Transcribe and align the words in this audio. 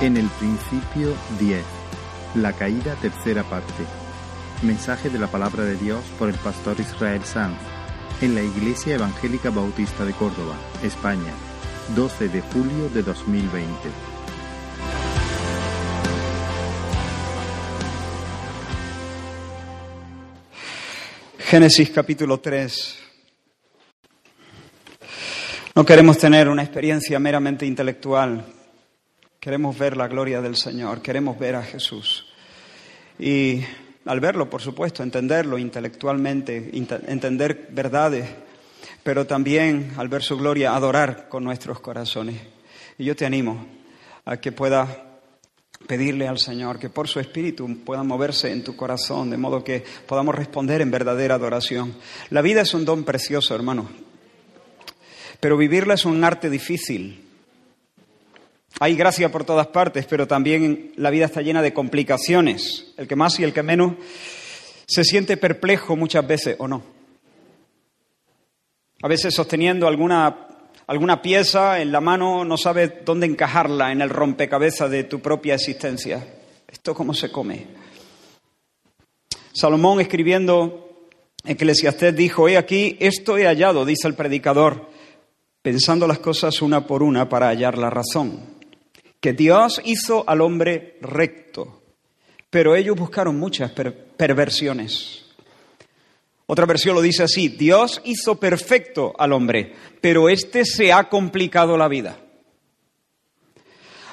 En 0.00 0.16
el 0.16 0.28
principio 0.38 1.14
10. 1.38 1.62
La 2.36 2.54
caída 2.54 2.94
tercera 3.02 3.42
parte. 3.42 3.84
Mensaje 4.62 5.10
de 5.10 5.18
la 5.18 5.26
palabra 5.26 5.64
de 5.64 5.76
Dios 5.76 6.02
por 6.18 6.30
el 6.30 6.36
pastor 6.36 6.80
Israel 6.80 7.22
Sanz 7.22 7.58
en 8.22 8.34
la 8.34 8.42
Iglesia 8.42 8.94
Evangélica 8.94 9.50
Bautista 9.50 10.06
de 10.06 10.14
Córdoba, 10.14 10.56
España, 10.82 11.34
12 11.94 12.30
de 12.30 12.40
julio 12.40 12.88
de 12.94 13.02
2020. 13.02 13.68
Génesis 21.40 21.90
capítulo 21.90 22.40
3. 22.40 22.98
No 25.74 25.84
queremos 25.84 26.16
tener 26.16 26.48
una 26.48 26.62
experiencia 26.62 27.18
meramente 27.18 27.66
intelectual, 27.66 28.59
queremos 29.40 29.78
ver 29.78 29.96
la 29.96 30.06
gloria 30.06 30.42
del 30.42 30.54
Señor, 30.54 31.00
queremos 31.00 31.38
ver 31.38 31.56
a 31.56 31.62
Jesús. 31.62 32.26
Y 33.18 33.62
al 34.04 34.20
verlo, 34.20 34.50
por 34.50 34.60
supuesto, 34.60 35.02
entenderlo 35.02 35.56
intelectualmente, 35.56 36.70
entender 36.74 37.68
verdades, 37.70 38.28
pero 39.02 39.26
también 39.26 39.94
al 39.96 40.08
ver 40.08 40.22
su 40.22 40.36
gloria, 40.36 40.74
adorar 40.74 41.28
con 41.30 41.42
nuestros 41.42 41.80
corazones. 41.80 42.36
Y 42.98 43.04
yo 43.04 43.16
te 43.16 43.24
animo 43.24 43.66
a 44.26 44.36
que 44.36 44.52
puedas 44.52 44.88
pedirle 45.86 46.28
al 46.28 46.38
Señor 46.38 46.78
que 46.78 46.90
por 46.90 47.08
su 47.08 47.18
Espíritu 47.18 47.82
pueda 47.82 48.02
moverse 48.02 48.52
en 48.52 48.62
tu 48.62 48.76
corazón, 48.76 49.30
de 49.30 49.38
modo 49.38 49.64
que 49.64 49.82
podamos 50.06 50.34
responder 50.34 50.82
en 50.82 50.90
verdadera 50.90 51.36
adoración. 51.36 51.96
La 52.28 52.42
vida 52.42 52.60
es 52.60 52.74
un 52.74 52.84
don 52.84 53.04
precioso, 53.04 53.54
hermano, 53.54 53.88
pero 55.40 55.56
vivirla 55.56 55.94
es 55.94 56.04
un 56.04 56.22
arte 56.22 56.50
difícil. 56.50 57.29
Hay 58.78 58.94
gracia 58.94 59.30
por 59.30 59.44
todas 59.44 59.66
partes, 59.66 60.06
pero 60.06 60.26
también 60.26 60.92
la 60.96 61.10
vida 61.10 61.26
está 61.26 61.42
llena 61.42 61.62
de 61.62 61.74
complicaciones. 61.74 62.92
El 62.96 63.08
que 63.08 63.16
más 63.16 63.38
y 63.40 63.44
el 63.44 63.52
que 63.52 63.62
menos 63.62 63.94
se 64.86 65.04
siente 65.04 65.36
perplejo 65.36 65.96
muchas 65.96 66.26
veces 66.26 66.56
o 66.58 66.68
no. 66.68 66.82
A 69.02 69.08
veces 69.08 69.34
sosteniendo 69.34 69.86
alguna, 69.86 70.48
alguna 70.86 71.20
pieza 71.20 71.80
en 71.80 71.90
la 71.90 72.00
mano 72.00 72.44
no 72.44 72.56
sabes 72.56 72.92
dónde 73.04 73.26
encajarla 73.26 73.92
en 73.92 74.02
el 74.02 74.10
rompecabezas 74.10 74.90
de 74.90 75.04
tu 75.04 75.20
propia 75.20 75.54
existencia. 75.54 76.26
¿Esto 76.68 76.94
cómo 76.94 77.12
se 77.14 77.30
come? 77.30 77.66
Salomón 79.52 80.00
escribiendo 80.00 81.08
en 81.44 81.52
Eclesiastés 81.52 82.14
dijo, 82.14 82.48
he 82.48 82.56
aquí, 82.56 82.96
esto 83.00 83.36
he 83.36 83.46
hallado, 83.46 83.84
dice 83.84 84.06
el 84.06 84.14
predicador, 84.14 84.88
pensando 85.62 86.06
las 86.06 86.18
cosas 86.18 86.62
una 86.62 86.86
por 86.86 87.02
una 87.02 87.28
para 87.28 87.48
hallar 87.48 87.76
la 87.76 87.90
razón 87.90 88.59
que 89.20 89.32
Dios 89.34 89.80
hizo 89.84 90.28
al 90.28 90.40
hombre 90.40 90.98
recto, 91.02 91.82
pero 92.48 92.74
ellos 92.74 92.96
buscaron 92.96 93.38
muchas 93.38 93.72
perversiones. 94.16 95.26
Otra 96.46 96.66
versión 96.66 96.96
lo 96.96 97.02
dice 97.02 97.22
así, 97.22 97.48
Dios 97.48 98.00
hizo 98.04 98.40
perfecto 98.40 99.14
al 99.18 99.32
hombre, 99.32 99.74
pero 100.00 100.28
éste 100.28 100.64
se 100.64 100.92
ha 100.92 101.08
complicado 101.08 101.76
la 101.76 101.86
vida. 101.86 102.18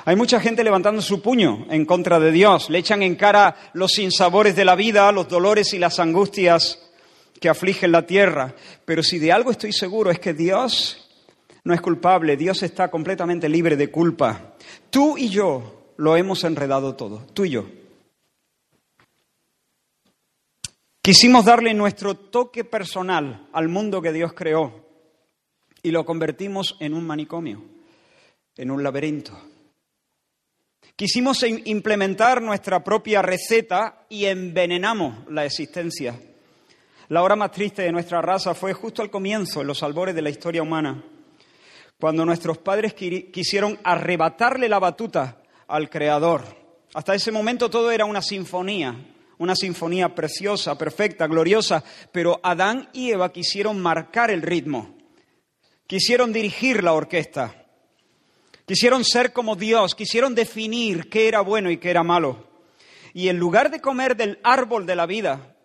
Hay 0.06 0.16
mucha 0.16 0.40
gente 0.40 0.64
levantando 0.64 1.02
su 1.02 1.22
puño 1.22 1.66
en 1.70 1.86
contra 1.86 2.20
de 2.20 2.32
Dios, 2.32 2.70
le 2.70 2.78
echan 2.78 3.02
en 3.02 3.16
cara 3.16 3.72
los 3.74 3.92
sinsabores 3.94 4.56
de 4.56 4.66
la 4.66 4.76
vida, 4.76 5.12
los 5.12 5.28
dolores 5.28 5.74
y 5.74 5.80
las 5.80 6.00
angustias 6.00 6.80
que 7.42 7.50
afligen 7.50 7.92
la 7.92 8.06
tierra, 8.06 8.56
pero 8.86 9.04
si 9.04 9.20
de 9.20 9.32
algo 9.32 9.52
estoy 9.52 9.74
seguro 9.74 10.12
es 10.12 10.20
que 10.20 10.34
Dios 10.34 11.07
no 11.68 11.74
es 11.74 11.82
culpable, 11.82 12.38
Dios 12.38 12.64
está 12.64 12.90
completamente 12.90 13.50
libre 13.50 13.76
de 13.76 13.92
culpa. 13.92 14.56
Tú 14.90 15.18
y 15.18 15.28
yo 15.28 15.92
lo 15.98 16.16
hemos 16.16 16.46
enredado 16.46 16.96
todo, 16.96 17.28
tú 17.34 17.44
y 17.44 17.50
yo. 17.50 17.66
Quisimos 21.02 21.44
darle 21.44 21.74
nuestro 21.74 22.16
toque 22.16 22.64
personal 22.64 23.50
al 23.52 23.68
mundo 23.68 24.02
que 24.02 24.14
Dios 24.14 24.32
creó 24.32 24.86
y 25.84 25.92
lo 25.92 26.06
convertimos 26.06 26.78
en 26.80 26.94
un 26.94 27.06
manicomio, 27.06 27.62
en 28.56 28.72
un 28.72 28.82
laberinto. 28.82 29.38
Quisimos 30.96 31.44
implementar 31.44 32.42
nuestra 32.42 32.82
propia 32.82 33.22
receta 33.22 34.06
y 34.08 34.24
envenenamos 34.24 35.30
la 35.30 35.44
existencia. 35.44 36.18
La 37.10 37.24
hora 37.24 37.36
más 37.36 37.52
triste 37.52 37.82
de 37.82 37.92
nuestra 37.92 38.22
raza 38.22 38.54
fue 38.54 38.72
justo 38.72 39.02
al 39.02 39.12
comienzo, 39.12 39.60
en 39.60 39.68
los 39.68 39.84
albores 39.84 40.16
de 40.16 40.22
la 40.22 40.30
historia 40.30 40.62
humana 40.62 41.04
cuando 42.00 42.26
nuestros 42.26 42.60
padres 42.60 42.94
quisieron 42.94 43.80
arrebatarle 43.84 44.70
la 44.70 44.80
batuta 44.80 45.42
al 45.68 45.90
Creador. 45.90 46.44
Hasta 46.94 47.16
ese 47.16 47.32
momento 47.32 47.70
todo 47.70 47.92
era 47.92 48.06
una 48.06 48.22
sinfonía, 48.22 48.96
una 49.40 49.56
sinfonía 49.56 50.14
preciosa, 50.14 50.78
perfecta, 50.78 51.28
gloriosa, 51.28 51.84
pero 52.12 52.40
Adán 52.44 52.90
y 52.94 53.12
Eva 53.12 53.32
quisieron 53.32 53.80
marcar 53.80 54.32
el 54.32 54.42
ritmo, 54.42 54.96
quisieron 55.88 56.32
dirigir 56.32 56.84
la 56.84 56.94
orquesta, 56.94 57.66
quisieron 58.66 59.04
ser 59.04 59.34
como 59.34 59.56
Dios, 59.56 59.96
quisieron 59.96 60.36
definir 60.36 61.10
qué 61.10 61.28
era 61.28 61.42
bueno 61.42 61.72
y 61.72 61.78
qué 61.78 61.90
era 61.90 62.04
malo. 62.04 62.48
Y 63.14 63.30
en 63.30 63.38
lugar 63.38 63.72
de 63.72 63.82
comer 63.82 64.16
del 64.16 64.40
árbol 64.44 64.86
de 64.86 64.96
la 64.96 65.08
vida, 65.08 65.57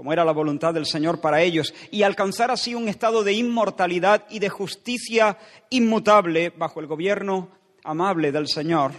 como 0.00 0.14
era 0.14 0.24
la 0.24 0.32
voluntad 0.32 0.72
del 0.72 0.86
Señor 0.86 1.20
para 1.20 1.42
ellos, 1.42 1.74
y 1.90 2.04
alcanzar 2.04 2.50
así 2.50 2.74
un 2.74 2.88
estado 2.88 3.22
de 3.22 3.34
inmortalidad 3.34 4.24
y 4.30 4.38
de 4.38 4.48
justicia 4.48 5.36
inmutable 5.68 6.48
bajo 6.56 6.80
el 6.80 6.86
gobierno 6.86 7.50
amable 7.84 8.32
del 8.32 8.48
Señor, 8.48 8.92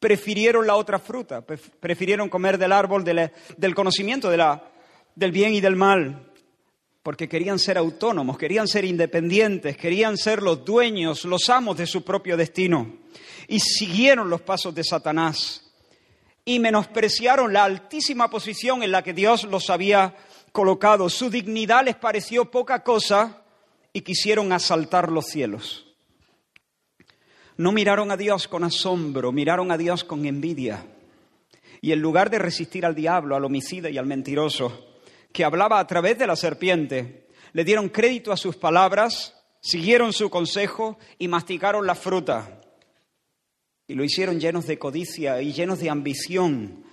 prefirieron 0.00 0.66
la 0.66 0.76
otra 0.76 0.98
fruta, 0.98 1.44
prefirieron 1.44 2.30
comer 2.30 2.56
del 2.56 2.72
árbol 2.72 3.04
del 3.04 3.74
conocimiento 3.74 4.30
del 4.30 5.30
bien 5.30 5.52
y 5.52 5.60
del 5.60 5.76
mal, 5.76 6.32
porque 7.02 7.28
querían 7.28 7.58
ser 7.58 7.76
autónomos, 7.76 8.38
querían 8.38 8.66
ser 8.66 8.86
independientes, 8.86 9.76
querían 9.76 10.16
ser 10.16 10.42
los 10.42 10.64
dueños, 10.64 11.26
los 11.26 11.50
amos 11.50 11.76
de 11.76 11.86
su 11.86 12.02
propio 12.02 12.34
destino, 12.34 12.96
y 13.46 13.60
siguieron 13.60 14.30
los 14.30 14.40
pasos 14.40 14.74
de 14.74 14.84
Satanás 14.84 15.66
y 16.48 16.60
menospreciaron 16.60 17.52
la 17.52 17.64
altísima 17.64 18.30
posición 18.30 18.84
en 18.84 18.92
la 18.92 19.02
que 19.02 19.12
Dios 19.12 19.44
los 19.44 19.68
había 19.68 20.14
colocado. 20.56 21.10
Su 21.10 21.28
dignidad 21.28 21.84
les 21.84 21.96
pareció 21.96 22.50
poca 22.50 22.82
cosa 22.82 23.42
y 23.92 24.00
quisieron 24.00 24.54
asaltar 24.54 25.12
los 25.12 25.26
cielos. 25.26 25.94
No 27.58 27.72
miraron 27.72 28.10
a 28.10 28.16
Dios 28.16 28.48
con 28.48 28.64
asombro, 28.64 29.32
miraron 29.32 29.70
a 29.70 29.76
Dios 29.76 30.02
con 30.02 30.24
envidia. 30.24 30.86
Y 31.82 31.92
en 31.92 32.00
lugar 32.00 32.30
de 32.30 32.38
resistir 32.38 32.86
al 32.86 32.94
diablo, 32.94 33.36
al 33.36 33.44
homicida 33.44 33.90
y 33.90 33.98
al 33.98 34.06
mentiroso, 34.06 34.96
que 35.30 35.44
hablaba 35.44 35.78
a 35.78 35.86
través 35.86 36.18
de 36.18 36.26
la 36.26 36.36
serpiente, 36.36 37.28
le 37.52 37.62
dieron 37.62 37.90
crédito 37.90 38.32
a 38.32 38.38
sus 38.38 38.56
palabras, 38.56 39.34
siguieron 39.60 40.14
su 40.14 40.30
consejo 40.30 40.98
y 41.18 41.28
masticaron 41.28 41.86
la 41.86 41.94
fruta. 41.94 42.62
Y 43.86 43.94
lo 43.94 44.04
hicieron 44.04 44.40
llenos 44.40 44.66
de 44.66 44.78
codicia 44.78 45.42
y 45.42 45.52
llenos 45.52 45.80
de 45.80 45.90
ambición, 45.90 46.85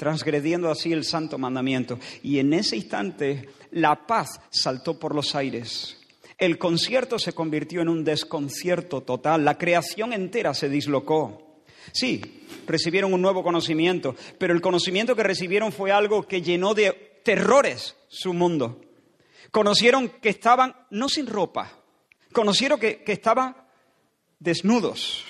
transgrediendo 0.00 0.70
así 0.70 0.94
el 0.94 1.04
santo 1.04 1.36
mandamiento. 1.36 1.98
Y 2.22 2.38
en 2.38 2.54
ese 2.54 2.74
instante 2.74 3.50
la 3.70 4.06
paz 4.06 4.40
saltó 4.48 4.98
por 4.98 5.14
los 5.14 5.34
aires. 5.34 5.98
El 6.38 6.56
concierto 6.56 7.18
se 7.18 7.34
convirtió 7.34 7.82
en 7.82 7.90
un 7.90 8.02
desconcierto 8.02 9.02
total, 9.02 9.44
la 9.44 9.58
creación 9.58 10.14
entera 10.14 10.54
se 10.54 10.70
dislocó. 10.70 11.60
Sí, 11.92 12.46
recibieron 12.66 13.12
un 13.12 13.20
nuevo 13.20 13.42
conocimiento, 13.42 14.16
pero 14.38 14.54
el 14.54 14.62
conocimiento 14.62 15.14
que 15.14 15.22
recibieron 15.22 15.70
fue 15.70 15.92
algo 15.92 16.22
que 16.26 16.40
llenó 16.40 16.72
de 16.72 17.20
terrores 17.22 17.94
su 18.08 18.32
mundo. 18.32 18.80
Conocieron 19.50 20.08
que 20.08 20.30
estaban 20.30 20.74
no 20.88 21.10
sin 21.10 21.26
ropa, 21.26 21.78
conocieron 22.32 22.80
que, 22.80 23.02
que 23.02 23.12
estaban 23.12 23.54
desnudos, 24.38 25.26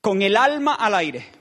con 0.00 0.22
el 0.22 0.38
alma 0.38 0.74
al 0.74 0.94
aire 0.94 1.39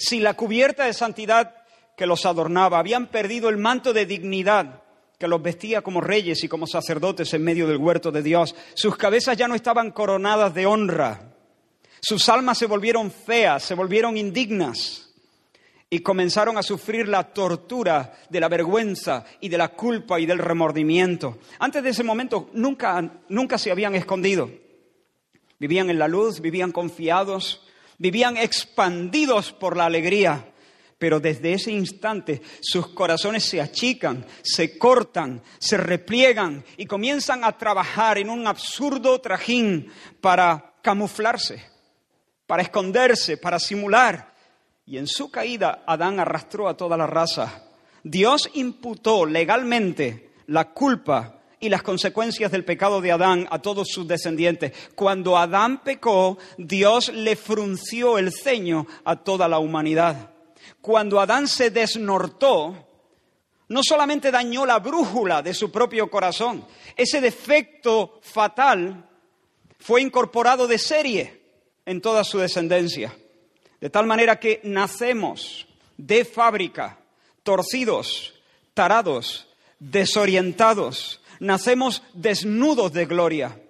sin 0.00 0.24
la 0.24 0.34
cubierta 0.34 0.86
de 0.86 0.94
santidad 0.94 1.54
que 1.96 2.06
los 2.06 2.24
adornaba. 2.26 2.78
Habían 2.78 3.08
perdido 3.08 3.48
el 3.48 3.58
manto 3.58 3.92
de 3.92 4.06
dignidad 4.06 4.82
que 5.18 5.28
los 5.28 5.42
vestía 5.42 5.82
como 5.82 6.00
reyes 6.00 6.42
y 6.42 6.48
como 6.48 6.66
sacerdotes 6.66 7.32
en 7.34 7.44
medio 7.44 7.68
del 7.68 7.76
huerto 7.76 8.10
de 8.10 8.22
Dios. 8.22 8.54
Sus 8.74 8.96
cabezas 8.96 9.36
ya 9.36 9.46
no 9.46 9.54
estaban 9.54 9.90
coronadas 9.90 10.54
de 10.54 10.64
honra. 10.64 11.34
Sus 12.00 12.26
almas 12.30 12.56
se 12.56 12.64
volvieron 12.64 13.10
feas, 13.10 13.62
se 13.62 13.74
volvieron 13.74 14.16
indignas 14.16 15.10
y 15.90 16.00
comenzaron 16.00 16.56
a 16.56 16.62
sufrir 16.62 17.06
la 17.06 17.34
tortura 17.34 18.14
de 18.30 18.40
la 18.40 18.48
vergüenza 18.48 19.26
y 19.40 19.50
de 19.50 19.58
la 19.58 19.68
culpa 19.68 20.18
y 20.18 20.24
del 20.24 20.38
remordimiento. 20.38 21.38
Antes 21.58 21.82
de 21.82 21.90
ese 21.90 22.02
momento 22.02 22.48
nunca, 22.54 23.20
nunca 23.28 23.58
se 23.58 23.70
habían 23.70 23.94
escondido. 23.94 24.50
Vivían 25.58 25.90
en 25.90 25.98
la 25.98 26.08
luz, 26.08 26.40
vivían 26.40 26.72
confiados, 26.72 27.66
vivían 28.00 28.38
expandidos 28.38 29.52
por 29.52 29.76
la 29.76 29.84
alegría. 29.84 30.46
Pero 30.98 31.20
desde 31.20 31.52
ese 31.52 31.70
instante 31.70 32.42
sus 32.60 32.88
corazones 32.88 33.44
se 33.44 33.60
achican, 33.60 34.26
se 34.42 34.76
cortan, 34.76 35.42
se 35.58 35.76
repliegan 35.76 36.64
y 36.76 36.86
comienzan 36.86 37.44
a 37.44 37.56
trabajar 37.56 38.18
en 38.18 38.28
un 38.28 38.46
absurdo 38.46 39.20
trajín 39.20 39.90
para 40.20 40.74
camuflarse, 40.82 41.64
para 42.46 42.62
esconderse, 42.62 43.36
para 43.36 43.58
simular. 43.58 44.34
Y 44.84 44.98
en 44.98 45.06
su 45.06 45.30
caída 45.30 45.84
Adán 45.86 46.20
arrastró 46.20 46.68
a 46.68 46.76
toda 46.76 46.96
la 46.96 47.06
raza. 47.06 47.64
Dios 48.02 48.50
imputó 48.54 49.24
legalmente 49.24 50.32
la 50.46 50.72
culpa 50.72 51.39
y 51.60 51.68
las 51.68 51.82
consecuencias 51.82 52.50
del 52.50 52.64
pecado 52.64 53.02
de 53.02 53.12
Adán 53.12 53.46
a 53.50 53.60
todos 53.60 53.88
sus 53.88 54.08
descendientes. 54.08 54.72
Cuando 54.94 55.36
Adán 55.36 55.82
pecó, 55.84 56.38
Dios 56.56 57.12
le 57.12 57.36
frunció 57.36 58.18
el 58.18 58.32
ceño 58.32 58.86
a 59.04 59.16
toda 59.16 59.46
la 59.46 59.58
humanidad. 59.58 60.30
Cuando 60.80 61.20
Adán 61.20 61.46
se 61.46 61.70
desnortó, 61.70 62.86
no 63.68 63.82
solamente 63.82 64.30
dañó 64.30 64.64
la 64.64 64.78
brújula 64.78 65.42
de 65.42 65.54
su 65.54 65.70
propio 65.70 66.10
corazón, 66.10 66.66
ese 66.96 67.20
defecto 67.20 68.18
fatal 68.22 69.06
fue 69.78 70.00
incorporado 70.00 70.66
de 70.66 70.78
serie 70.78 71.40
en 71.84 72.00
toda 72.00 72.24
su 72.24 72.38
descendencia. 72.38 73.14
De 73.80 73.90
tal 73.90 74.06
manera 74.06 74.40
que 74.40 74.60
nacemos 74.64 75.66
de 75.96 76.24
fábrica, 76.24 76.98
torcidos, 77.42 78.34
tarados, 78.74 79.46
desorientados, 79.78 81.19
nacemos 81.40 82.02
desnudos 82.14 82.92
de 82.92 83.06
gloria 83.06 83.60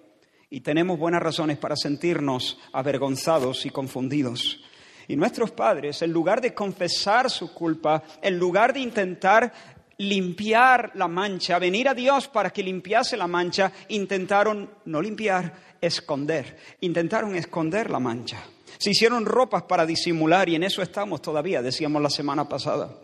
y 0.49 0.61
tenemos 0.61 0.99
buenas 0.99 1.23
razones 1.23 1.57
para 1.57 1.75
sentirnos 1.75 2.59
avergonzados 2.73 3.65
y 3.65 3.69
confundidos. 3.69 4.59
Y 5.07 5.15
nuestros 5.15 5.51
padres, 5.51 6.01
en 6.01 6.11
lugar 6.11 6.41
de 6.41 6.53
confesar 6.53 7.29
su 7.29 7.53
culpa, 7.53 8.03
en 8.21 8.37
lugar 8.37 8.73
de 8.73 8.81
intentar 8.81 9.51
limpiar 9.97 10.91
la 10.95 11.07
mancha, 11.07 11.59
venir 11.59 11.87
a 11.87 11.93
Dios 11.93 12.27
para 12.27 12.49
que 12.49 12.63
limpiase 12.63 13.17
la 13.17 13.27
mancha, 13.27 13.71
intentaron 13.89 14.69
no 14.85 15.01
limpiar, 15.01 15.53
esconder. 15.79 16.57
Intentaron 16.81 17.35
esconder 17.35 17.89
la 17.89 17.99
mancha. 17.99 18.43
Se 18.77 18.91
hicieron 18.91 19.25
ropas 19.25 19.63
para 19.63 19.85
disimular 19.85 20.49
y 20.49 20.55
en 20.55 20.63
eso 20.63 20.81
estamos 20.81 21.21
todavía, 21.21 21.61
decíamos 21.61 22.01
la 22.01 22.09
semana 22.09 22.49
pasada. 22.49 22.95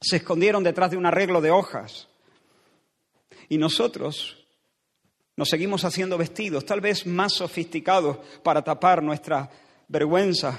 Se 0.00 0.16
escondieron 0.16 0.64
detrás 0.64 0.90
de 0.90 0.96
un 0.96 1.06
arreglo 1.06 1.40
de 1.40 1.50
hojas. 1.50 2.08
Y 3.52 3.58
nosotros 3.58 4.38
nos 5.36 5.50
seguimos 5.50 5.84
haciendo 5.84 6.16
vestidos, 6.16 6.64
tal 6.64 6.80
vez 6.80 7.04
más 7.06 7.34
sofisticados, 7.34 8.16
para 8.42 8.64
tapar 8.64 9.02
nuestra 9.02 9.50
vergüenza, 9.88 10.58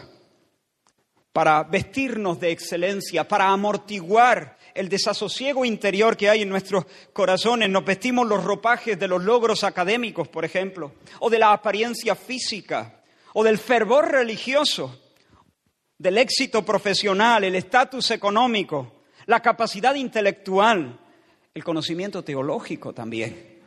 para 1.32 1.64
vestirnos 1.64 2.40
de 2.40 2.52
excelencia, 2.52 3.28
para 3.28 3.48
amortiguar 3.48 4.60
el 4.76 4.90
desasosiego 4.90 5.66
interior 5.66 6.16
que 6.16 6.30
hay 6.30 6.44
en 6.44 6.50
nuestros 6.50 6.86
corazones. 7.14 7.68
Nos 7.68 7.84
vestimos 7.84 8.28
los 8.28 8.44
ropajes 8.44 9.00
de 9.00 9.08
los 9.08 9.24
logros 9.24 9.64
académicos, 9.64 10.28
por 10.28 10.46
ejemplo, 10.46 10.94
o 11.20 11.32
de 11.32 11.40
la 11.40 11.52
apariencia 11.52 12.14
física, 12.16 13.02
o 13.34 13.44
del 13.44 13.58
fervor 13.58 14.12
religioso, 14.12 15.02
del 15.98 16.20
éxito 16.20 16.64
profesional, 16.64 17.44
el 17.44 17.56
estatus 17.56 18.12
económico, 18.12 19.02
la 19.26 19.40
capacidad 19.40 19.96
intelectual, 19.96 21.00
el 21.54 21.64
conocimiento 21.64 22.24
teológico 22.24 22.94
también, 22.94 23.62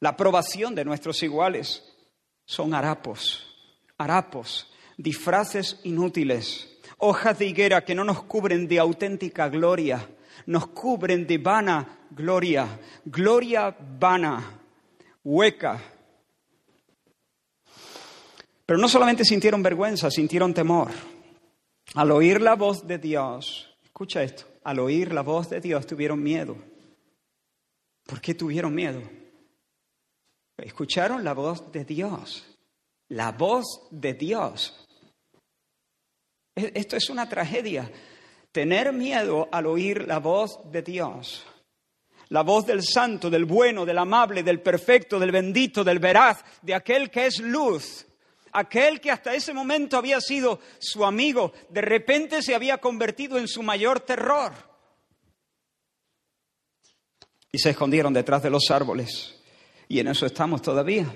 la 0.00 0.10
aprobación 0.10 0.74
de 0.74 0.84
nuestros 0.84 1.22
iguales. 1.22 1.88
Son 2.44 2.74
harapos, 2.74 3.46
harapos, 3.98 4.70
disfraces 4.96 5.80
inútiles, 5.84 6.78
hojas 6.98 7.38
de 7.38 7.46
higuera 7.46 7.84
que 7.84 7.94
no 7.94 8.04
nos 8.04 8.24
cubren 8.24 8.66
de 8.66 8.78
auténtica 8.78 9.48
gloria, 9.48 10.08
nos 10.46 10.66
cubren 10.68 11.26
de 11.26 11.38
vana 11.38 12.00
gloria, 12.10 12.80
gloria 13.04 13.76
vana, 13.98 14.60
hueca. 15.22 15.80
Pero 18.66 18.78
no 18.78 18.88
solamente 18.88 19.24
sintieron 19.24 19.62
vergüenza, 19.62 20.10
sintieron 20.10 20.54
temor. 20.54 20.90
Al 21.94 22.10
oír 22.10 22.40
la 22.40 22.54
voz 22.54 22.86
de 22.86 22.98
Dios, 22.98 23.76
escucha 23.84 24.22
esto, 24.22 24.44
al 24.64 24.78
oír 24.78 25.12
la 25.12 25.22
voz 25.22 25.50
de 25.50 25.60
Dios 25.60 25.86
tuvieron 25.86 26.22
miedo. 26.22 26.56
¿Por 28.04 28.20
qué 28.20 28.34
tuvieron 28.34 28.74
miedo? 28.74 29.02
Escucharon 30.56 31.24
la 31.24 31.34
voz 31.34 31.72
de 31.72 31.84
Dios, 31.84 32.46
la 33.08 33.32
voz 33.32 33.88
de 33.90 34.14
Dios. 34.14 34.86
E-, 36.54 36.72
esto 36.74 36.96
es 36.96 37.10
una 37.10 37.28
tragedia. 37.28 37.90
Tener 38.52 38.92
miedo 38.92 39.48
al 39.50 39.66
oír 39.66 40.06
la 40.06 40.18
voz 40.18 40.60
de 40.70 40.82
Dios, 40.82 41.46
la 42.28 42.42
voz 42.42 42.66
del 42.66 42.82
santo, 42.82 43.30
del 43.30 43.46
bueno, 43.46 43.86
del 43.86 43.98
amable, 43.98 44.42
del 44.42 44.60
perfecto, 44.60 45.18
del 45.18 45.32
bendito, 45.32 45.82
del 45.82 45.98
veraz, 45.98 46.44
de 46.60 46.74
aquel 46.74 47.10
que 47.10 47.26
es 47.26 47.40
luz, 47.40 48.06
aquel 48.52 49.00
que 49.00 49.10
hasta 49.10 49.34
ese 49.34 49.54
momento 49.54 49.96
había 49.96 50.20
sido 50.20 50.60
su 50.78 51.04
amigo, 51.04 51.52
de 51.70 51.80
repente 51.80 52.42
se 52.42 52.54
había 52.54 52.78
convertido 52.78 53.38
en 53.38 53.48
su 53.48 53.62
mayor 53.62 54.00
terror. 54.00 54.71
Y 57.52 57.58
se 57.58 57.70
escondieron 57.70 58.14
detrás 58.14 58.42
de 58.42 58.50
los 58.50 58.70
árboles. 58.70 59.36
Y 59.86 60.00
en 60.00 60.08
eso 60.08 60.24
estamos 60.24 60.62
todavía 60.62 61.06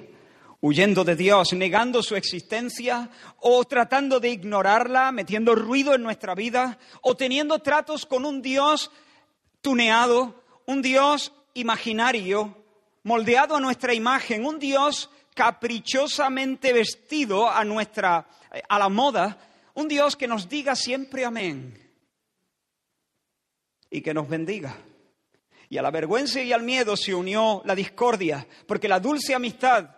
huyendo 0.61 1.05
de 1.05 1.17
Dios, 1.17 1.53
negando 1.53 2.03
su 2.03 2.17
existencia 2.17 3.11
o 3.39 3.65
tratando 3.65 4.21
de 4.21 4.31
ignorarla, 4.31 5.13
metiendo 5.13 5.55
ruido 5.55 5.95
en 5.95 6.03
nuestra 6.03 6.35
vida 6.35 6.79
o 7.03 7.17
teniendo 7.17 7.59
tratos 7.61 8.07
con 8.07 8.25
un 8.25 8.43
Dios 8.43 8.91
tuneado, 9.61 10.43
un 10.67 10.83
Dios 10.83 11.33
imaginario, 11.55 12.57
moldeado 13.03 13.57
a 13.57 13.61
nuestra 13.61 13.95
imagen, 13.95 14.45
un 14.45 14.59
Dios 14.59 15.11
caprichosamente 15.35 16.73
vestido 16.73 17.51
a 17.51 17.65
nuestra 17.65 18.27
a 18.69 18.79
la 18.79 18.89
moda, 18.89 19.39
un 19.75 19.89
Dios 19.89 20.17
que 20.17 20.27
nos 20.27 20.49
diga 20.49 20.75
siempre 20.75 21.25
amén 21.25 21.79
y 23.91 24.01
que 24.01 24.15
nos 24.15 24.29
bendiga. 24.29 24.77
Y 25.69 25.79
a 25.79 25.83
la 25.83 25.91
vergüenza 25.91 26.41
y 26.41 26.53
al 26.53 26.63
miedo 26.63 26.97
se 26.97 27.15
unió 27.15 27.63
la 27.65 27.75
discordia, 27.75 28.47
porque 28.67 28.89
la 28.89 29.01
dulce 29.01 29.35
amistad 29.35 29.97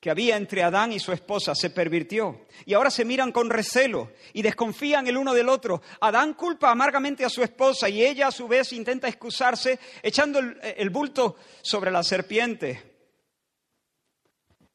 que 0.00 0.10
había 0.10 0.38
entre 0.38 0.62
Adán 0.62 0.92
y 0.92 0.98
su 0.98 1.12
esposa 1.12 1.54
se 1.54 1.68
pervirtió. 1.68 2.46
Y 2.64 2.72
ahora 2.72 2.90
se 2.90 3.04
miran 3.04 3.32
con 3.32 3.50
recelo 3.50 4.12
y 4.32 4.40
desconfían 4.40 5.06
el 5.06 5.18
uno 5.18 5.34
del 5.34 5.50
otro. 5.50 5.82
Adán 6.00 6.32
culpa 6.34 6.70
amargamente 6.70 7.24
a 7.24 7.28
su 7.28 7.42
esposa 7.42 7.88
y 7.88 8.02
ella 8.02 8.28
a 8.28 8.32
su 8.32 8.48
vez 8.48 8.72
intenta 8.72 9.08
excusarse 9.08 9.78
echando 10.02 10.38
el, 10.38 10.90
bulto 10.90 11.36
sobre 11.60 11.90
la 11.90 12.02
serpiente. 12.02 12.82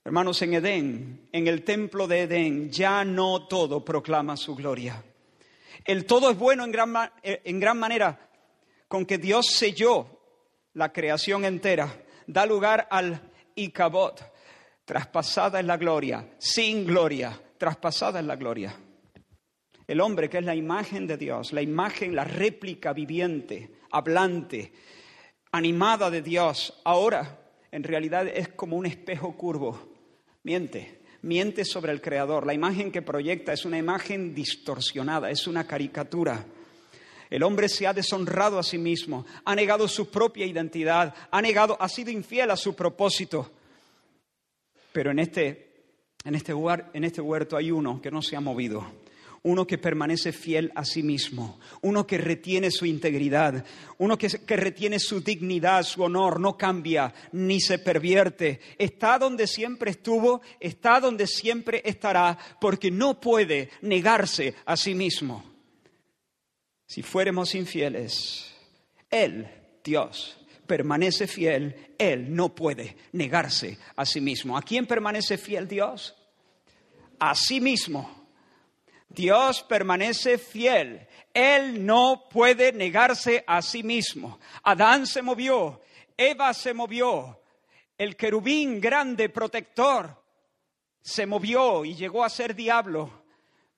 Hermanos, 0.03 0.39
en 0.43 0.53
Edén, 0.53 1.29
en 1.31 1.47
el 1.47 1.63
templo 1.63 2.07
de 2.07 2.21
Edén, 2.21 2.69
ya 2.69 3.03
no 3.03 3.47
todo 3.47 3.83
proclama 3.83 4.37
su 4.37 4.53
gloria. 4.53 5.03
El 5.83 6.05
todo 6.05 6.29
es 6.29 6.37
bueno 6.37 6.63
en 6.63 6.71
gran, 6.71 6.93
en 7.23 7.59
gran 7.59 7.79
manera 7.79 8.24
con 8.95 9.05
que 9.05 9.17
Dios 9.17 9.47
selló 9.47 10.07
la 10.73 10.93
creación 10.93 11.43
entera. 11.43 12.01
Da 12.27 12.45
lugar 12.45 12.87
al 12.89 13.29
Icabod 13.53 14.13
traspasada 14.85 15.59
en 15.59 15.67
la 15.67 15.75
gloria, 15.75 16.29
sin 16.37 16.85
gloria, 16.85 17.37
traspasada 17.57 18.21
en 18.21 18.27
la 18.27 18.37
gloria. 18.37 18.73
El 19.85 19.99
hombre 19.99 20.29
que 20.29 20.37
es 20.37 20.45
la 20.45 20.55
imagen 20.55 21.07
de 21.07 21.17
Dios, 21.17 21.51
la 21.51 21.61
imagen, 21.61 22.15
la 22.15 22.23
réplica 22.23 22.93
viviente, 22.93 23.69
hablante, 23.91 24.71
animada 25.51 26.09
de 26.09 26.21
Dios, 26.21 26.79
ahora 26.85 27.37
en 27.71 27.83
realidad 27.83 28.29
es 28.29 28.47
como 28.47 28.77
un 28.77 28.85
espejo 28.85 29.35
curvo. 29.35 29.77
Miente, 30.43 31.01
miente 31.21 31.65
sobre 31.65 31.91
el 31.91 31.99
Creador. 31.99 32.45
La 32.45 32.53
imagen 32.53 32.93
que 32.93 33.01
proyecta 33.01 33.51
es 33.51 33.65
una 33.65 33.77
imagen 33.77 34.33
distorsionada, 34.33 35.29
es 35.29 35.47
una 35.47 35.67
caricatura. 35.67 36.45
El 37.29 37.43
hombre 37.43 37.69
se 37.69 37.87
ha 37.87 37.93
deshonrado 37.93 38.59
a 38.59 38.63
sí 38.63 38.77
mismo, 38.77 39.25
ha 39.43 39.55
negado 39.55 39.87
su 39.87 40.09
propia 40.09 40.45
identidad, 40.45 41.13
ha 41.31 41.41
negado, 41.41 41.77
ha 41.79 41.89
sido 41.89 42.11
infiel 42.11 42.51
a 42.51 42.57
su 42.57 42.75
propósito. 42.75 43.51
Pero 44.91 45.11
en 45.11 45.19
este, 45.19 45.65
en 46.23 46.35
este, 46.35 46.53
en 46.93 47.03
este 47.03 47.21
huerto 47.21 47.57
hay 47.57 47.71
uno 47.71 48.01
que 48.01 48.11
no 48.11 48.21
se 48.21 48.35
ha 48.35 48.39
movido, 48.39 48.85
uno 49.43 49.67
que 49.67 49.77
permanece 49.77 50.31
fiel 50.31 50.71
a 50.73 50.85
sí 50.85 51.03
mismo, 51.03 51.59
uno 51.81 52.07
que 52.07 52.17
retiene 52.17 52.71
su 52.71 52.85
integridad, 52.85 53.65
uno 53.97 54.17
que, 54.17 54.27
que, 54.27 54.55
retiene 54.55 54.99
su 54.99 55.21
dignidad, 55.21 55.83
su 55.83 56.01
honor, 56.01 56.39
no 56.39 56.57
cambia 56.57 57.13
ni 57.31 57.59
se 57.59 57.77
pervierte, 57.77 58.59
está 58.77 59.19
donde 59.19 59.47
siempre 59.47 59.91
estuvo, 59.91 60.41
está 60.59 60.99
donde 60.99 61.27
siempre 61.27 61.81
estará, 61.85 62.37
porque 62.59 62.89
no 62.89 63.19
puede 63.19 63.69
negarse 63.81 64.55
a 64.65 64.77
sí 64.77 64.95
mismo. 64.95 65.54
Si 66.87 67.01
fuéramos 67.01 67.55
infieles, 67.55 68.53
Él, 69.09 69.49
Dios, 69.83 70.37
permanece 70.67 71.27
fiel, 71.27 71.93
Él 71.97 72.33
no 72.35 72.53
puede 72.53 72.95
negarse 73.11 73.77
a 73.95 74.05
sí 74.05 74.21
mismo. 74.21 74.57
¿A 74.57 74.61
quién 74.61 74.85
permanece 74.85 75.37
fiel 75.37 75.67
Dios? 75.67 76.15
A 77.19 77.33
sí 77.35 77.59
mismo. 77.59 78.27
Dios 79.09 79.63
permanece 79.63 80.37
fiel. 80.37 81.07
Él 81.33 81.85
no 81.85 82.27
puede 82.29 82.71
negarse 82.71 83.43
a 83.47 83.61
sí 83.61 83.83
mismo. 83.83 84.39
Adán 84.63 85.07
se 85.07 85.21
movió, 85.21 85.81
Eva 86.17 86.53
se 86.53 86.73
movió, 86.73 87.41
el 87.97 88.15
querubín 88.15 88.79
grande 88.79 89.29
protector 89.29 90.23
se 91.01 91.25
movió 91.25 91.85
y 91.85 91.95
llegó 91.95 92.23
a 92.23 92.29
ser 92.29 92.55
diablo 92.55 93.24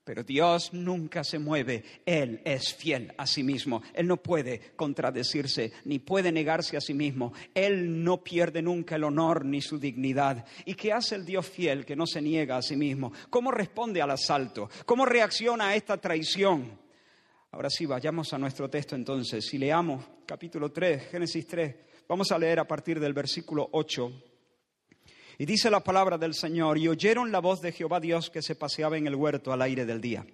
Pero 0.07 0.23
Dios 0.23 0.71
nunca 0.71 1.21
se 1.25 1.37
mueve, 1.37 1.83
Él 2.05 2.39
es 2.45 2.73
fiel 2.73 3.13
a 3.17 3.27
sí 3.27 3.43
mismo, 3.43 3.83
Él 3.93 4.07
no 4.07 4.15
puede 4.15 4.71
contradecirse, 4.77 5.73
ni 5.83 5.99
puede 5.99 6.31
negarse 6.31 6.77
a 6.77 6.79
sí 6.81 6.93
mismo, 6.93 7.33
Él 7.53 8.05
no 8.05 8.23
pierde 8.23 8.61
nunca 8.61 8.95
el 8.95 9.03
honor 9.03 9.43
ni 9.43 9.59
su 9.59 9.77
dignidad. 9.77 10.45
¿Y 10.63 10.75
qué 10.75 10.93
hace 10.93 11.15
el 11.15 11.25
Dios 11.25 11.45
fiel 11.45 11.85
que 11.85 11.97
no 11.97 12.07
se 12.07 12.21
niega 12.21 12.55
a 12.55 12.61
sí 12.61 12.77
mismo? 12.77 13.11
¿Cómo 13.29 13.51
responde 13.51 14.01
al 14.01 14.11
asalto? 14.11 14.69
¿Cómo 14.85 15.05
reacciona 15.05 15.67
a 15.67 15.75
esta 15.75 15.97
traición? 15.97 16.79
Ahora 17.51 17.69
sí, 17.69 17.85
vayamos 17.85 18.31
a 18.31 18.37
nuestro 18.37 18.69
texto 18.69 18.95
entonces. 18.95 19.45
Si 19.45 19.57
leamos 19.57 20.05
capítulo 20.25 20.71
3, 20.71 21.09
Génesis 21.11 21.45
3, 21.45 21.75
vamos 22.07 22.31
a 22.31 22.39
leer 22.39 22.61
a 22.61 22.65
partir 22.65 22.97
del 22.97 23.11
versículo 23.11 23.67
8 23.73 24.26
y 25.37 25.45
dice 25.45 25.69
la 25.69 25.83
palabra 25.83 26.17
del 26.17 26.33
Señor, 26.33 26.77
y 26.77 26.87
oyeron 26.87 27.31
la 27.31 27.39
voz 27.39 27.61
de 27.61 27.71
Jehová 27.71 27.99
Dios 27.99 28.29
que 28.29 28.41
se 28.41 28.55
paseaba 28.55 28.97
en 28.97 29.07
el 29.07 29.15
huerto 29.15 29.53
al 29.53 29.61
aire 29.61 29.85
del 29.85 30.01
día. 30.01 30.25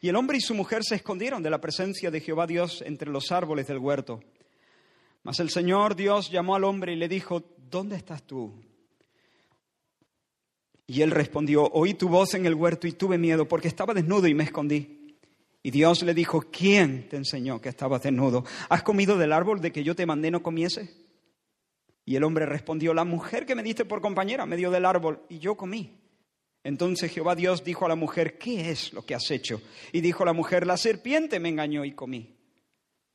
Y 0.00 0.08
el 0.08 0.16
hombre 0.16 0.36
y 0.38 0.40
su 0.40 0.54
mujer 0.54 0.84
se 0.84 0.96
escondieron 0.96 1.42
de 1.42 1.50
la 1.50 1.60
presencia 1.60 2.10
de 2.10 2.20
Jehová 2.20 2.46
Dios 2.46 2.82
entre 2.84 3.10
los 3.10 3.32
árboles 3.32 3.66
del 3.66 3.78
huerto. 3.78 4.20
Mas 5.22 5.40
el 5.40 5.48
Señor 5.48 5.96
Dios 5.96 6.30
llamó 6.30 6.54
al 6.54 6.64
hombre 6.64 6.92
y 6.92 6.96
le 6.96 7.08
dijo, 7.08 7.42
¿dónde 7.70 7.96
estás 7.96 8.22
tú? 8.22 8.52
Y 10.86 11.00
él 11.00 11.10
respondió, 11.10 11.64
oí 11.72 11.94
tu 11.94 12.08
voz 12.08 12.34
en 12.34 12.44
el 12.44 12.54
huerto 12.54 12.86
y 12.86 12.92
tuve 12.92 13.16
miedo 13.16 13.48
porque 13.48 13.68
estaba 13.68 13.94
desnudo 13.94 14.26
y 14.26 14.34
me 14.34 14.44
escondí. 14.44 15.16
Y 15.62 15.70
Dios 15.70 16.02
le 16.02 16.12
dijo, 16.12 16.42
¿quién 16.52 17.08
te 17.08 17.16
enseñó 17.16 17.58
que 17.62 17.70
estabas 17.70 18.02
desnudo? 18.02 18.44
¿Has 18.68 18.82
comido 18.82 19.16
del 19.16 19.32
árbol 19.32 19.62
de 19.62 19.72
que 19.72 19.82
yo 19.82 19.96
te 19.96 20.04
mandé 20.04 20.30
no 20.30 20.42
comiese? 20.42 21.03
Y 22.04 22.16
el 22.16 22.24
hombre 22.24 22.46
respondió, 22.46 22.92
la 22.92 23.04
mujer 23.04 23.46
que 23.46 23.54
me 23.54 23.62
diste 23.62 23.84
por 23.84 24.00
compañera 24.00 24.46
me 24.46 24.56
dio 24.56 24.70
del 24.70 24.84
árbol 24.84 25.22
y 25.28 25.38
yo 25.38 25.56
comí. 25.56 25.98
Entonces 26.62 27.12
Jehová 27.12 27.34
Dios 27.34 27.64
dijo 27.64 27.84
a 27.84 27.88
la 27.88 27.94
mujer, 27.94 28.38
¿qué 28.38 28.70
es 28.70 28.92
lo 28.92 29.04
que 29.04 29.14
has 29.14 29.30
hecho? 29.30 29.60
Y 29.92 30.00
dijo 30.00 30.24
la 30.24 30.32
mujer, 30.32 30.66
la 30.66 30.76
serpiente 30.76 31.40
me 31.40 31.50
engañó 31.50 31.84
y 31.84 31.92
comí. 31.92 32.36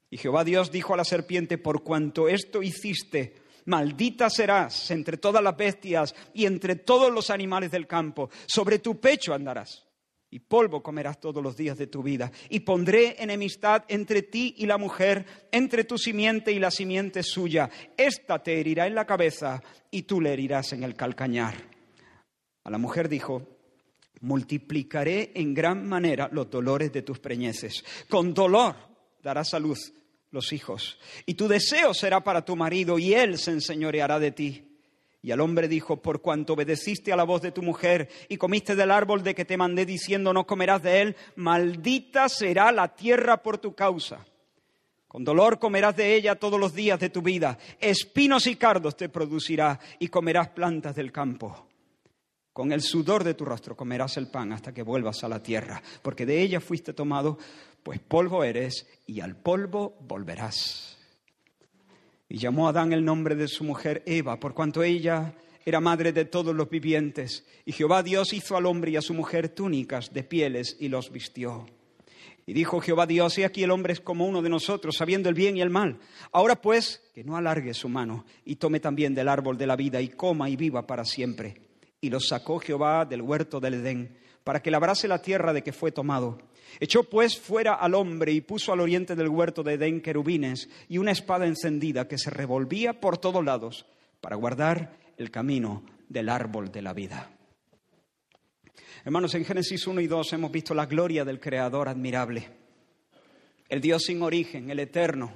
Y 0.09 0.17
Jehová 0.17 0.43
Dios 0.43 0.71
dijo 0.71 0.93
a 0.93 0.97
la 0.97 1.03
serpiente, 1.03 1.57
por 1.57 1.83
cuanto 1.83 2.29
esto 2.29 2.63
hiciste, 2.63 3.35
maldita 3.65 4.29
serás 4.29 4.89
entre 4.91 5.17
todas 5.17 5.43
las 5.43 5.55
bestias 5.55 6.15
y 6.33 6.45
entre 6.45 6.75
todos 6.75 7.11
los 7.11 7.29
animales 7.29 7.71
del 7.71 7.87
campo, 7.87 8.29
sobre 8.47 8.79
tu 8.79 8.99
pecho 8.99 9.33
andarás 9.33 9.88
y 10.31 10.39
polvo 10.39 10.83
comerás 10.83 11.19
todos 11.19 11.43
los 11.43 11.57
días 11.57 11.77
de 11.77 11.87
tu 11.87 12.03
vida. 12.03 12.31
Y 12.49 12.61
pondré 12.61 13.15
enemistad 13.19 13.83
entre 13.87 14.21
ti 14.21 14.53
y 14.57 14.65
la 14.65 14.77
mujer, 14.77 15.25
entre 15.51 15.83
tu 15.83 15.97
simiente 15.97 16.51
y 16.51 16.59
la 16.59 16.71
simiente 16.71 17.23
suya. 17.23 17.69
Esta 17.97 18.41
te 18.43 18.59
herirá 18.59 18.87
en 18.87 18.95
la 18.95 19.05
cabeza 19.05 19.63
y 19.89 20.03
tú 20.03 20.21
le 20.21 20.33
herirás 20.33 20.73
en 20.73 20.83
el 20.83 20.95
calcañar. 20.95 21.55
A 22.63 22.69
la 22.69 22.77
mujer 22.77 23.09
dijo, 23.09 23.47
multiplicaré 24.21 25.31
en 25.33 25.53
gran 25.53 25.87
manera 25.87 26.29
los 26.31 26.49
dolores 26.49 26.91
de 26.91 27.01
tus 27.01 27.19
preñeces. 27.19 27.83
Con 28.07 28.33
dolor 28.33 28.75
darás 29.23 29.53
a 29.53 29.59
luz 29.59 29.93
los 30.31 30.53
hijos. 30.53 30.99
Y 31.25 31.33
tu 31.33 31.47
deseo 31.47 31.93
será 31.93 32.23
para 32.23 32.45
tu 32.45 32.55
marido 32.55 32.99
y 32.99 33.13
él 33.13 33.39
se 33.39 33.51
enseñoreará 33.51 34.19
de 34.19 34.31
ti. 34.31 34.68
Y 35.21 35.31
al 35.31 35.41
hombre 35.41 35.67
dijo, 35.67 35.97
por 35.97 36.21
cuanto 36.21 36.53
obedeciste 36.53 37.11
a 37.11 37.17
la 37.17 37.25
voz 37.25 37.41
de 37.41 37.51
tu 37.51 37.61
mujer 37.61 38.09
y 38.29 38.37
comiste 38.37 38.75
del 38.75 38.91
árbol 38.91 39.21
de 39.21 39.35
que 39.35 39.43
te 39.43 39.57
mandé 39.57 39.85
diciendo 39.85 40.33
no 40.33 40.47
comerás 40.47 40.81
de 40.81 41.01
él, 41.01 41.15
maldita 41.35 42.29
será 42.29 42.71
la 42.71 42.95
tierra 42.95 43.43
por 43.43 43.57
tu 43.57 43.75
causa. 43.75 44.25
Con 45.09 45.23
dolor 45.23 45.59
comerás 45.59 45.95
de 45.97 46.15
ella 46.15 46.35
todos 46.35 46.59
los 46.59 46.73
días 46.73 46.99
de 46.99 47.09
tu 47.09 47.21
vida. 47.21 47.57
Espinos 47.79 48.45
y 48.47 48.55
cardos 48.55 48.95
te 48.95 49.09
producirá 49.09 49.79
y 49.97 50.07
comerás 50.07 50.49
plantas 50.49 50.95
del 50.95 51.11
campo. 51.11 51.67
Con 52.53 52.71
el 52.71 52.81
sudor 52.81 53.23
de 53.23 53.33
tu 53.33 53.43
rostro 53.43 53.75
comerás 53.75 54.17
el 54.17 54.29
pan 54.29 54.53
hasta 54.53 54.73
que 54.73 54.83
vuelvas 54.83 55.23
a 55.23 55.29
la 55.29 55.41
tierra, 55.41 55.81
porque 56.01 56.25
de 56.25 56.41
ella 56.41 56.59
fuiste 56.59 56.93
tomado, 56.93 57.39
pues 57.83 57.99
polvo 57.99 58.43
eres 58.43 58.85
y 59.07 59.21
al 59.21 59.35
polvo 59.35 59.97
volverás. 60.01 60.98
Y 62.29 62.37
llamó 62.37 62.67
a 62.67 62.69
Adán 62.69 62.93
el 62.93 63.03
nombre 63.03 63.35
de 63.35 63.47
su 63.47 63.63
mujer 63.63 64.03
Eva, 64.05 64.39
por 64.39 64.53
cuanto 64.53 64.83
ella 64.83 65.33
era 65.65 65.79
madre 65.79 66.13
de 66.13 66.25
todos 66.25 66.55
los 66.55 66.69
vivientes. 66.69 67.43
Y 67.65 67.71
Jehová 67.71 68.03
Dios 68.03 68.33
hizo 68.33 68.55
al 68.55 68.67
hombre 68.67 68.91
y 68.91 68.97
a 68.97 69.01
su 69.01 69.15
mujer 69.15 69.49
túnicas 69.49 70.13
de 70.13 70.23
pieles 70.23 70.77
y 70.79 70.89
los 70.89 71.11
vistió. 71.11 71.65
Y 72.45 72.53
dijo 72.53 72.81
Jehová 72.81 73.07
Dios, 73.07 73.37
he 73.37 73.45
aquí 73.45 73.63
el 73.63 73.71
hombre 73.71 73.93
es 73.93 73.99
como 73.99 74.27
uno 74.27 74.41
de 74.43 74.49
nosotros, 74.49 74.95
sabiendo 74.95 75.27
el 75.27 75.35
bien 75.35 75.57
y 75.57 75.61
el 75.61 75.69
mal. 75.71 75.99
Ahora 76.31 76.61
pues, 76.61 77.01
que 77.13 77.23
no 77.23 77.35
alargue 77.35 77.73
su 77.73 77.89
mano 77.89 78.25
y 78.45 78.55
tome 78.55 78.79
también 78.79 79.13
del 79.13 79.27
árbol 79.27 79.57
de 79.57 79.67
la 79.67 79.75
vida 79.75 80.01
y 80.01 80.09
coma 80.09 80.49
y 80.49 80.55
viva 80.55 80.85
para 80.85 81.05
siempre. 81.05 81.61
Y 82.01 82.09
lo 82.09 82.19
sacó 82.19 82.59
Jehová 82.59 83.05
del 83.05 83.21
huerto 83.21 83.59
del 83.59 83.75
Edén, 83.75 84.17
para 84.43 84.61
que 84.61 84.71
labrase 84.71 85.07
la 85.07 85.21
tierra 85.21 85.53
de 85.53 85.63
que 85.63 85.73
fue 85.73 85.91
tomado. 85.91 86.39
Echó 86.79 87.03
pues 87.03 87.39
fuera 87.39 87.75
al 87.75 87.95
hombre 87.95 88.31
y 88.31 88.41
puso 88.41 88.71
al 88.73 88.79
oriente 88.79 89.15
del 89.15 89.29
huerto 89.29 89.63
de 89.63 89.73
Edén 89.73 90.01
querubines 90.01 90.69
y 90.87 90.97
una 90.97 91.11
espada 91.11 91.45
encendida 91.45 92.07
que 92.07 92.17
se 92.17 92.29
revolvía 92.29 92.99
por 92.99 93.17
todos 93.17 93.43
lados 93.43 93.85
para 94.21 94.35
guardar 94.35 94.97
el 95.17 95.31
camino 95.31 95.83
del 96.07 96.29
árbol 96.29 96.71
de 96.71 96.81
la 96.81 96.93
vida. 96.93 97.31
Hermanos, 99.05 99.33
en 99.35 99.45
Génesis 99.45 99.87
1 99.87 100.01
y 100.01 100.07
2 100.07 100.33
hemos 100.33 100.51
visto 100.51 100.73
la 100.73 100.85
gloria 100.85 101.23
del 101.23 101.39
Creador 101.39 101.87
admirable, 101.87 102.49
el 103.69 103.81
Dios 103.81 104.03
sin 104.03 104.21
origen, 104.21 104.69
el 104.69 104.79
eterno, 104.79 105.31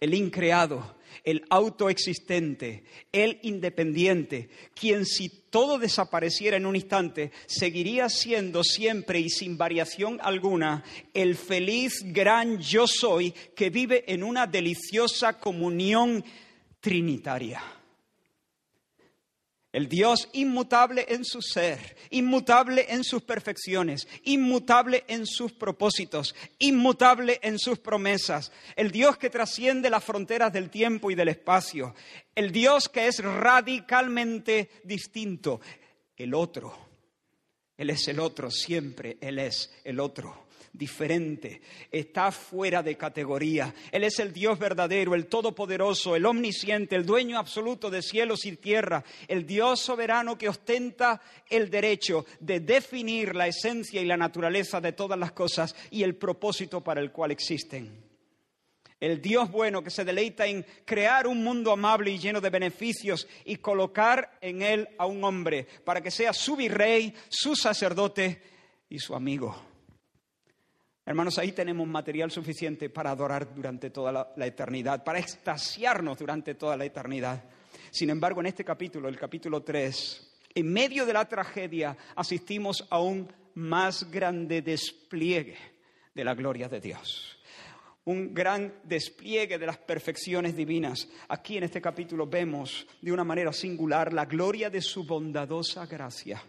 el 0.00 0.14
increado, 0.14 0.96
el 1.24 1.44
autoexistente, 1.50 2.84
el 3.12 3.38
independiente, 3.42 4.48
quien 4.74 5.04
si 5.06 5.28
todo 5.28 5.78
desapareciera 5.78 6.56
en 6.56 6.66
un 6.66 6.76
instante, 6.76 7.32
seguiría 7.46 8.08
siendo 8.08 8.62
siempre 8.62 9.20
y 9.20 9.30
sin 9.30 9.56
variación 9.56 10.18
alguna 10.22 10.84
el 11.14 11.36
feliz 11.36 12.02
gran 12.04 12.58
yo 12.58 12.86
soy 12.86 13.32
que 13.54 13.70
vive 13.70 14.04
en 14.06 14.22
una 14.22 14.46
deliciosa 14.46 15.38
comunión 15.38 16.24
trinitaria. 16.80 17.75
El 19.76 19.90
Dios 19.90 20.30
inmutable 20.32 21.04
en 21.06 21.22
su 21.22 21.42
ser, 21.42 21.98
inmutable 22.08 22.86
en 22.88 23.04
sus 23.04 23.20
perfecciones, 23.20 24.08
inmutable 24.24 25.04
en 25.06 25.26
sus 25.26 25.52
propósitos, 25.52 26.34
inmutable 26.58 27.38
en 27.42 27.58
sus 27.58 27.78
promesas. 27.78 28.52
El 28.74 28.90
Dios 28.90 29.18
que 29.18 29.28
trasciende 29.28 29.90
las 29.90 30.02
fronteras 30.02 30.50
del 30.50 30.70
tiempo 30.70 31.10
y 31.10 31.14
del 31.14 31.28
espacio. 31.28 31.94
El 32.34 32.52
Dios 32.52 32.88
que 32.88 33.06
es 33.06 33.18
radicalmente 33.22 34.70
distinto. 34.82 35.60
El 36.16 36.32
otro. 36.32 36.74
Él 37.76 37.90
es 37.90 38.08
el 38.08 38.18
otro, 38.18 38.50
siempre 38.50 39.18
Él 39.20 39.38
es 39.38 39.70
el 39.84 40.00
otro 40.00 40.45
diferente, 40.76 41.60
está 41.90 42.30
fuera 42.30 42.82
de 42.82 42.96
categoría. 42.96 43.74
Él 43.90 44.04
es 44.04 44.18
el 44.18 44.32
Dios 44.32 44.58
verdadero, 44.58 45.14
el 45.14 45.26
todopoderoso, 45.26 46.16
el 46.16 46.26
omnisciente, 46.26 46.96
el 46.96 47.06
dueño 47.06 47.38
absoluto 47.38 47.90
de 47.90 48.02
cielos 48.02 48.44
y 48.44 48.56
tierra, 48.56 49.04
el 49.28 49.46
Dios 49.46 49.80
soberano 49.80 50.36
que 50.36 50.48
ostenta 50.48 51.20
el 51.48 51.70
derecho 51.70 52.26
de 52.40 52.60
definir 52.60 53.34
la 53.34 53.46
esencia 53.46 54.00
y 54.00 54.04
la 54.04 54.16
naturaleza 54.16 54.80
de 54.80 54.92
todas 54.92 55.18
las 55.18 55.32
cosas 55.32 55.74
y 55.90 56.02
el 56.02 56.16
propósito 56.16 56.82
para 56.82 57.00
el 57.00 57.12
cual 57.12 57.30
existen. 57.30 58.04
El 58.98 59.20
Dios 59.20 59.50
bueno 59.50 59.82
que 59.82 59.90
se 59.90 60.04
deleita 60.04 60.46
en 60.46 60.64
crear 60.86 61.26
un 61.26 61.44
mundo 61.44 61.70
amable 61.70 62.10
y 62.10 62.18
lleno 62.18 62.40
de 62.40 62.48
beneficios 62.48 63.28
y 63.44 63.56
colocar 63.56 64.38
en 64.40 64.62
él 64.62 64.88
a 64.96 65.04
un 65.04 65.22
hombre 65.22 65.66
para 65.84 66.00
que 66.00 66.10
sea 66.10 66.32
su 66.32 66.56
virrey, 66.56 67.14
su 67.28 67.54
sacerdote 67.54 68.40
y 68.88 68.98
su 68.98 69.14
amigo. 69.14 69.75
Hermanos, 71.08 71.38
ahí 71.38 71.52
tenemos 71.52 71.86
material 71.86 72.32
suficiente 72.32 72.90
para 72.90 73.12
adorar 73.12 73.54
durante 73.54 73.90
toda 73.90 74.34
la, 74.34 74.46
eternidad, 74.46 75.04
para 75.04 75.20
extasiarnos 75.20 76.18
durante 76.18 76.56
toda 76.56 76.76
la 76.76 76.84
eternidad. 76.84 77.44
Sin 77.92 78.10
embargo, 78.10 78.40
en 78.40 78.46
este 78.46 78.64
capítulo, 78.64 79.08
el 79.08 79.16
capítulo 79.16 79.62
3, 79.62 80.34
en 80.56 80.72
medio 80.72 81.06
de 81.06 81.12
la 81.12 81.24
tragedia, 81.28 81.96
asistimos 82.16 82.84
a 82.90 82.98
un 82.98 83.32
más 83.54 84.10
grande 84.10 84.62
despliegue 84.62 85.56
de 86.12 86.24
la 86.24 86.34
gloria 86.34 86.68
de 86.68 86.80
Dios. 86.80 87.38
Un 88.06 88.34
gran 88.34 88.74
despliegue 88.82 89.58
de 89.58 89.66
las 89.66 89.78
perfecciones 89.78 90.56
divinas. 90.56 91.08
Aquí 91.28 91.56
en 91.56 91.62
este 91.62 91.80
capítulo 91.80 92.26
vemos 92.26 92.84
de 93.00 93.12
una 93.12 93.22
manera 93.22 93.52
singular 93.52 94.12
la 94.12 94.24
gloria 94.24 94.70
de 94.70 94.82
su 94.82 95.06
bondadosa 95.06 95.86
gracia 95.86 96.42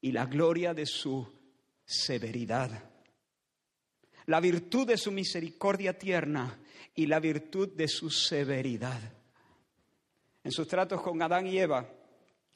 y 0.00 0.10
la 0.10 0.26
gloria 0.26 0.74
de 0.74 0.84
su 0.84 1.32
severidad 1.84 2.91
la 4.26 4.40
virtud 4.40 4.86
de 4.86 4.96
su 4.96 5.10
misericordia 5.10 5.98
tierna 5.98 6.58
y 6.94 7.06
la 7.06 7.20
virtud 7.20 7.68
de 7.70 7.88
su 7.88 8.10
severidad. 8.10 9.00
En 10.44 10.52
sus 10.52 10.66
tratos 10.66 11.00
con 11.00 11.22
Adán 11.22 11.46
y 11.46 11.58
Eva, 11.58 11.88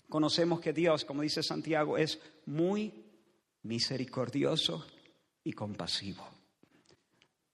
conocemos 0.09 0.61
que 0.61 0.73
Dios, 0.73 1.05
como 1.05 1.23
dice 1.23 1.43
Santiago, 1.43 1.97
es 1.97 2.21
muy 2.47 3.05
misericordioso 3.63 4.87
y 5.45 5.53
compasivo. 5.53 6.29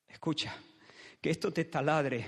Escucha, 0.08 0.54
que 1.20 1.30
esto 1.30 1.52
te 1.52 1.64
taladre 1.64 2.26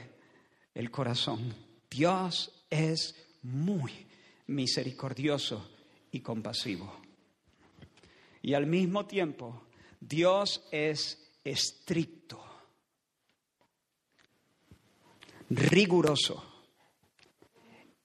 el 0.72 0.90
corazón. 0.90 1.54
Dios 1.90 2.64
es 2.70 3.14
muy 3.42 4.06
misericordioso 4.46 5.68
y 6.12 6.20
compasivo. 6.20 6.94
Y 8.40 8.54
al 8.54 8.66
mismo 8.66 9.06
tiempo 9.06 9.66
Dios 10.00 10.66
es 10.70 11.23
estricto, 11.44 12.42
riguroso, 15.50 16.42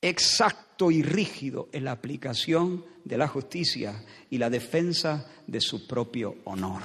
exacto 0.01 0.91
y 0.91 1.01
rígido 1.01 1.69
en 1.72 1.86
la 1.86 1.91
aplicación 1.91 2.86
de 3.03 3.17
la 3.17 3.27
justicia 3.27 4.05
y 4.29 4.38
la 4.38 4.50
defensa 4.50 5.25
de 5.48 5.62
su 5.62 5.88
propio 5.88 6.38
honor. 6.46 6.84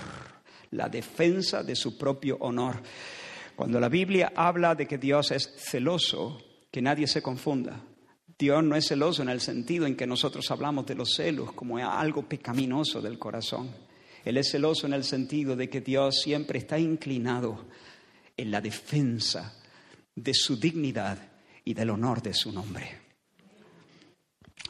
La 0.71 0.89
defensa 0.89 1.63
de 1.63 1.77
su 1.77 1.97
propio 1.97 2.37
honor. 2.41 2.83
Cuando 3.55 3.79
la 3.79 3.89
Biblia 3.89 4.33
habla 4.35 4.75
de 4.75 4.87
que 4.87 4.99
Dios 4.99 5.31
es 5.31 5.55
celoso, 5.57 6.41
que 6.71 6.83
nadie 6.83 7.07
se 7.07 7.23
confunda. 7.23 7.81
Dios 8.37 8.65
no 8.65 8.75
es 8.75 8.89
celoso 8.89 9.23
en 9.23 9.29
el 9.29 9.41
sentido 9.41 9.87
en 9.87 9.97
que 9.97 10.09
nosotros 10.09 10.51
hablamos 10.51 10.87
de 10.87 10.97
los 10.97 11.15
celos 11.15 11.53
como 11.53 11.79
algo 11.79 12.29
pecaminoso 12.29 13.01
del 13.01 13.19
corazón. 13.19 13.71
Él 14.25 14.39
es 14.39 14.51
celoso 14.51 14.87
en 14.87 14.95
el 14.95 15.05
sentido 15.05 15.55
de 15.55 15.69
que 15.69 15.81
Dios 15.81 16.21
siempre 16.23 16.59
está 16.59 16.79
inclinado 16.79 17.67
en 18.37 18.51
la 18.51 18.61
defensa 18.61 19.61
de 20.15 20.33
su 20.35 20.57
dignidad 20.57 21.19
y 21.65 21.75
del 21.75 21.91
honor 21.91 22.23
de 22.23 22.35
su 22.35 22.53
nombre. 22.53 23.01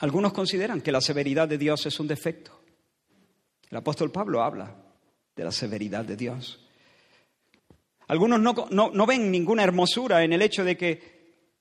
Algunos 0.01 0.33
consideran 0.33 0.81
que 0.81 0.93
la 0.93 1.01
severidad 1.01 1.49
de 1.49 1.59
Dios 1.59 1.87
es 1.87 2.01
un 2.01 2.09
defecto. 2.09 2.61
El 3.71 3.79
apóstol 3.79 4.11
Pablo 4.11 4.43
habla 4.43 4.75
de 5.35 5.45
la 5.45 5.53
severidad 5.53 6.05
de 6.05 6.17
Dios. 6.17 6.61
Algunos 8.09 8.41
no, 8.41 9.07
ven 9.07 9.31
ninguna 9.31 9.65
hermosura 9.65 10.25
en 10.25 10.33
el 10.33 10.43
hecho 10.43 10.65
de 10.65 10.77
que 10.77 11.15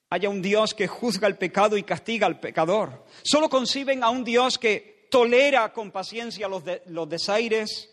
haya 0.10 0.30
un 0.30 0.42
Dios 0.42 0.74
que 0.74 0.88
juzga 0.88 1.28
el 1.28 1.38
pecado 1.38 1.78
y 1.78 1.84
castiga 1.84 2.28
al 2.28 2.40
pecador. 2.40 3.06
Solo 3.24 3.50
conciben 3.50 4.04
a 4.04 4.10
un 4.10 4.24
Dios 4.24 4.58
que 4.58 4.93
tolera 5.14 5.72
con 5.72 5.92
paciencia 5.92 6.48
los, 6.48 6.64
desaires, 7.08 7.88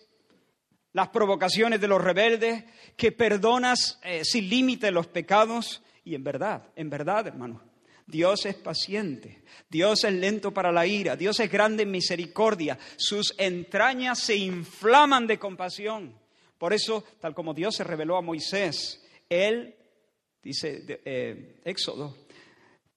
las 0.94 1.08
provocaciones 1.10 1.78
de 1.78 1.86
los 1.86 2.02
rebeldes, 2.02 2.64
que 2.96 3.12
perdonas 3.12 4.00
eh, 4.02 4.24
sin 4.24 4.48
límite 4.48 4.90
los 4.90 5.06
pecados. 5.06 5.82
Y 6.02 6.14
en 6.14 6.24
verdad, 6.24 6.70
en 6.76 6.88
verdad, 6.88 7.26
hermano, 7.26 7.62
Dios 8.06 8.46
es 8.46 8.54
paciente, 8.54 9.42
Dios 9.68 10.04
es 10.04 10.14
lento 10.14 10.54
para 10.54 10.72
la 10.72 10.86
ira, 10.86 11.14
Dios 11.14 11.38
es 11.40 11.52
grande 11.52 11.82
en 11.82 11.90
misericordia, 11.90 12.78
sus 12.96 13.34
entrañas 13.36 14.18
se 14.20 14.36
inflaman 14.36 15.26
de 15.26 15.38
compasión. 15.38 16.18
Por 16.56 16.72
eso, 16.72 17.04
tal 17.20 17.34
como 17.34 17.52
Dios 17.52 17.76
se 17.76 17.84
reveló 17.84 18.16
a 18.16 18.22
Moisés, 18.22 19.06
Él, 19.28 19.76
dice 20.42 20.86
eh, 21.04 21.60
Éxodo 21.66 22.16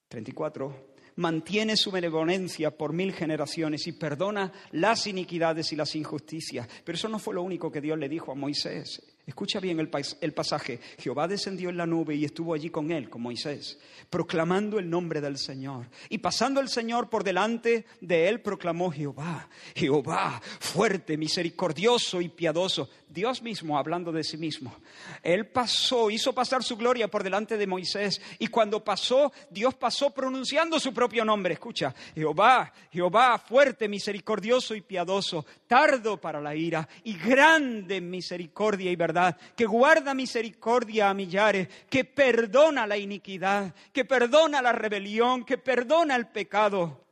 34, 0.08 0.93
mantiene 1.16 1.78
su 1.78 1.92
benevolencia 1.92 2.72
por 2.72 2.94
mil 2.94 3.14
generaciones 3.14 3.88
y 3.88 3.94
perdona 3.94 4.52
las 4.72 5.08
iniquidades 5.08 5.72
y 5.72 5.76
las 5.76 5.96
injusticias. 5.96 6.68
Pero 6.84 6.96
eso 6.96 7.10
no 7.10 7.20
fue 7.20 7.36
lo 7.36 7.44
único 7.44 7.72
que 7.72 7.82
Dios 7.82 7.98
le 7.98 8.10
dijo 8.10 8.32
a 8.32 8.36
Moisés. 8.36 9.02
Escucha 9.26 9.62
bien 9.62 9.80
el, 9.80 10.34
pasaje. 10.34 10.82
Jehová 11.00 11.30
descendió 11.30 11.70
en 11.70 11.78
la 11.78 11.86
nube 11.86 12.14
y 12.14 12.26
estuvo 12.26 12.54
allí 12.54 12.70
con 12.70 12.92
él, 12.92 13.10
con 13.10 13.22
Moisés, 13.22 13.80
proclamando 14.10 14.80
el 14.80 14.90
nombre 14.90 15.22
del 15.22 15.38
Señor. 15.38 15.88
Y 16.10 16.18
pasando 16.18 16.60
el 16.60 16.68
Señor 16.68 17.10
por 17.10 17.24
delante 17.24 17.86
de 18.02 18.28
él, 18.28 18.42
proclamó 18.42 18.92
Jehová, 18.92 19.48
Jehová, 19.76 20.42
fuerte, 20.60 21.16
misericordioso 21.16 22.20
y 22.20 22.28
piadoso. 22.28 22.90
Dios 23.08 23.44
mismo 23.44 23.78
hablando 23.78 24.12
de 24.12 24.24
sí 24.24 24.38
mismo. 24.38 24.76
Él 25.22 25.46
pasó, 25.46 26.10
hizo 26.10 26.34
pasar 26.34 26.64
su 26.64 26.76
gloria 26.76 27.08
por 27.08 27.24
delante 27.24 27.58
de 27.58 27.68
Moisés. 27.68 28.20
Y 28.40 28.48
cuando 28.48 28.84
pasó, 28.84 29.32
Dios 29.52 29.76
pasó 29.76 30.10
pronunciando 30.10 30.80
su 30.80 30.94
propio 30.94 31.24
nombre. 31.24 31.54
Escucha, 31.54 31.94
Jehová, 32.16 32.74
Jehová, 32.92 33.38
fuerte, 33.38 33.88
misericordioso 33.88 34.76
y 34.76 34.82
piadoso, 34.82 35.46
tardo 35.68 36.20
para 36.20 36.42
la 36.42 36.56
ira 36.56 36.90
y 37.04 37.14
grande 37.14 38.02
misericordia 38.02 38.92
y 38.92 38.96
verdad 38.96 39.13
que 39.56 39.66
guarda 39.66 40.14
misericordia 40.14 41.10
a 41.10 41.14
millares, 41.14 41.68
que 41.90 42.04
perdona 42.06 42.88
la 42.88 42.98
iniquidad, 42.98 43.74
que 43.92 44.06
perdona 44.06 44.62
la 44.62 44.72
rebelión, 44.72 45.44
que 45.44 45.58
perdona 45.58 46.16
el 46.16 46.28
pecado 46.28 47.06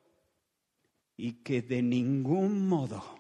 y 1.18 1.34
que 1.44 1.62
de 1.62 1.82
ningún 1.82 2.68
modo 2.68 3.20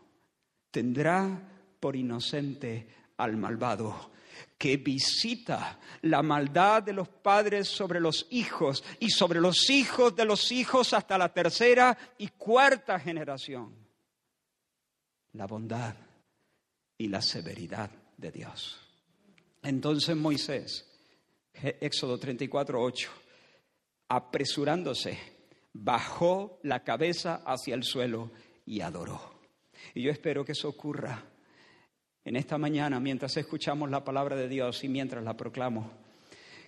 tendrá 0.72 1.40
por 1.80 1.96
inocente 1.96 2.88
al 3.18 3.38
malvado 3.38 4.12
que 4.58 4.78
visita 4.78 5.80
la 6.04 6.22
maldad 6.22 6.84
de 6.84 6.94
los 6.94 7.08
padres 7.10 7.68
sobre 7.68 8.00
los 8.00 8.28
hijos 8.30 8.84
y 9.00 9.10
sobre 9.10 9.42
los 9.42 9.70
hijos 9.70 10.16
de 10.16 10.26
los 10.26 10.52
hijos 10.52 10.94
hasta 10.94 11.18
la 11.18 11.34
tercera 11.34 11.98
y 12.18 12.28
cuarta 12.28 13.00
generación. 13.00 13.74
La 15.34 15.48
bondad 15.48 15.96
y 16.98 17.08
la 17.08 17.22
severidad 17.22 17.90
de 18.22 18.32
Dios. 18.32 18.80
Entonces 19.64 20.16
Moisés, 20.16 20.88
Éxodo 21.54 22.18
34, 22.18 22.82
8, 22.82 23.10
apresurándose, 24.08 25.18
bajó 25.74 26.60
la 26.64 26.84
cabeza 26.84 27.42
hacia 27.46 27.76
el 27.76 27.84
suelo 27.84 28.32
y 28.66 28.82
adoró. 28.82 29.42
Y 29.94 30.04
yo 30.04 30.12
espero 30.12 30.46
que 30.46 30.54
eso 30.54 30.70
ocurra 30.70 31.24
en 32.24 32.36
esta 32.36 32.58
mañana 32.58 33.00
mientras 33.00 33.36
escuchamos 33.38 33.90
la 33.90 34.04
palabra 34.04 34.36
de 34.36 34.48
Dios 34.48 34.84
y 34.84 34.90
mientras 34.90 35.24
la 35.24 35.36
proclamo. 35.36 36.01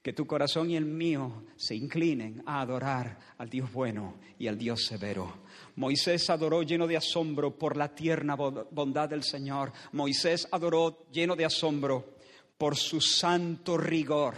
Que 0.04 0.14
tu 0.14 0.28
corazón 0.28 0.70
y 0.70 0.76
el 0.76 0.86
mío 0.86 1.46
se 1.56 1.76
inclinen 1.76 2.44
a 2.46 2.62
adorar 2.62 3.18
al 3.38 3.50
Dios 3.50 3.72
bueno 3.72 4.20
y 4.38 4.48
al 4.48 4.58
Dios 4.58 4.86
severo. 4.86 5.44
Moisés 5.78 6.30
adoró 6.30 6.62
lleno 6.62 6.86
de 6.86 6.98
asombro 6.98 7.58
por 7.58 7.76
la 7.78 7.96
tierna 7.96 8.36
bondad 8.36 9.10
del 9.10 9.24
Señor. 9.24 9.72
Moisés 9.94 10.48
adoró 10.52 11.08
lleno 11.12 11.36
de 11.36 11.46
asombro 11.46 12.18
por 12.58 12.76
su 12.76 13.02
santo 13.02 13.78
rigor. 13.78 14.36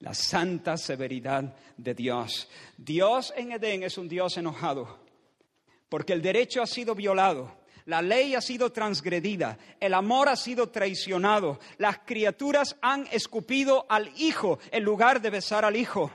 La 0.00 0.12
santa 0.12 0.76
severidad 0.76 1.56
de 1.76 1.94
Dios. 1.94 2.48
Dios 2.76 3.32
en 3.36 3.52
Edén 3.52 3.84
es 3.84 3.96
un 3.96 4.08
Dios 4.08 4.36
enojado 4.36 5.04
porque 5.94 6.12
el 6.12 6.22
derecho 6.22 6.60
ha 6.60 6.66
sido 6.66 6.96
violado 6.96 7.56
la 7.86 8.00
ley 8.00 8.34
ha 8.34 8.40
sido 8.40 8.72
transgredida, 8.72 9.58
el 9.78 9.92
amor 9.94 10.28
ha 10.28 10.36
sido 10.36 10.70
traicionado, 10.70 11.60
las 11.78 11.98
criaturas 11.98 12.76
han 12.80 13.06
escupido 13.12 13.86
al 13.88 14.10
Hijo 14.16 14.58
en 14.70 14.84
lugar 14.84 15.20
de 15.20 15.30
besar 15.30 15.64
al 15.64 15.76
Hijo. 15.76 16.10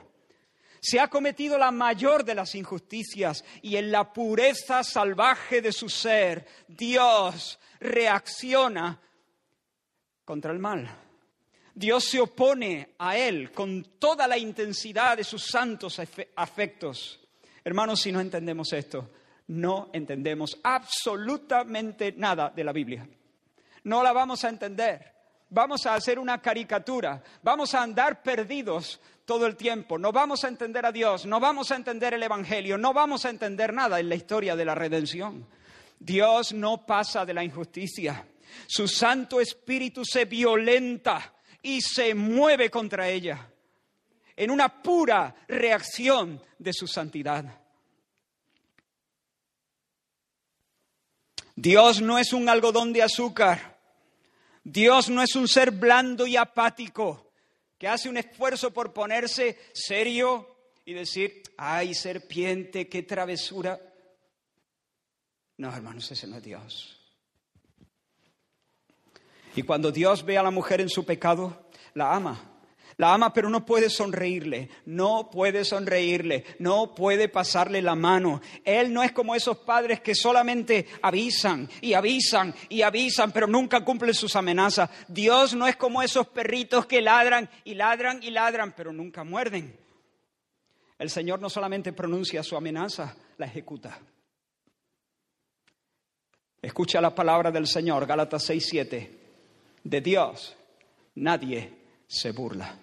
Se 0.80 0.98
ha 0.98 1.08
cometido 1.08 1.58
la 1.58 1.70
mayor 1.70 2.24
de 2.24 2.34
las 2.34 2.54
injusticias 2.54 3.44
y 3.62 3.76
en 3.76 3.92
la 3.92 4.12
pureza 4.12 4.82
salvaje 4.82 5.60
de 5.60 5.72
su 5.72 5.88
ser, 5.88 6.46
Dios 6.66 7.60
reacciona 7.78 8.98
contra 10.24 10.52
el 10.52 10.58
mal. 10.58 10.90
Dios 11.74 12.04
se 12.04 12.20
opone 12.20 12.94
a 12.98 13.16
él 13.16 13.52
con 13.52 13.84
toda 13.98 14.26
la 14.26 14.38
intensidad 14.38 15.16
de 15.16 15.24
sus 15.24 15.46
santos 15.46 16.00
afectos. 16.34 17.20
Hermanos, 17.62 18.00
si 18.00 18.10
no 18.10 18.20
entendemos 18.20 18.72
esto, 18.72 19.10
no 19.50 19.90
entendemos 19.92 20.58
absolutamente 20.62 22.12
nada 22.12 22.50
de 22.54 22.62
la 22.62 22.72
Biblia. 22.72 23.08
No 23.82 24.02
la 24.02 24.12
vamos 24.12 24.44
a 24.44 24.48
entender. 24.48 25.12
Vamos 25.48 25.86
a 25.86 25.94
hacer 25.94 26.20
una 26.20 26.40
caricatura. 26.40 27.20
Vamos 27.42 27.74
a 27.74 27.82
andar 27.82 28.22
perdidos 28.22 29.00
todo 29.24 29.46
el 29.46 29.56
tiempo. 29.56 29.98
No 29.98 30.12
vamos 30.12 30.44
a 30.44 30.48
entender 30.48 30.86
a 30.86 30.92
Dios. 30.92 31.26
No 31.26 31.40
vamos 31.40 31.72
a 31.72 31.76
entender 31.76 32.14
el 32.14 32.22
Evangelio. 32.22 32.78
No 32.78 32.92
vamos 32.92 33.24
a 33.24 33.30
entender 33.30 33.72
nada 33.72 33.98
en 33.98 34.08
la 34.08 34.14
historia 34.14 34.54
de 34.54 34.64
la 34.64 34.76
redención. 34.76 35.44
Dios 35.98 36.52
no 36.52 36.86
pasa 36.86 37.26
de 37.26 37.34
la 37.34 37.42
injusticia. 37.42 38.24
Su 38.68 38.86
Santo 38.86 39.40
Espíritu 39.40 40.04
se 40.04 40.26
violenta 40.26 41.34
y 41.60 41.80
se 41.80 42.14
mueve 42.14 42.70
contra 42.70 43.08
ella 43.08 43.48
en 44.36 44.52
una 44.52 44.80
pura 44.80 45.34
reacción 45.48 46.40
de 46.56 46.72
su 46.72 46.86
santidad. 46.86 47.59
Dios 51.60 52.00
no 52.00 52.18
es 52.18 52.32
un 52.32 52.48
algodón 52.48 52.90
de 52.94 53.02
azúcar. 53.02 53.78
Dios 54.64 55.10
no 55.10 55.22
es 55.22 55.34
un 55.36 55.46
ser 55.46 55.72
blando 55.72 56.26
y 56.26 56.36
apático 56.36 57.32
que 57.76 57.86
hace 57.86 58.08
un 58.08 58.16
esfuerzo 58.16 58.72
por 58.72 58.94
ponerse 58.94 59.58
serio 59.74 60.56
y 60.86 60.94
decir, 60.94 61.42
ay, 61.58 61.94
serpiente, 61.94 62.88
qué 62.88 63.02
travesura. 63.02 63.78
No, 65.58 65.74
hermanos, 65.74 66.10
ese 66.10 66.26
no 66.26 66.38
es 66.38 66.42
Dios. 66.42 66.98
Y 69.54 69.62
cuando 69.62 69.92
Dios 69.92 70.24
ve 70.24 70.38
a 70.38 70.42
la 70.42 70.50
mujer 70.50 70.80
en 70.80 70.88
su 70.88 71.04
pecado, 71.04 71.68
la 71.92 72.14
ama 72.14 72.59
la 73.00 73.14
ama, 73.14 73.32
pero 73.32 73.48
no 73.48 73.64
puede 73.64 73.88
sonreírle, 73.88 74.68
no 74.84 75.30
puede 75.30 75.64
sonreírle, 75.64 76.44
no 76.58 76.94
puede 76.94 77.30
pasarle 77.30 77.80
la 77.80 77.94
mano. 77.94 78.42
Él 78.62 78.92
no 78.92 79.02
es 79.02 79.12
como 79.12 79.34
esos 79.34 79.56
padres 79.56 80.02
que 80.02 80.14
solamente 80.14 80.86
avisan 81.00 81.66
y 81.80 81.94
avisan 81.94 82.54
y 82.68 82.82
avisan, 82.82 83.32
pero 83.32 83.46
nunca 83.46 83.82
cumplen 83.86 84.12
sus 84.12 84.36
amenazas. 84.36 84.90
Dios 85.08 85.54
no 85.54 85.66
es 85.66 85.76
como 85.76 86.02
esos 86.02 86.28
perritos 86.28 86.84
que 86.84 87.00
ladran 87.00 87.48
y 87.64 87.72
ladran 87.72 88.22
y 88.22 88.30
ladran, 88.32 88.74
pero 88.76 88.92
nunca 88.92 89.24
muerden. 89.24 89.74
El 90.98 91.08
Señor 91.08 91.40
no 91.40 91.48
solamente 91.48 91.94
pronuncia 91.94 92.42
su 92.42 92.54
amenaza, 92.54 93.16
la 93.38 93.46
ejecuta. 93.46 93.98
Escucha 96.60 97.00
la 97.00 97.14
palabra 97.14 97.50
del 97.50 97.66
Señor, 97.66 98.04
Gálatas 98.04 98.44
6, 98.44 98.66
7. 98.68 99.20
De 99.84 100.00
Dios 100.02 100.54
nadie 101.14 101.72
se 102.06 102.32
burla. 102.32 102.76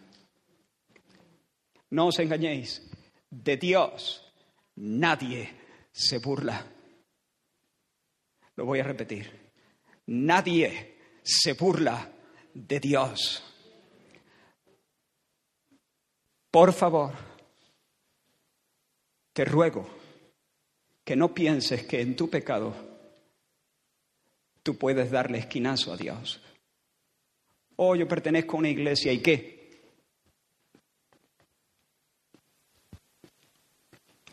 No 1.89 2.07
os 2.07 2.19
engañéis, 2.19 2.81
de 3.29 3.57
Dios 3.57 4.23
nadie 4.75 5.49
se 5.91 6.19
burla. 6.19 6.65
Lo 8.55 8.65
voy 8.65 8.79
a 8.79 8.83
repetir. 8.83 9.51
Nadie 10.07 10.97
se 11.23 11.53
burla 11.53 12.11
de 12.53 12.79
Dios. 12.79 13.43
Por 16.49 16.73
favor, 16.73 17.13
te 19.33 19.45
ruego 19.45 19.87
que 21.03 21.15
no 21.15 21.33
pienses 21.33 21.83
que 21.83 22.01
en 22.01 22.15
tu 22.15 22.29
pecado 22.29 22.73
tú 24.63 24.77
puedes 24.77 25.11
darle 25.11 25.39
esquinazo 25.39 25.93
a 25.93 25.97
Dios. 25.97 26.41
Oh, 27.75 27.95
yo 27.95 28.07
pertenezco 28.07 28.55
a 28.55 28.59
una 28.59 28.69
iglesia 28.69 29.13
y 29.13 29.21
qué? 29.21 29.56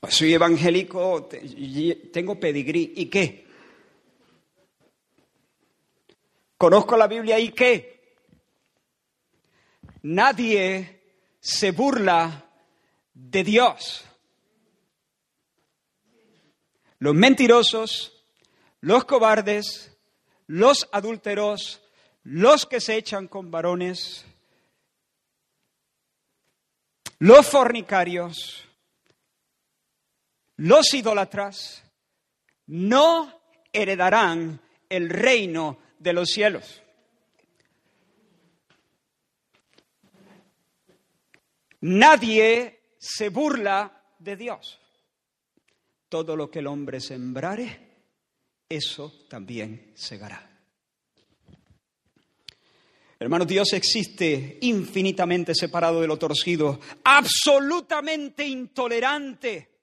Pues 0.05 0.17
soy 0.17 0.35
evangélico, 0.35 1.31
tengo 2.13 2.39
pedigrí 2.39 2.93
y 2.95 3.07
qué? 3.07 3.47
Conozco 6.59 6.95
la 6.95 7.07
Biblia 7.07 7.39
y 7.39 7.53
qué? 7.53 8.19
Nadie 10.03 11.01
se 11.41 11.71
burla 11.71 12.51
de 13.15 13.45
Dios. 13.45 14.05
Los 16.99 17.15
mentirosos, 17.15 18.23
los 18.83 19.07
cobardes, 19.07 19.97
los 20.49 20.87
adúlteros, 20.93 21.81
los 22.25 22.67
que 22.67 22.83
se 22.83 22.97
echan 22.97 23.27
con 23.27 23.51
varones, 23.51 24.27
los 27.21 27.47
fornicarios, 27.47 28.64
los 30.57 30.95
idólatras, 30.95 31.85
no 32.67 33.41
heredarán 33.73 34.61
el 34.89 35.11
reino 35.11 35.79
de 35.99 36.13
los 36.13 36.31
cielos. 36.31 36.83
Nadie 41.81 42.95
se 42.97 43.29
burla 43.29 44.03
de 44.19 44.37
Dios. 44.37 44.81
Todo 46.09 46.37
lo 46.37 46.51
que 46.51 46.61
el 46.61 46.67
hombre 46.67 47.01
sembrare, 47.01 47.97
eso 48.69 49.27
también 49.29 49.93
segará. 49.95 50.51
Hermanos, 53.19 53.47
Dios 53.47 53.73
existe 53.73 54.59
infinitamente 54.63 55.55
separado 55.55 56.01
de 56.01 56.07
lo 56.07 56.19
torcido, 56.19 56.81
absolutamente 57.05 58.47
intolerante 58.47 59.74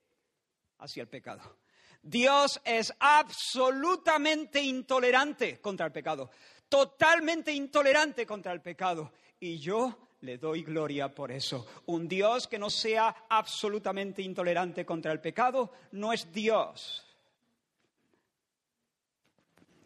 hacia 0.82 1.02
el 1.02 1.08
pecado. 1.08 1.56
Dios 2.02 2.60
es 2.64 2.92
absolutamente 2.98 4.60
intolerante 4.60 5.60
contra 5.60 5.86
el 5.86 5.92
pecado, 5.92 6.30
totalmente 6.68 7.52
intolerante 7.52 8.26
contra 8.26 8.52
el 8.52 8.60
pecado. 8.60 9.12
Y 9.38 9.58
yo 9.58 10.08
le 10.20 10.38
doy 10.38 10.62
gloria 10.62 11.14
por 11.14 11.30
eso. 11.30 11.66
Un 11.86 12.08
Dios 12.08 12.48
que 12.48 12.58
no 12.58 12.70
sea 12.70 13.26
absolutamente 13.28 14.20
intolerante 14.22 14.84
contra 14.84 15.12
el 15.12 15.20
pecado 15.20 15.72
no 15.92 16.12
es 16.12 16.32
Dios. 16.32 17.04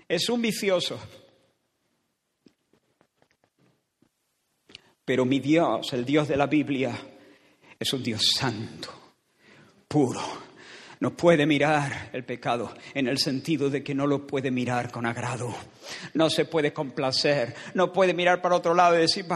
Es 0.09 0.29
un 0.31 0.41
vicioso. 0.41 0.99
Pero 5.05 5.25
mi 5.25 5.39
Dios, 5.39 5.93
el 5.93 6.05
Dios 6.05 6.29
de 6.29 6.37
la 6.37 6.47
Biblia, 6.47 6.97
es 7.79 7.93
un 7.93 8.03
Dios 8.03 8.23
santo, 8.37 8.89
puro 9.87 10.46
no 11.01 11.17
puede 11.17 11.47
mirar 11.47 12.11
el 12.13 12.25
pecado 12.25 12.75
en 12.95 13.07
el 13.07 13.19
sentido 13.19 13.69
de 13.69 13.85
que 13.85 13.95
no 13.95 14.07
lo 14.07 14.27
puede 14.27 14.51
mirar 14.51 14.91
con 14.91 15.05
agrado. 15.05 15.55
No 16.15 16.31
se 16.31 16.47
puede 16.47 16.73
complacer. 16.73 17.55
No 17.75 17.93
puede 17.93 18.15
mirar 18.15 18.41
para 18.41 18.57
otro 18.57 18.75
lado 18.75 18.97
y 18.97 19.01
decir, 19.01 19.27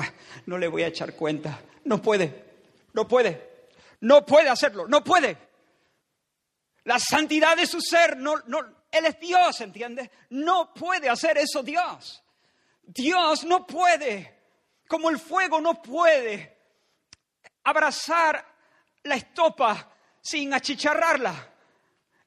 no 0.47 0.57
le 0.57 0.69
voy 0.69 0.83
a 0.83 0.89
echar 0.89 1.15
cuenta. 1.15 1.61
No 1.85 2.01
puede. 2.01 2.45
No 2.95 3.07
puede. 3.07 3.69
No 4.01 4.25
puede 4.25 4.49
hacerlo. 4.49 4.89
No 4.89 5.05
puede. 5.05 5.37
La 6.85 6.99
santidad 6.99 7.57
de 7.57 7.67
su 7.67 7.81
ser, 7.81 8.17
no, 8.17 8.37
no, 8.47 8.61
Él 8.91 9.07
es 9.07 9.21
Dios, 9.21 9.61
¿entiendes? 9.61 10.11
No 10.31 10.73
puede 10.73 11.09
hacer 11.11 11.37
eso 11.37 11.63
Dios. 11.63 12.23
Dios 12.83 13.45
no 13.45 13.67
puede, 13.67 14.39
como 14.89 15.11
el 15.11 15.19
fuego 15.19 15.61
no 15.61 15.81
puede 15.81 16.59
abrazar 17.65 18.45
la 19.05 19.15
estopa 19.15 19.93
sin 20.21 20.53
achicharrarla. 20.55 21.50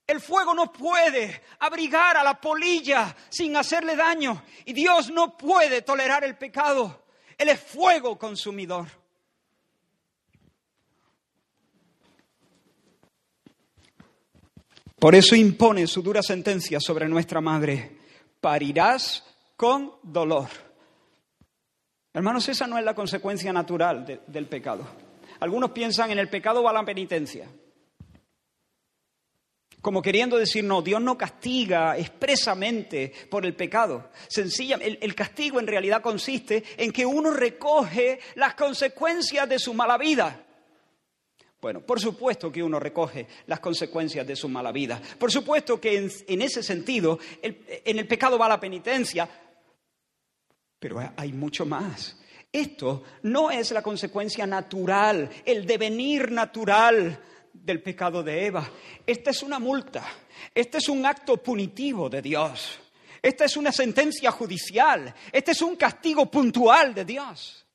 El 0.06 0.20
fuego 0.20 0.54
no 0.54 0.72
puede 0.72 1.44
abrigar 1.60 2.18
a 2.18 2.24
la 2.24 2.40
polilla 2.40 3.16
sin 3.30 3.56
hacerle 3.56 3.96
daño. 3.96 4.44
Y 4.66 4.74
Dios 4.74 5.10
no 5.10 5.38
puede 5.38 5.82
tolerar 5.82 6.24
el 6.24 6.38
pecado. 6.38 7.06
Él 7.38 7.50
es 7.50 7.60
fuego 7.60 8.18
consumidor. 8.18 8.88
Por 15.00 15.16
eso 15.16 15.36
impone 15.36 15.88
su 15.88 16.02
dura 16.02 16.22
sentencia 16.22 16.80
sobre 16.80 17.08
nuestra 17.08 17.42
madre. 17.42 17.98
Parirás 18.40 19.24
con 19.56 19.94
dolor. 20.04 20.50
Hermanos, 22.14 22.48
esa 22.50 22.68
no 22.68 22.78
es 22.78 22.84
la 22.84 22.94
consecuencia 22.94 23.52
natural 23.52 24.22
del 24.28 24.48
pecado. 24.48 24.86
Algunos 25.40 25.72
piensan 25.72 26.12
en 26.12 26.20
el 26.20 26.30
pecado 26.30 26.62
va 26.62 26.72
la 26.72 26.86
penitencia 26.86 27.48
como 29.84 30.02
queriendo 30.02 30.38
decir, 30.38 30.64
no, 30.64 30.82
Dios 30.82 31.02
no 31.02 31.18
castiga 31.18 31.98
expresamente 31.98 33.12
por 33.30 33.46
el 33.46 33.54
pecado. 33.54 34.12
El, 34.34 35.14
castigo 35.14 35.60
en 35.60 35.68
realidad 35.68 36.02
consiste 36.02 36.64
en 36.78 36.94
que 36.94 37.06
uno 37.06 37.32
recoge 37.32 38.22
las 38.36 38.54
consecuencias 38.54 39.48
de 39.50 39.60
su 39.60 39.74
mala 39.74 39.98
vida. 39.98 40.42
Bueno, 41.60 41.82
por 41.82 42.00
supuesto 42.00 42.50
que 42.50 42.64
uno 42.64 42.80
recoge 42.80 43.28
las 43.48 43.60
consecuencias 43.60 44.26
de 44.26 44.38
su 44.38 44.48
mala 44.48 44.72
vida. 44.72 45.02
Por 45.20 45.30
supuesto 45.30 45.82
que 45.82 46.10
en 46.28 46.42
ese 46.42 46.64
sentido, 46.64 47.20
en 47.42 48.00
el 48.00 48.08
pecado 48.08 48.40
va 48.40 48.48
la 48.48 48.62
penitencia. 48.62 49.30
Pero 50.80 51.14
hay 51.18 51.34
mucho 51.34 51.66
más. 51.66 52.18
Esto 52.54 53.04
no 53.24 53.52
es 53.52 53.72
la 53.72 53.82
consecuencia 53.82 54.48
natural, 54.48 55.30
el 55.44 55.66
devenir 55.66 56.32
natural 56.32 57.20
del 57.54 57.82
pecado 57.82 58.24
de 58.24 58.46
Eva. 58.46 58.70
Esta 59.06 59.30
es 59.30 59.44
una 59.44 59.60
multa, 59.60 60.04
este 60.54 60.80
es 60.80 60.90
un 60.90 61.06
acto 61.06 61.38
punitivo 61.38 62.10
de 62.10 62.22
Dios, 62.22 62.80
esta 63.22 63.46
es 63.46 63.56
una 63.56 63.72
sentencia 63.72 64.32
judicial, 64.32 65.14
este 65.32 65.52
es 65.52 65.62
un 65.62 65.76
castigo 65.76 66.30
puntual 66.30 66.94
de 66.94 67.06
Dios 67.06 67.66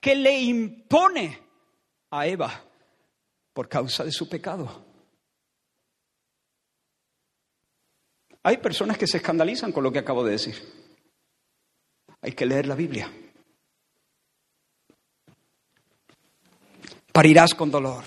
que 0.00 0.14
le 0.14 0.38
impone 0.38 1.38
a 2.10 2.26
Eva 2.26 2.62
por 3.54 3.68
causa 3.68 4.04
de 4.04 4.12
su 4.12 4.28
pecado. 4.28 4.84
Hay 8.42 8.58
personas 8.58 8.98
que 8.98 9.06
se 9.06 9.16
escandalizan 9.16 9.72
con 9.72 9.82
lo 9.82 9.90
que 9.90 10.00
acabo 10.00 10.22
de 10.22 10.32
decir. 10.32 10.54
Hay 12.20 12.32
que 12.32 12.44
leer 12.44 12.66
la 12.66 12.74
Biblia. 12.74 13.10
Parirás 17.10 17.54
con 17.54 17.70
dolor. 17.70 18.04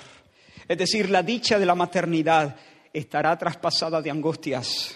Es 0.67 0.77
decir, 0.77 1.10
la 1.10 1.23
dicha 1.23 1.58
de 1.58 1.65
la 1.65 1.75
maternidad 1.75 2.56
estará 2.93 3.38
traspasada 3.38 4.01
de 4.01 4.12
angustias. 4.12 4.95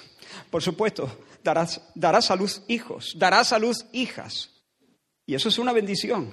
Por 0.49 0.61
supuesto, 0.61 1.19
darás, 1.43 1.81
darás 1.95 2.29
a 2.31 2.35
luz 2.35 2.63
hijos, 2.67 3.13
darás 3.17 3.53
a 3.53 3.59
luz 3.59 3.85
hijas. 3.93 4.49
Y 5.25 5.35
eso 5.35 5.49
es 5.49 5.57
una 5.57 5.71
bendición, 5.71 6.31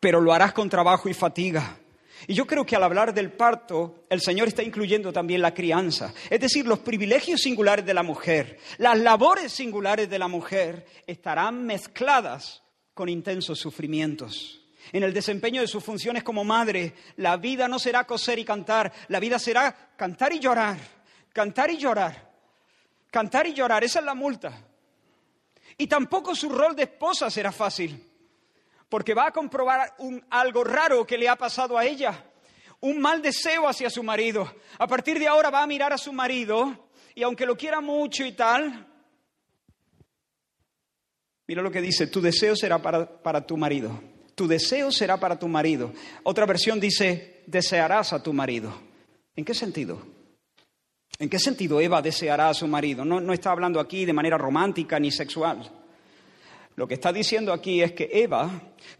pero 0.00 0.20
lo 0.20 0.32
harás 0.32 0.52
con 0.52 0.68
trabajo 0.68 1.08
y 1.08 1.14
fatiga. 1.14 1.78
Y 2.26 2.34
yo 2.34 2.46
creo 2.46 2.64
que 2.64 2.74
al 2.74 2.82
hablar 2.82 3.12
del 3.12 3.32
parto, 3.32 4.04
el 4.08 4.20
Señor 4.20 4.48
está 4.48 4.62
incluyendo 4.62 5.12
también 5.12 5.42
la 5.42 5.52
crianza, 5.52 6.14
es 6.30 6.40
decir, 6.40 6.66
los 6.66 6.78
privilegios 6.78 7.42
singulares 7.42 7.84
de 7.84 7.92
la 7.92 8.02
mujer, 8.02 8.58
las 8.78 8.98
labores 8.98 9.52
singulares 9.52 10.08
de 10.08 10.18
la 10.18 10.28
mujer 10.28 10.86
estarán 11.06 11.66
mezcladas 11.66 12.62
con 12.94 13.08
intensos 13.08 13.58
sufrimientos 13.58 14.63
en 14.92 15.02
el 15.02 15.12
desempeño 15.12 15.60
de 15.60 15.68
sus 15.68 15.82
funciones 15.82 16.22
como 16.22 16.44
madre. 16.44 16.94
La 17.16 17.36
vida 17.36 17.68
no 17.68 17.78
será 17.78 18.04
coser 18.04 18.38
y 18.38 18.44
cantar, 18.44 18.92
la 19.08 19.20
vida 19.20 19.38
será 19.38 19.74
cantar 19.96 20.32
y 20.32 20.38
llorar, 20.38 20.78
cantar 21.32 21.70
y 21.70 21.76
llorar, 21.76 22.32
cantar 23.10 23.46
y 23.46 23.54
llorar, 23.54 23.84
esa 23.84 24.00
es 24.00 24.04
la 24.04 24.14
multa. 24.14 24.52
Y 25.76 25.86
tampoco 25.86 26.34
su 26.34 26.48
rol 26.48 26.76
de 26.76 26.84
esposa 26.84 27.30
será 27.30 27.52
fácil, 27.52 28.10
porque 28.88 29.14
va 29.14 29.28
a 29.28 29.32
comprobar 29.32 29.94
un, 29.98 30.24
algo 30.30 30.64
raro 30.64 31.06
que 31.06 31.18
le 31.18 31.28
ha 31.28 31.36
pasado 31.36 31.76
a 31.76 31.84
ella, 31.84 32.24
un 32.80 33.00
mal 33.00 33.22
deseo 33.22 33.68
hacia 33.68 33.90
su 33.90 34.02
marido. 34.02 34.54
A 34.78 34.86
partir 34.86 35.18
de 35.18 35.26
ahora 35.26 35.50
va 35.50 35.62
a 35.62 35.66
mirar 35.66 35.92
a 35.92 35.98
su 35.98 36.12
marido 36.12 36.90
y 37.14 37.22
aunque 37.22 37.46
lo 37.46 37.56
quiera 37.56 37.80
mucho 37.80 38.24
y 38.24 38.32
tal, 38.32 38.90
Mira 41.46 41.60
lo 41.60 41.70
que 41.70 41.80
dice, 41.80 42.06
tu 42.06 42.20
deseo 42.20 42.56
será 42.56 42.80
para, 42.80 43.22
para 43.22 43.46
tu 43.46 43.56
marido. 43.56 44.00
Tu 44.34 44.48
deseo 44.48 44.90
será 44.90 45.18
para 45.18 45.38
tu 45.38 45.48
marido. 45.48 45.92
Otra 46.24 46.46
versión 46.46 46.80
dice, 46.80 47.42
desearás 47.46 48.12
a 48.12 48.22
tu 48.22 48.32
marido. 48.32 48.72
¿En 49.36 49.44
qué 49.44 49.54
sentido? 49.54 50.02
¿En 51.18 51.28
qué 51.28 51.38
sentido 51.38 51.80
Eva 51.80 52.02
deseará 52.02 52.48
a 52.48 52.54
su 52.54 52.66
marido? 52.66 53.04
No, 53.04 53.20
no 53.20 53.32
está 53.32 53.52
hablando 53.52 53.78
aquí 53.78 54.04
de 54.04 54.12
manera 54.12 54.36
romántica 54.36 54.98
ni 54.98 55.12
sexual. 55.12 55.70
Lo 56.76 56.88
que 56.88 56.94
está 56.94 57.12
diciendo 57.12 57.52
aquí 57.52 57.82
es 57.82 57.92
que 57.92 58.10
Eva 58.12 58.50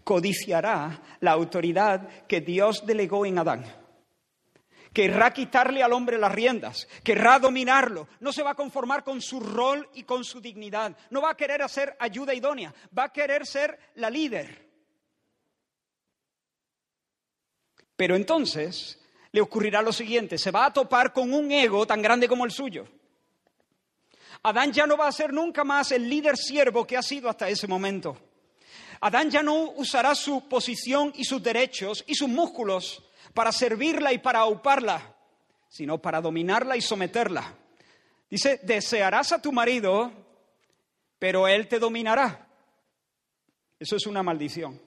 codiciará 0.04 1.02
la 1.20 1.32
autoridad 1.32 2.26
que 2.26 2.40
Dios 2.40 2.86
delegó 2.86 3.26
en 3.26 3.38
Adán. 3.38 3.64
Querrá 4.92 5.32
quitarle 5.32 5.82
al 5.82 5.92
hombre 5.92 6.18
las 6.18 6.30
riendas, 6.30 6.86
querrá 7.02 7.40
dominarlo, 7.40 8.06
no 8.20 8.32
se 8.32 8.44
va 8.44 8.52
a 8.52 8.54
conformar 8.54 9.02
con 9.02 9.20
su 9.20 9.40
rol 9.40 9.88
y 9.94 10.04
con 10.04 10.22
su 10.22 10.40
dignidad, 10.40 10.96
no 11.10 11.20
va 11.20 11.30
a 11.30 11.36
querer 11.36 11.62
hacer 11.62 11.96
ayuda 11.98 12.32
idónea, 12.32 12.72
va 12.96 13.06
a 13.06 13.12
querer 13.12 13.44
ser 13.44 13.76
la 13.96 14.08
líder. 14.08 14.63
Pero 17.96 18.16
entonces 18.16 19.00
le 19.32 19.40
ocurrirá 19.40 19.82
lo 19.82 19.92
siguiente, 19.92 20.38
se 20.38 20.50
va 20.50 20.66
a 20.66 20.72
topar 20.72 21.12
con 21.12 21.32
un 21.32 21.50
ego 21.50 21.86
tan 21.86 22.02
grande 22.02 22.28
como 22.28 22.44
el 22.44 22.50
suyo. 22.50 22.86
Adán 24.42 24.72
ya 24.72 24.86
no 24.86 24.96
va 24.96 25.08
a 25.08 25.12
ser 25.12 25.32
nunca 25.32 25.64
más 25.64 25.90
el 25.92 26.08
líder 26.08 26.36
siervo 26.36 26.86
que 26.86 26.96
ha 26.96 27.02
sido 27.02 27.28
hasta 27.28 27.48
ese 27.48 27.66
momento. 27.66 28.16
Adán 29.00 29.30
ya 29.30 29.42
no 29.42 29.70
usará 29.72 30.14
su 30.14 30.48
posición 30.48 31.12
y 31.16 31.24
sus 31.24 31.42
derechos 31.42 32.04
y 32.06 32.14
sus 32.14 32.28
músculos 32.28 33.02
para 33.32 33.52
servirla 33.52 34.12
y 34.12 34.18
para 34.18 34.40
auparla, 34.40 35.16
sino 35.68 36.00
para 36.00 36.20
dominarla 36.20 36.76
y 36.76 36.80
someterla. 36.80 37.54
Dice, 38.30 38.60
desearás 38.62 39.32
a 39.32 39.42
tu 39.42 39.52
marido, 39.52 40.12
pero 41.18 41.48
él 41.48 41.68
te 41.68 41.78
dominará. 41.78 42.48
Eso 43.78 43.96
es 43.96 44.06
una 44.06 44.22
maldición. 44.22 44.80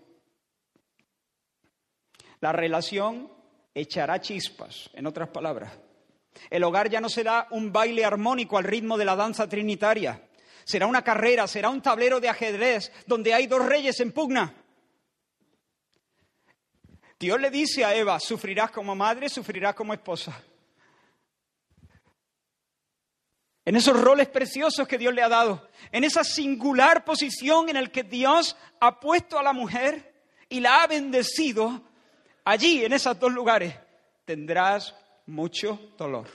La 2.39 2.51
relación 2.51 3.31
echará 3.73 4.21
chispas, 4.21 4.89
en 4.93 5.07
otras 5.07 5.29
palabras. 5.29 5.71
El 6.49 6.63
hogar 6.63 6.89
ya 6.89 7.01
no 7.01 7.09
será 7.09 7.47
un 7.51 7.71
baile 7.71 8.05
armónico 8.05 8.57
al 8.57 8.63
ritmo 8.63 8.97
de 8.97 9.05
la 9.05 9.15
danza 9.15 9.47
trinitaria. 9.47 10.21
Será 10.63 10.85
una 10.85 11.03
carrera, 11.03 11.47
será 11.47 11.69
un 11.69 11.81
tablero 11.81 12.19
de 12.19 12.29
ajedrez 12.29 12.91
donde 13.05 13.33
hay 13.33 13.47
dos 13.47 13.65
reyes 13.65 13.99
en 13.99 14.11
pugna. 14.11 14.53
Dios 17.19 17.39
le 17.41 17.49
dice 17.49 17.83
a 17.83 17.95
Eva, 17.95 18.19
sufrirás 18.19 18.69
como 18.69 18.95
madre, 18.95 19.29
sufrirás 19.29 19.73
como 19.73 19.93
esposa. 19.93 20.39
En 23.65 23.75
esos 23.75 23.99
roles 23.99 24.29
preciosos 24.29 24.87
que 24.87 24.97
Dios 24.97 25.13
le 25.13 25.21
ha 25.21 25.27
dado, 25.27 25.67
en 25.91 26.03
esa 26.03 26.23
singular 26.23 27.03
posición 27.03 27.67
en 27.69 27.75
la 27.75 27.87
que 27.87 28.03
Dios 28.03 28.55
ha 28.79 28.99
puesto 28.99 29.37
a 29.37 29.43
la 29.43 29.51
mujer 29.51 30.23
y 30.47 30.61
la 30.61 30.83
ha 30.83 30.87
bendecido, 30.87 31.81
allí, 32.47 32.85
en 32.85 32.93
esos 32.93 33.19
dos 33.19 33.31
lugares, 33.31 33.75
tendrás 34.25 34.95
mucho 35.25 35.91
dolor. 35.97 36.27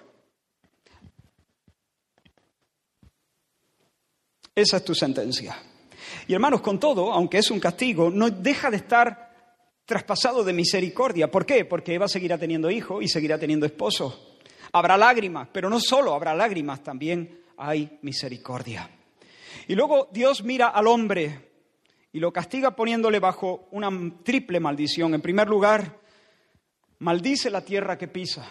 Esa 4.54 4.76
es 4.76 4.84
tu 4.84 4.94
sentencia. 4.94 5.56
Y 6.26 6.34
hermanos, 6.34 6.60
con 6.60 6.78
todo, 6.78 7.12
aunque 7.12 7.38
es 7.38 7.50
un 7.50 7.58
castigo, 7.58 8.10
no 8.10 8.28
deja 8.28 8.70
de 8.70 8.76
estar 8.76 9.32
traspasado 9.86 10.44
de 10.44 10.52
misericordia. 10.52 11.30
¿Por 11.30 11.46
qué? 11.46 11.64
Porque 11.64 11.94
Eva 11.94 12.06
seguirá 12.06 12.36
teniendo 12.36 12.70
hijo 12.70 13.00
y 13.00 13.08
seguirá 13.08 13.38
teniendo 13.38 13.64
esposo. 13.64 14.38
Habrá 14.72 14.96
lágrimas, 14.98 15.48
pero 15.52 15.70
no 15.70 15.80
solo 15.80 16.14
habrá 16.14 16.34
lágrimas, 16.34 16.82
también 16.82 17.42
hay 17.56 17.98
misericordia. 18.02 18.90
Y 19.66 19.74
luego 19.74 20.08
Dios 20.12 20.42
mira 20.42 20.68
al 20.68 20.86
hombre 20.86 21.52
y 22.12 22.20
lo 22.20 22.32
castiga 22.32 22.76
poniéndole 22.76 23.20
bajo 23.20 23.68
una 23.70 23.90
triple 24.22 24.60
maldición. 24.60 25.14
En 25.14 25.22
primer 25.22 25.48
lugar, 25.48 26.01
maldice 27.02 27.50
la 27.50 27.62
tierra 27.62 27.98
que 27.98 28.08
pisa. 28.08 28.48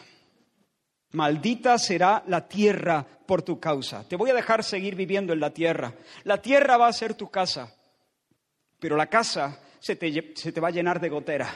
Maldita 1.14 1.78
será 1.78 2.24
la 2.28 2.48
tierra 2.48 3.06
por 3.26 3.42
tu 3.42 3.60
causa. 3.60 4.08
Te 4.08 4.16
voy 4.16 4.30
a 4.30 4.34
dejar 4.34 4.64
seguir 4.64 4.96
viviendo 4.96 5.34
en 5.34 5.40
la 5.40 5.54
tierra. 5.54 5.94
La 6.24 6.42
tierra 6.42 6.78
va 6.78 6.88
a 6.88 6.94
ser 6.94 7.16
tu 7.16 7.30
casa, 7.30 7.74
pero 8.80 8.96
la 8.96 9.08
casa 9.08 9.60
se 9.80 9.96
te, 9.96 10.60
va 10.60 10.68
a 10.68 10.72
llenar 10.72 11.00
de 11.00 11.10
gotera. 11.10 11.50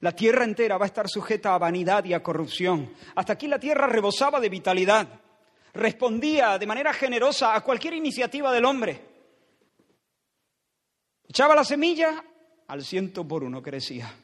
La 0.00 0.12
tierra 0.12 0.44
entera 0.44 0.78
va 0.78 0.86
a 0.86 0.88
estar 0.88 1.08
sujeta 1.08 1.54
a 1.54 1.58
vanidad 1.58 2.04
y 2.04 2.14
a 2.14 2.22
corrupción. 2.22 2.92
Hasta 3.14 3.32
aquí 3.32 3.48
la 3.48 3.58
tierra 3.58 3.86
rebosaba 3.86 4.38
de 4.38 4.48
vitalidad. 4.48 5.08
Respondía 5.72 6.58
de 6.58 6.66
manera 6.66 6.92
generosa 6.92 7.54
a 7.54 7.60
cualquier 7.62 7.94
iniciativa 7.94 8.52
del 8.52 8.64
hombre. 8.64 9.00
Echaba 11.28 11.56
la 11.56 11.64
semilla, 11.64 12.24
al 12.68 12.84
ciento 12.84 13.26
por 13.26 13.42
uno 13.42 13.60
crecía. 13.62 14.23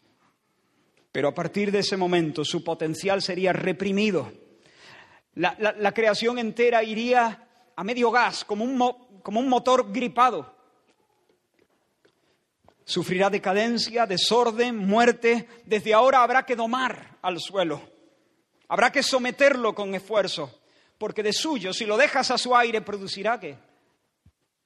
Pero 1.12 1.28
a 1.28 1.34
partir 1.34 1.72
de 1.72 1.80
ese 1.80 1.96
momento 1.96 2.44
su 2.44 2.62
potencial 2.62 3.22
sería 3.22 3.52
reprimido. 3.52 4.32
La, 5.34 5.92
creación 5.92 6.38
entera 6.38 6.82
iría 6.82 7.46
a 7.74 7.84
medio 7.84 8.10
gas, 8.10 8.44
como 8.44 8.64
un, 8.64 8.78
como 9.22 9.40
un 9.40 9.48
motor 9.48 9.92
gripado. 9.92 10.54
Sufrirá 12.84 13.30
decadencia, 13.30 14.06
desorden, 14.06 14.76
muerte. 14.76 15.48
Desde 15.64 15.94
ahora 15.94 16.22
habrá 16.22 16.44
que 16.44 16.56
domar 16.56 17.18
al 17.22 17.38
suelo. 17.40 17.80
Habrá 18.68 18.90
que 18.90 19.02
someterlo 19.02 19.74
con 19.74 19.94
esfuerzo. 19.94 20.60
Porque 20.98 21.22
de 21.22 21.32
suyo, 21.32 21.72
si 21.72 21.86
lo 21.86 21.96
dejas 21.96 22.30
a 22.30 22.38
su 22.38 22.54
aire, 22.54 22.82
producirá 22.82 23.40
qué? 23.40 23.56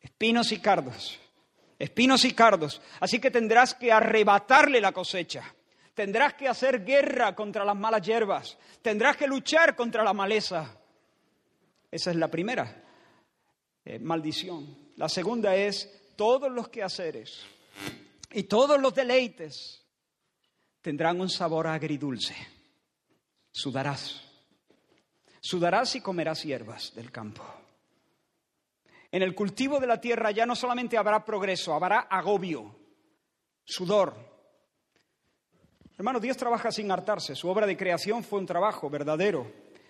Espinos 0.01 0.53
y 0.53 0.59
cardos. 0.59 1.19
Espinos 1.79 2.25
y 2.25 2.33
cardos. 2.33 2.83
Así 3.01 3.19
que 3.19 3.31
tendrás 3.31 3.75
que 3.75 3.93
arrebatarle 3.93 4.81
la 4.81 4.93
cosecha. 4.93 5.55
Tendrás 5.95 6.35
que 6.35 6.49
hacer 6.49 6.85
guerra 6.85 7.35
contra 7.35 7.65
las 7.65 7.77
malas 7.77 8.03
hierbas. 8.03 8.59
Tendrás 8.83 9.17
que 9.17 9.29
luchar 9.29 9.77
contra 9.77 10.03
la 10.03 10.13
maleza. 10.13 10.77
Esa 11.91 12.11
es 12.11 12.17
la 12.17 12.29
primera 12.29 12.83
eh, 13.85 14.01
maldición. 14.01 14.93
La 14.97 15.09
segunda 15.09 15.55
es 15.55 16.13
todos 16.17 16.51
los 16.51 16.69
quehaceres 16.69 17.45
y 18.33 18.45
todos 18.45 18.81
los 18.81 18.95
deleites 18.95 19.85
tendrán 20.81 21.21
un 21.21 21.31
sabor 21.31 21.69
agridulce. 21.69 22.35
Sudarás. 23.53 24.21
Sudarás 25.41 25.95
y 25.95 26.01
comerás 26.01 26.43
hierbas 26.43 26.93
del 26.95 27.13
campo. 27.13 27.45
En 29.13 29.23
el 29.23 29.35
cultivo 29.35 29.79
de 29.79 29.87
la 29.87 30.01
tierra 30.01 30.33
ya 30.33 30.45
no 30.45 30.57
solamente 30.57 30.99
habrá 30.99 31.25
progreso, 31.25 31.73
habrá 31.73 32.01
agobio, 32.01 32.75
sudor, 33.65 34.34
Hermano, 35.97 36.19
Dios 36.19 36.37
trabaja 36.37 36.73
sin 36.73 36.91
hartarse. 36.91 37.37
Su 37.37 37.49
obra 37.49 37.67
de 37.67 37.77
creación 37.77 38.25
fue 38.25 38.41
un 38.41 38.47
trabajo 38.47 38.91
verdadero, 38.91 39.47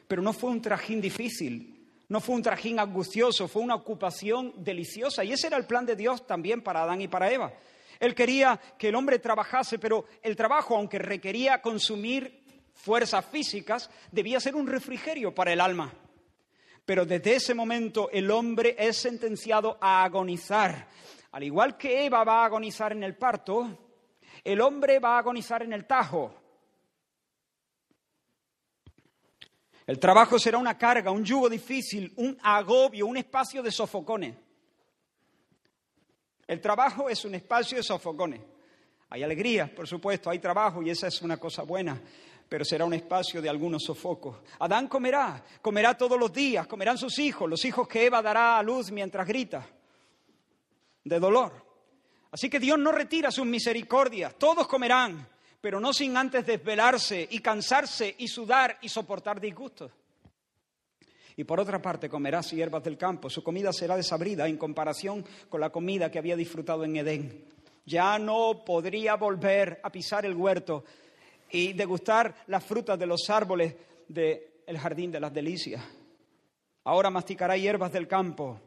pero 0.07 0.21
no 0.21 0.35
fue 0.35 0.51
un 0.51 0.61
trajín 0.61 1.01
difícil, 1.01 1.88
no 2.09 2.21
fue 2.21 2.35
un 2.35 2.43
trajín 2.43 2.79
angustioso, 2.79 3.49
fue 3.49 3.62
una 3.62 3.75
ocupación 3.75 4.53
deliciosa. 4.59 5.25
Y 5.25 5.33
ese 5.33 5.47
era 5.47 5.57
el 5.57 5.64
plan 5.64 5.87
de 5.87 5.97
Dios 5.97 6.27
también 6.27 6.62
para 6.62 6.83
Adán 6.83 7.01
y 7.01 7.09
para 7.09 7.33
Eva. 7.33 7.55
Él 7.99 8.14
quería 8.14 8.61
que 8.79 8.88
el 8.88 8.95
hombre 8.97 9.19
trabajase, 9.19 9.79
pero 9.79 10.05
el 10.23 10.37
trabajo, 10.37 10.77
aunque 10.77 10.99
requería 10.99 11.62
consumir 11.62 12.45
fuerzas 12.75 13.25
físicas, 13.25 13.88
debía 14.12 14.40
ser 14.40 14.57
un 14.57 14.67
refrigerio 14.67 15.35
para 15.35 15.55
el 15.55 15.61
alma. 15.61 15.90
Pero 16.85 17.07
desde 17.07 17.37
ese 17.37 17.55
momento 17.55 18.11
el 18.12 18.31
hombre 18.31 18.77
es 18.79 18.99
sentenciado 18.99 19.79
a 19.81 20.05
agonizar. 20.05 20.87
Al 21.33 21.43
igual 21.45 21.79
que 21.79 22.05
Eva 22.05 22.25
va 22.25 22.43
a 22.43 22.45
agonizar 22.45 22.93
en 22.93 23.03
el 23.03 23.17
parto, 23.17 23.84
el 24.45 24.61
hombre 24.61 24.99
va 24.99 25.17
a 25.17 25.19
agonizar 25.19 25.63
en 25.63 25.73
el 25.73 25.87
tajo. 25.87 26.35
El 29.87 29.99
trabajo 29.99 30.39
será 30.39 30.59
una 30.59 30.79
carga, 30.79 31.11
un 31.11 31.25
yugo 31.25 31.49
difícil, 31.49 32.13
un 32.17 32.39
agobio, 32.43 33.07
un 33.07 33.17
espacio 33.17 33.63
de 33.63 33.73
sofocones. 33.73 34.37
El 36.47 36.61
trabajo 36.61 37.09
es 37.09 37.25
un 37.25 37.35
espacio 37.35 37.79
de 37.79 37.83
sofocones. 37.83 38.41
Hay 39.11 39.23
alegría, 39.23 39.73
por 39.75 39.87
supuesto, 39.87 40.29
hay 40.29 40.39
trabajo 40.39 40.83
y 40.83 40.91
esa 40.91 41.07
es 41.07 41.23
una 41.23 41.37
cosa 41.37 41.63
buena, 41.63 42.01
pero 42.49 42.65
será 42.65 42.85
un 42.85 42.95
espacio 42.95 43.41
de 43.41 43.49
algunos 43.49 43.85
sofocos. 43.85 44.39
Adán 44.59 44.89
comerá, 44.89 45.43
comerá 45.63 45.97
todos 45.97 46.19
los 46.19 46.33
días, 46.33 46.67
comerán 46.67 46.99
sus 46.99 47.19
hijos, 47.19 47.49
los 47.49 47.65
hijos 47.65 47.87
que 47.87 48.07
Eva 48.07 48.21
dará 48.21 48.59
a 48.59 48.63
luz 48.63 48.91
mientras 48.91 49.27
grita, 49.27 49.67
de 51.05 51.19
dolor. 51.19 51.63
Así 52.35 52.51
que 52.51 52.59
Dios 52.59 52.77
no 52.81 52.90
retira 52.90 53.31
sus 53.31 53.47
misericordias, 53.47 54.35
todos 54.35 54.66
comerán, 54.66 55.25
pero 55.61 55.79
no 55.79 55.92
sin 55.92 56.16
antes 56.16 56.44
desvelarse 56.44 57.29
y 57.31 57.38
cansarse 57.38 58.12
y 58.18 58.27
sudar 58.27 58.77
y 58.83 58.88
soportar 58.88 59.40
disgustos. 59.40 59.92
Y 61.37 61.44
por 61.44 61.61
otra 61.61 61.81
parte 61.81 62.09
comerás 62.09 62.51
hierbas 62.51 62.83
del 62.83 62.99
campo, 62.99 63.31
su 63.31 63.44
comida 63.44 63.73
será 63.73 63.94
desabrida 63.94 64.49
en 64.49 64.57
comparación 64.57 65.25
con 65.49 65.61
la 65.61 65.70
comida 65.70 66.11
que 66.11 66.18
había 66.18 66.35
disfrutado 66.35 66.83
en 66.83 66.97
Edén. 66.97 67.44
Ya 67.87 68.18
no 68.18 68.64
podría 68.64 69.14
volver 69.14 69.79
a 69.85 69.90
pisar 69.90 70.27
el 70.27 70.35
huerto 70.35 70.83
y 71.53 71.73
degustar 71.73 72.35
las 72.49 72.64
frutas 72.64 72.99
de 72.99 73.07
los 73.07 73.31
árboles 73.31 73.77
del 74.09 74.79
jardín 74.81 75.12
de 75.12 75.20
las 75.20 75.33
delicias. 75.33 75.85
Ahora 76.83 77.11
masticará 77.11 77.57
hierbas 77.57 77.92
del 77.92 78.09
campo 78.09 78.61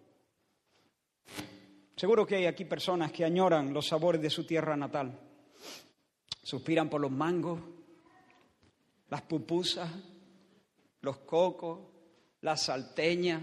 Seguro 1.97 2.27
que 2.27 2.35
hay 2.35 2.45
aquí 2.45 2.63
personas 2.63 3.11
que 3.11 3.25
añoran 3.25 3.73
los 3.73 3.87
sabores 3.87 4.21
de 4.21 4.29
su 4.29 4.45
tierra 4.45 4.77
natal. 4.77 5.19
Suspiran 6.43 6.91
por 6.91 7.01
los 7.01 7.09
mangos, 7.09 7.59
las 9.09 9.23
pupusas, 9.23 9.89
los 11.01 11.17
cocos, 11.17 11.79
la 12.41 12.55
salteña, 12.55 13.41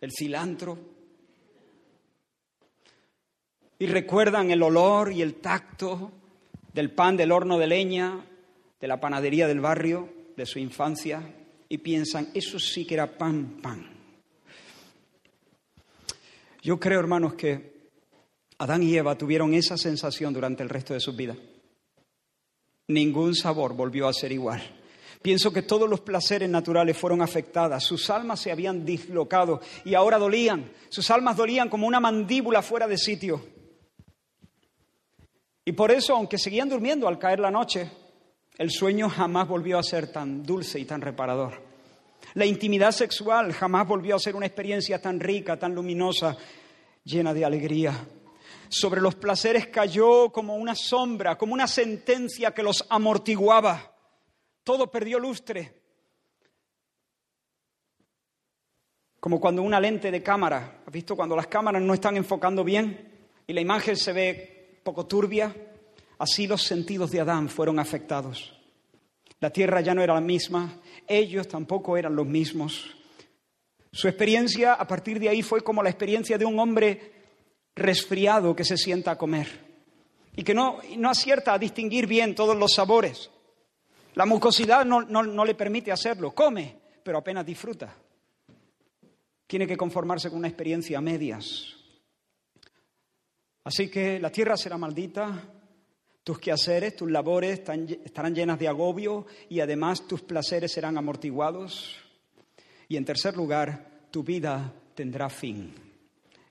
el 0.00 0.10
cilantro. 0.10 0.76
Y 3.78 3.86
recuerdan 3.86 4.50
el 4.50 4.60
olor 4.60 5.12
y 5.12 5.22
el 5.22 5.36
tacto 5.36 6.10
del 6.74 6.90
pan 6.90 7.16
del 7.16 7.30
horno 7.30 7.58
de 7.58 7.68
leña, 7.68 8.26
de 8.80 8.88
la 8.88 8.98
panadería 8.98 9.46
del 9.46 9.60
barrio, 9.60 10.08
de 10.36 10.46
su 10.46 10.58
infancia, 10.58 11.22
y 11.68 11.78
piensan, 11.78 12.30
eso 12.34 12.58
sí 12.58 12.84
que 12.84 12.94
era 12.94 13.16
pan, 13.16 13.60
pan. 13.62 13.97
Yo 16.62 16.78
creo, 16.80 17.00
hermanos, 17.00 17.34
que 17.34 17.90
Adán 18.58 18.82
y 18.82 18.96
Eva 18.96 19.16
tuvieron 19.16 19.54
esa 19.54 19.76
sensación 19.76 20.34
durante 20.34 20.62
el 20.62 20.68
resto 20.68 20.94
de 20.94 21.00
sus 21.00 21.14
vidas. 21.14 21.36
Ningún 22.88 23.34
sabor 23.34 23.74
volvió 23.74 24.08
a 24.08 24.12
ser 24.12 24.32
igual. 24.32 24.62
Pienso 25.22 25.52
que 25.52 25.62
todos 25.62 25.88
los 25.88 26.00
placeres 26.00 26.48
naturales 26.48 26.96
fueron 26.96 27.22
afectadas, 27.22 27.84
sus 27.84 28.08
almas 28.08 28.40
se 28.40 28.52
habían 28.52 28.84
dislocado 28.84 29.60
y 29.84 29.94
ahora 29.94 30.16
dolían, 30.16 30.70
sus 30.88 31.10
almas 31.10 31.36
dolían 31.36 31.68
como 31.68 31.86
una 31.86 32.00
mandíbula 32.00 32.62
fuera 32.62 32.86
de 32.86 32.96
sitio. 32.96 33.44
Y 35.64 35.72
por 35.72 35.90
eso, 35.90 36.14
aunque 36.14 36.38
seguían 36.38 36.68
durmiendo 36.68 37.08
al 37.08 37.18
caer 37.18 37.40
la 37.40 37.50
noche, 37.50 37.90
el 38.56 38.70
sueño 38.70 39.08
jamás 39.08 39.46
volvió 39.48 39.78
a 39.78 39.82
ser 39.82 40.10
tan 40.10 40.42
dulce 40.42 40.80
y 40.80 40.84
tan 40.84 41.00
reparador. 41.00 41.67
La 42.38 42.46
intimidad 42.46 42.92
sexual 42.92 43.52
jamás 43.52 43.88
volvió 43.88 44.14
a 44.14 44.20
ser 44.20 44.36
una 44.36 44.46
experiencia 44.46 45.02
tan 45.02 45.18
rica, 45.18 45.58
tan 45.58 45.74
luminosa, 45.74 46.36
llena 47.02 47.34
de 47.34 47.44
alegría. 47.44 48.06
Sobre 48.68 49.00
los 49.00 49.16
placeres 49.16 49.66
cayó 49.66 50.30
como 50.30 50.54
una 50.54 50.76
sombra, 50.76 51.36
como 51.36 51.52
una 51.52 51.66
sentencia 51.66 52.52
que 52.52 52.62
los 52.62 52.86
amortiguaba. 52.90 53.92
Todo 54.62 54.88
perdió 54.88 55.18
lustre. 55.18 55.82
Como 59.18 59.40
cuando 59.40 59.62
una 59.62 59.80
lente 59.80 60.12
de 60.12 60.22
cámara, 60.22 60.82
¿has 60.86 60.92
visto 60.92 61.16
cuando 61.16 61.34
las 61.34 61.48
cámaras 61.48 61.82
no 61.82 61.92
están 61.92 62.16
enfocando 62.16 62.62
bien 62.62 63.18
y 63.48 63.52
la 63.52 63.60
imagen 63.60 63.96
se 63.96 64.12
ve 64.12 64.80
poco 64.84 65.06
turbia? 65.06 65.52
Así 66.18 66.46
los 66.46 66.62
sentidos 66.62 67.10
de 67.10 67.18
Adán 67.18 67.48
fueron 67.48 67.80
afectados. 67.80 68.57
La 69.40 69.50
tierra 69.50 69.80
ya 69.80 69.94
no 69.94 70.02
era 70.02 70.14
la 70.14 70.20
misma, 70.20 70.80
ellos 71.06 71.46
tampoco 71.46 71.96
eran 71.96 72.16
los 72.16 72.26
mismos. 72.26 72.90
Su 73.92 74.08
experiencia 74.08 74.74
a 74.74 74.86
partir 74.86 75.20
de 75.20 75.28
ahí 75.28 75.42
fue 75.42 75.62
como 75.62 75.82
la 75.82 75.90
experiencia 75.90 76.36
de 76.36 76.44
un 76.44 76.58
hombre 76.58 77.12
resfriado 77.74 78.54
que 78.54 78.64
se 78.64 78.76
sienta 78.76 79.12
a 79.12 79.18
comer 79.18 79.46
y 80.34 80.42
que 80.42 80.54
no, 80.54 80.78
no 80.96 81.10
acierta 81.10 81.54
a 81.54 81.58
distinguir 81.58 82.06
bien 82.06 82.34
todos 82.34 82.56
los 82.56 82.72
sabores. 82.74 83.30
La 84.14 84.26
mucosidad 84.26 84.84
no, 84.84 85.02
no 85.02 85.44
le 85.44 85.54
permite 85.54 85.92
hacerlo. 85.92 86.34
Come, 86.34 86.76
pero 87.02 87.18
apenas 87.18 87.46
disfruta. 87.46 87.94
Tiene 89.46 89.66
que 89.66 89.76
conformarse 89.76 90.28
con 90.28 90.38
una 90.38 90.48
experiencia 90.48 90.98
a 90.98 91.00
medias. 91.00 91.74
Así 93.64 93.90
que 93.90 94.18
la 94.18 94.30
tierra 94.30 94.56
será 94.56 94.76
maldita, 94.76 95.42
tus 96.28 96.40
quehaceres, 96.40 96.94
tus 96.94 97.10
labores 97.10 97.62
estarán 98.04 98.34
llenas 98.34 98.58
de 98.58 98.68
agobio 98.68 99.24
y 99.48 99.60
además 99.60 100.06
tus 100.06 100.20
placeres 100.20 100.70
serán 100.70 100.98
amortiguados. 100.98 101.96
Y 102.86 102.98
en 102.98 103.06
tercer 103.06 103.34
lugar, 103.34 104.02
tu 104.10 104.22
vida 104.22 104.74
tendrá 104.94 105.30
fin. 105.30 105.72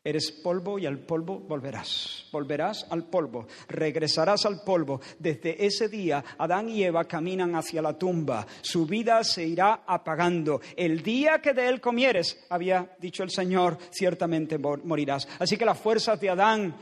Eres 0.03 0.31
polvo 0.31 0.79
y 0.79 0.87
al 0.87 0.97
polvo 0.97 1.37
volverás. 1.37 2.25
Volverás 2.31 2.87
al 2.89 3.03
polvo, 3.03 3.45
regresarás 3.67 4.47
al 4.47 4.63
polvo. 4.63 4.99
Desde 5.19 5.63
ese 5.63 5.87
día, 5.89 6.25
Adán 6.39 6.69
y 6.69 6.83
Eva 6.83 7.03
caminan 7.03 7.53
hacia 7.55 7.79
la 7.79 7.95
tumba. 7.95 8.47
Su 8.61 8.87
vida 8.87 9.23
se 9.23 9.45
irá 9.45 9.83
apagando. 9.85 10.59
El 10.75 11.03
día 11.03 11.37
que 11.37 11.53
de 11.53 11.69
él 11.69 11.79
comieres, 11.79 12.47
había 12.49 12.95
dicho 12.97 13.21
el 13.21 13.29
Señor, 13.29 13.77
ciertamente 13.91 14.57
morirás. 14.57 15.27
Así 15.37 15.55
que 15.55 15.65
las 15.65 15.77
fuerzas 15.77 16.19
de 16.19 16.31
Adán 16.31 16.75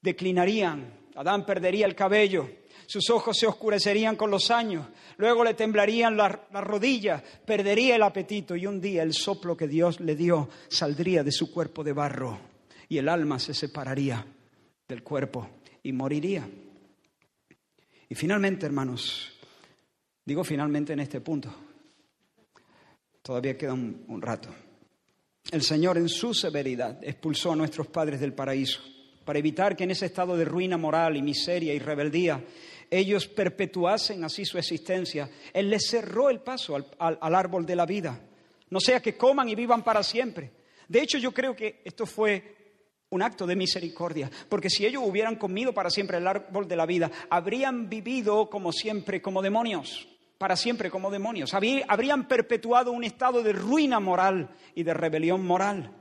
declinarían. 0.00 1.01
Adán 1.14 1.44
perdería 1.44 1.86
el 1.86 1.94
cabello, 1.94 2.48
sus 2.86 3.08
ojos 3.10 3.38
se 3.38 3.46
oscurecerían 3.46 4.16
con 4.16 4.30
los 4.30 4.50
años, 4.50 4.86
luego 5.16 5.44
le 5.44 5.54
temblarían 5.54 6.16
las, 6.16 6.38
rodillas, 6.52 7.22
perdería 7.44 7.96
el 7.96 8.02
apetito 8.02 8.56
y 8.56 8.66
un 8.66 8.80
día 8.80 9.02
el 9.02 9.12
soplo 9.12 9.56
que 9.56 9.68
Dios 9.68 10.00
le 10.00 10.16
dio 10.16 10.48
saldría 10.68 11.22
de 11.22 11.32
su 11.32 11.50
cuerpo 11.50 11.84
de 11.84 11.92
barro 11.92 12.38
y 12.88 12.98
el 12.98 13.08
alma 13.08 13.38
se 13.38 13.54
separaría 13.54 14.26
del 14.86 15.02
cuerpo 15.02 15.48
y 15.82 15.92
moriría. 15.92 16.46
Y 18.08 18.14
finalmente, 18.14 18.66
hermanos, 18.66 19.32
digo 20.24 20.44
finalmente 20.44 20.92
en 20.92 21.00
este 21.00 21.20
punto, 21.20 21.50
todavía 23.22 23.56
queda 23.56 23.72
un, 23.72 24.04
un 24.08 24.20
rato, 24.20 24.50
el 25.50 25.62
Señor 25.62 25.96
en 25.96 26.08
su 26.08 26.34
severidad 26.34 27.02
expulsó 27.02 27.52
a 27.52 27.56
nuestros 27.56 27.86
padres 27.86 28.20
del 28.20 28.34
paraíso 28.34 28.91
para 29.24 29.38
evitar 29.38 29.76
que 29.76 29.84
en 29.84 29.90
ese 29.92 30.06
estado 30.06 30.36
de 30.36 30.44
ruina 30.44 30.76
moral 30.76 31.16
y 31.16 31.22
miseria 31.22 31.74
y 31.74 31.78
rebeldía 31.78 32.42
ellos 32.92 33.26
perpetuasen 33.26 34.22
así 34.22 34.44
su 34.44 34.58
existencia. 34.58 35.28
Él 35.52 35.70
les 35.70 35.88
cerró 35.88 36.28
el 36.28 36.40
paso 36.40 36.76
al, 36.76 36.86
al, 36.98 37.34
árbol 37.34 37.64
de 37.64 37.74
la 37.74 37.86
vida, 37.86 38.20
no 38.68 38.80
sea 38.80 39.00
que 39.00 39.16
coman 39.16 39.48
y 39.48 39.54
vivan 39.54 39.82
para 39.82 40.02
siempre. 40.02 40.50
De 40.88 41.00
hecho, 41.00 41.16
yo 41.16 41.32
creo 41.32 41.56
que 41.56 41.80
esto 41.84 42.04
fue 42.04 42.62
un 43.08 43.22
acto 43.22 43.46
de 43.46 43.56
misericordia, 43.56 44.30
porque 44.48 44.68
si 44.68 44.84
ellos 44.84 45.02
hubieran 45.06 45.36
comido 45.36 45.72
para 45.72 45.88
siempre 45.88 46.18
el 46.18 46.26
árbol 46.26 46.68
de 46.68 46.76
la 46.76 46.84
vida, 46.84 47.10
habrían 47.30 47.88
vivido 47.88 48.50
como 48.50 48.72
siempre, 48.72 49.22
como 49.22 49.40
demonios, 49.40 50.08
para 50.36 50.56
siempre 50.56 50.90
como 50.90 51.10
demonios, 51.10 51.54
habrían 51.54 52.28
perpetuado 52.28 52.92
un 52.92 53.04
estado 53.04 53.42
de 53.42 53.52
ruina 53.52 54.00
moral 54.00 54.50
y 54.74 54.82
de 54.82 54.92
rebelión 54.92 55.46
moral. 55.46 55.92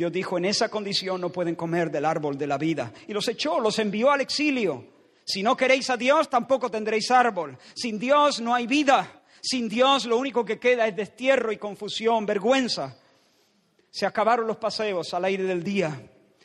Dios 0.00 0.12
dijo, 0.12 0.38
en 0.38 0.46
esa 0.46 0.70
condición 0.70 1.20
no 1.20 1.28
pueden 1.28 1.54
comer 1.54 1.90
del 1.90 2.06
árbol 2.06 2.38
de 2.38 2.46
la 2.46 2.56
vida. 2.56 2.90
Y 3.06 3.12
los 3.12 3.28
echó, 3.28 3.60
los 3.60 3.78
envió 3.78 4.10
al 4.10 4.22
exilio. 4.22 4.82
Si 5.26 5.42
no 5.42 5.54
queréis 5.54 5.90
a 5.90 5.98
Dios, 5.98 6.30
tampoco 6.30 6.70
tendréis 6.70 7.10
árbol. 7.10 7.58
Sin 7.74 7.98
Dios 7.98 8.40
no 8.40 8.54
hay 8.54 8.66
vida. 8.66 9.20
Sin 9.42 9.68
Dios 9.68 10.06
lo 10.06 10.16
único 10.16 10.42
que 10.42 10.58
queda 10.58 10.86
es 10.86 10.96
destierro 10.96 11.52
y 11.52 11.58
confusión, 11.58 12.24
vergüenza. 12.24 12.96
Se 13.90 14.06
acabaron 14.06 14.46
los 14.46 14.56
paseos 14.56 15.12
al 15.12 15.26
aire 15.26 15.44
del 15.44 15.62
día. 15.62 16.00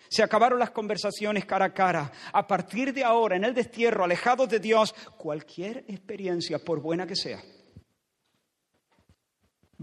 Se 0.09 0.21
acabaron 0.21 0.59
las 0.59 0.71
conversaciones 0.71 1.45
cara 1.45 1.67
a 1.67 1.73
cara. 1.73 2.11
A 2.33 2.45
partir 2.45 2.93
de 2.93 3.05
ahora, 3.05 3.37
en 3.37 3.45
el 3.45 3.53
destierro, 3.53 4.03
alejados 4.03 4.49
de 4.49 4.59
Dios, 4.59 4.93
cualquier 5.15 5.85
experiencia, 5.87 6.59
por 6.59 6.81
buena 6.81 7.07
que 7.07 7.15
sea, 7.15 7.41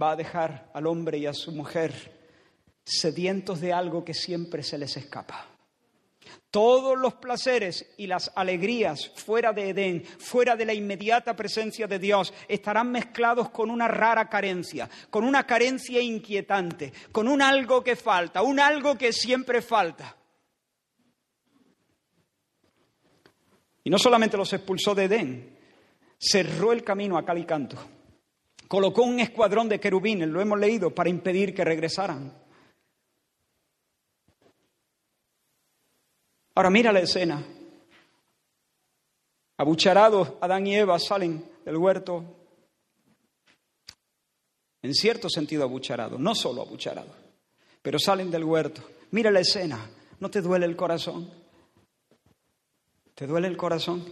va 0.00 0.11
a 0.11 0.16
dejar 0.16 0.70
al 0.74 0.87
hombre 0.87 1.16
y 1.16 1.24
a 1.24 1.32
su 1.32 1.52
mujer 1.52 2.21
sedientos 2.84 3.60
de 3.60 3.72
algo 3.72 4.04
que 4.04 4.14
siempre 4.14 4.62
se 4.62 4.78
les 4.78 4.96
escapa. 4.96 5.48
Todos 6.50 6.98
los 6.98 7.14
placeres 7.14 7.94
y 7.96 8.06
las 8.06 8.30
alegrías 8.34 9.10
fuera 9.16 9.54
de 9.54 9.70
Edén, 9.70 10.04
fuera 10.04 10.54
de 10.54 10.66
la 10.66 10.74
inmediata 10.74 11.34
presencia 11.34 11.86
de 11.86 11.98
Dios, 11.98 12.34
estarán 12.46 12.92
mezclados 12.92 13.48
con 13.48 13.70
una 13.70 13.88
rara 13.88 14.28
carencia, 14.28 14.88
con 15.08 15.24
una 15.24 15.46
carencia 15.46 16.00
inquietante, 16.02 16.92
con 17.10 17.26
un 17.26 17.40
algo 17.40 17.82
que 17.82 17.96
falta, 17.96 18.42
un 18.42 18.60
algo 18.60 18.98
que 18.98 19.14
siempre 19.14 19.62
falta. 19.62 20.14
Y 23.85 23.88
no 23.88 23.98
solamente 23.98 24.37
los 24.37 24.52
expulsó 24.52 24.94
de 24.94 25.04
Edén, 25.04 25.58
cerró 26.18 26.72
el 26.72 26.85
camino 26.85 27.16
a 27.16 27.24
cal 27.24 27.38
y 27.38 27.46
canto. 27.46 27.78
Colocó 28.68 29.02
un 29.04 29.20
escuadrón 29.20 29.70
de 29.70 29.80
querubines, 29.80 30.28
lo 30.28 30.40
hemos 30.40 30.58
leído, 30.58 30.94
para 30.94 31.08
impedir 31.08 31.54
que 31.54 31.64
regresaran. 31.64 32.41
Ahora 36.55 36.71
mira 36.71 36.92
la 36.92 37.00
escena. 37.00 37.42
Abucharados, 39.57 40.33
Adán 40.40 40.67
y 40.67 40.77
Eva 40.77 40.98
salen 40.98 41.44
del 41.65 41.77
huerto. 41.77 42.25
En 44.83 44.94
cierto 44.94 45.29
sentido 45.31 45.63
abucharados, 45.63 46.19
no 46.19 46.35
solo 46.35 46.63
abucharados, 46.63 47.15
pero 47.81 47.98
salen 47.98 48.31
del 48.31 48.44
huerto. 48.44 48.83
Mira 49.13 49.31
la 49.31 49.40
escena. 49.40 49.79
¿No 50.19 50.31
te 50.31 50.40
duele 50.40 50.67
el 50.67 50.77
corazón? 50.77 51.31
¿Te 53.15 53.27
duele 53.27 53.48
el 53.48 53.57
corazón? 53.57 54.05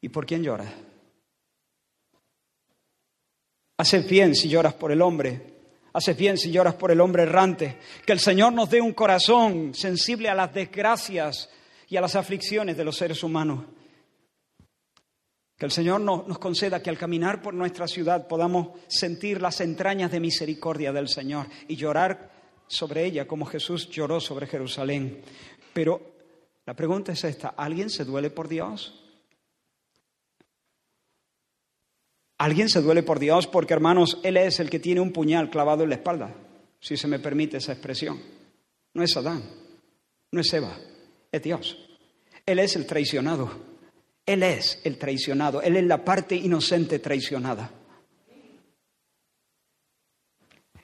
¿Y 0.00 0.08
por 0.08 0.26
quién 0.26 0.42
lloras? 0.42 0.72
Haces 3.76 4.08
bien 4.08 4.34
si 4.34 4.48
lloras 4.48 4.74
por 4.74 4.90
el 4.90 5.02
hombre 5.02 5.57
Haces 5.92 6.16
bien 6.16 6.36
si 6.36 6.50
lloras 6.50 6.74
por 6.74 6.90
el 6.90 7.00
hombre 7.00 7.22
errante. 7.22 7.78
Que 8.04 8.12
el 8.12 8.20
Señor 8.20 8.52
nos 8.52 8.70
dé 8.70 8.80
un 8.80 8.92
corazón 8.92 9.74
sensible 9.74 10.28
a 10.28 10.34
las 10.34 10.52
desgracias 10.52 11.48
y 11.88 11.96
a 11.96 12.00
las 12.00 12.14
aflicciones 12.14 12.76
de 12.76 12.84
los 12.84 12.96
seres 12.96 13.22
humanos. 13.22 13.64
Que 15.56 15.64
el 15.64 15.72
Señor 15.72 16.00
nos 16.00 16.38
conceda 16.38 16.80
que 16.80 16.90
al 16.90 16.98
caminar 16.98 17.42
por 17.42 17.52
nuestra 17.52 17.88
ciudad 17.88 18.28
podamos 18.28 18.78
sentir 18.86 19.42
las 19.42 19.60
entrañas 19.60 20.12
de 20.12 20.20
misericordia 20.20 20.92
del 20.92 21.08
Señor 21.08 21.46
y 21.66 21.74
llorar 21.74 22.30
sobre 22.68 23.04
ella 23.04 23.26
como 23.26 23.46
Jesús 23.46 23.88
lloró 23.90 24.20
sobre 24.20 24.46
Jerusalén. 24.46 25.20
Pero 25.72 26.00
la 26.64 26.74
pregunta 26.74 27.12
es 27.12 27.24
esta, 27.24 27.48
¿alguien 27.48 27.90
se 27.90 28.04
duele 28.04 28.30
por 28.30 28.46
Dios? 28.46 29.07
¿Alguien 32.38 32.68
se 32.68 32.80
duele 32.80 33.02
por 33.02 33.18
Dios? 33.18 33.48
Porque, 33.48 33.74
hermanos, 33.74 34.20
Él 34.22 34.36
es 34.36 34.60
el 34.60 34.70
que 34.70 34.78
tiene 34.78 35.00
un 35.00 35.12
puñal 35.12 35.50
clavado 35.50 35.82
en 35.82 35.90
la 35.90 35.96
espalda, 35.96 36.34
si 36.80 36.96
se 36.96 37.08
me 37.08 37.18
permite 37.18 37.56
esa 37.56 37.72
expresión. 37.72 38.20
No 38.94 39.02
es 39.02 39.16
Adán, 39.16 39.42
no 40.30 40.40
es 40.40 40.52
Eva, 40.52 40.78
es 41.32 41.42
Dios. 41.42 41.76
Él 42.46 42.60
es 42.60 42.76
el 42.76 42.86
traicionado. 42.86 43.50
Él 44.24 44.42
es 44.42 44.80
el 44.84 44.98
traicionado. 44.98 45.60
Él 45.60 45.76
es 45.76 45.84
la 45.84 46.04
parte 46.04 46.36
inocente 46.36 46.98
traicionada. 46.98 47.70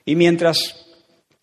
Y 0.03 0.15
mientras 0.15 0.85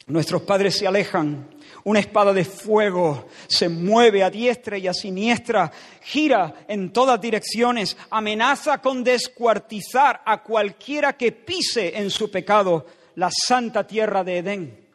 nuestros 0.06 0.42
padres 0.42 0.76
se 0.76 0.86
alejan, 0.86 1.48
una 1.84 2.00
espada 2.00 2.32
de 2.32 2.44
fuego 2.44 3.28
se 3.48 3.68
mueve 3.68 4.22
a 4.22 4.30
diestra 4.30 4.78
y 4.78 4.86
a 4.86 4.94
siniestra, 4.94 5.70
gira 6.02 6.64
en 6.68 6.92
todas 6.92 7.20
direcciones, 7.20 7.96
amenaza 8.10 8.78
con 8.78 9.02
descuartizar 9.02 10.22
a 10.24 10.42
cualquiera 10.42 11.16
que 11.16 11.32
pise 11.32 11.98
en 11.98 12.10
su 12.10 12.30
pecado 12.30 12.86
la 13.16 13.30
santa 13.30 13.86
tierra 13.86 14.22
de 14.22 14.38
Edén. 14.38 14.88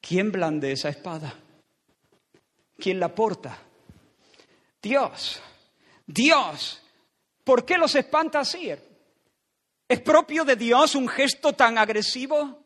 ¿Quién 0.00 0.32
blande 0.32 0.72
esa 0.72 0.88
espada? 0.88 1.34
¿Quién 2.78 3.00
la 3.00 3.14
porta? 3.14 3.58
Dios. 4.80 5.40
Dios. 6.06 6.82
¿Por 7.44 7.64
qué 7.64 7.76
los 7.76 7.94
espanta 7.94 8.40
así? 8.40 8.70
¿Es 9.88 10.00
propio 10.00 10.44
de 10.44 10.56
Dios 10.56 10.94
un 10.94 11.08
gesto 11.08 11.52
tan 11.52 11.78
agresivo? 11.78 12.62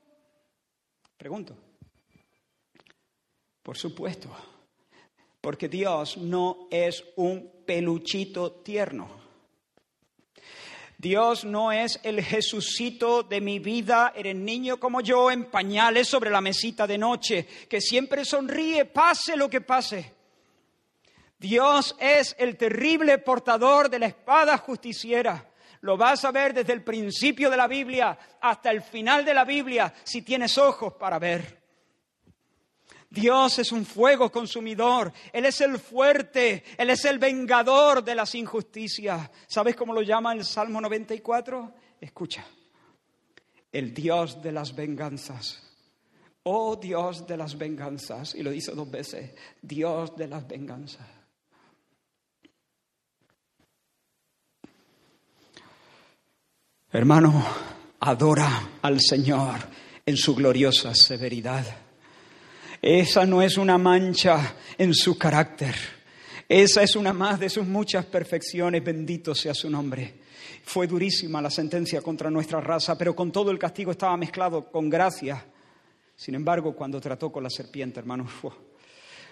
Pregunto. 1.16 1.69
Por 3.70 3.78
supuesto, 3.78 4.28
porque 5.40 5.68
Dios 5.68 6.16
no 6.16 6.66
es 6.72 7.04
un 7.14 7.62
peluchito 7.64 8.50
tierno. 8.50 9.08
Dios 10.98 11.44
no 11.44 11.70
es 11.70 12.00
el 12.02 12.20
Jesucito 12.20 13.22
de 13.22 13.40
mi 13.40 13.60
vida, 13.60 14.12
eres 14.16 14.34
niño 14.34 14.80
como 14.80 15.00
yo 15.00 15.30
en 15.30 15.44
pañales 15.52 16.08
sobre 16.08 16.30
la 16.30 16.40
mesita 16.40 16.84
de 16.84 16.98
noche, 16.98 17.46
que 17.68 17.80
siempre 17.80 18.24
sonríe, 18.24 18.86
pase 18.86 19.36
lo 19.36 19.48
que 19.48 19.60
pase. 19.60 20.14
Dios 21.38 21.94
es 22.00 22.34
el 22.40 22.56
terrible 22.56 23.18
portador 23.18 23.88
de 23.88 24.00
la 24.00 24.06
espada 24.06 24.58
justiciera. 24.58 25.48
Lo 25.82 25.96
vas 25.96 26.24
a 26.24 26.32
ver 26.32 26.54
desde 26.54 26.72
el 26.72 26.82
principio 26.82 27.48
de 27.48 27.56
la 27.56 27.68
Biblia 27.68 28.18
hasta 28.40 28.72
el 28.72 28.82
final 28.82 29.24
de 29.24 29.32
la 29.32 29.44
Biblia 29.44 29.94
si 30.02 30.22
tienes 30.22 30.58
ojos 30.58 30.94
para 30.94 31.20
ver. 31.20 31.59
Dios 33.10 33.58
es 33.58 33.72
un 33.72 33.84
fuego 33.84 34.30
consumidor, 34.30 35.12
Él 35.32 35.44
es 35.44 35.60
el 35.60 35.80
fuerte, 35.80 36.62
Él 36.78 36.90
es 36.90 37.04
el 37.04 37.18
vengador 37.18 38.04
de 38.04 38.14
las 38.14 38.36
injusticias. 38.36 39.28
¿Sabes 39.48 39.74
cómo 39.74 39.92
lo 39.92 40.00
llama 40.00 40.32
el 40.32 40.44
Salmo 40.44 40.80
94? 40.80 41.74
Escucha, 42.00 42.46
el 43.72 43.92
Dios 43.92 44.40
de 44.40 44.52
las 44.52 44.76
venganzas. 44.76 45.60
Oh 46.44 46.76
Dios 46.76 47.26
de 47.26 47.36
las 47.36 47.58
venganzas. 47.58 48.36
Y 48.36 48.44
lo 48.44 48.50
dice 48.50 48.72
dos 48.72 48.88
veces, 48.88 49.32
Dios 49.60 50.14
de 50.16 50.28
las 50.28 50.46
venganzas. 50.46 51.06
Hermano, 56.92 57.44
adora 58.00 58.78
al 58.82 59.00
Señor 59.00 59.58
en 60.06 60.16
su 60.16 60.34
gloriosa 60.36 60.94
severidad. 60.94 61.89
Esa 62.82 63.26
no 63.26 63.42
es 63.42 63.56
una 63.58 63.78
mancha 63.78 64.54
en 64.78 64.94
su 64.94 65.18
carácter. 65.18 65.74
Esa 66.48 66.82
es 66.82 66.96
una 66.96 67.12
más 67.12 67.38
de 67.38 67.50
sus 67.50 67.66
muchas 67.66 68.06
perfecciones. 68.06 68.82
Bendito 68.82 69.34
sea 69.34 69.54
su 69.54 69.68
nombre. 69.68 70.20
Fue 70.64 70.86
durísima 70.86 71.42
la 71.42 71.50
sentencia 71.50 72.00
contra 72.02 72.30
nuestra 72.30 72.60
raza, 72.60 72.96
pero 72.96 73.14
con 73.14 73.30
todo 73.30 73.50
el 73.50 73.58
castigo 73.58 73.92
estaba 73.92 74.16
mezclado 74.16 74.70
con 74.70 74.88
gracia. 74.88 75.44
Sin 76.16 76.34
embargo, 76.34 76.74
cuando 76.74 77.00
trató 77.00 77.30
con 77.30 77.42
la 77.42 77.50
serpiente, 77.50 78.00
hermano, 78.00 78.26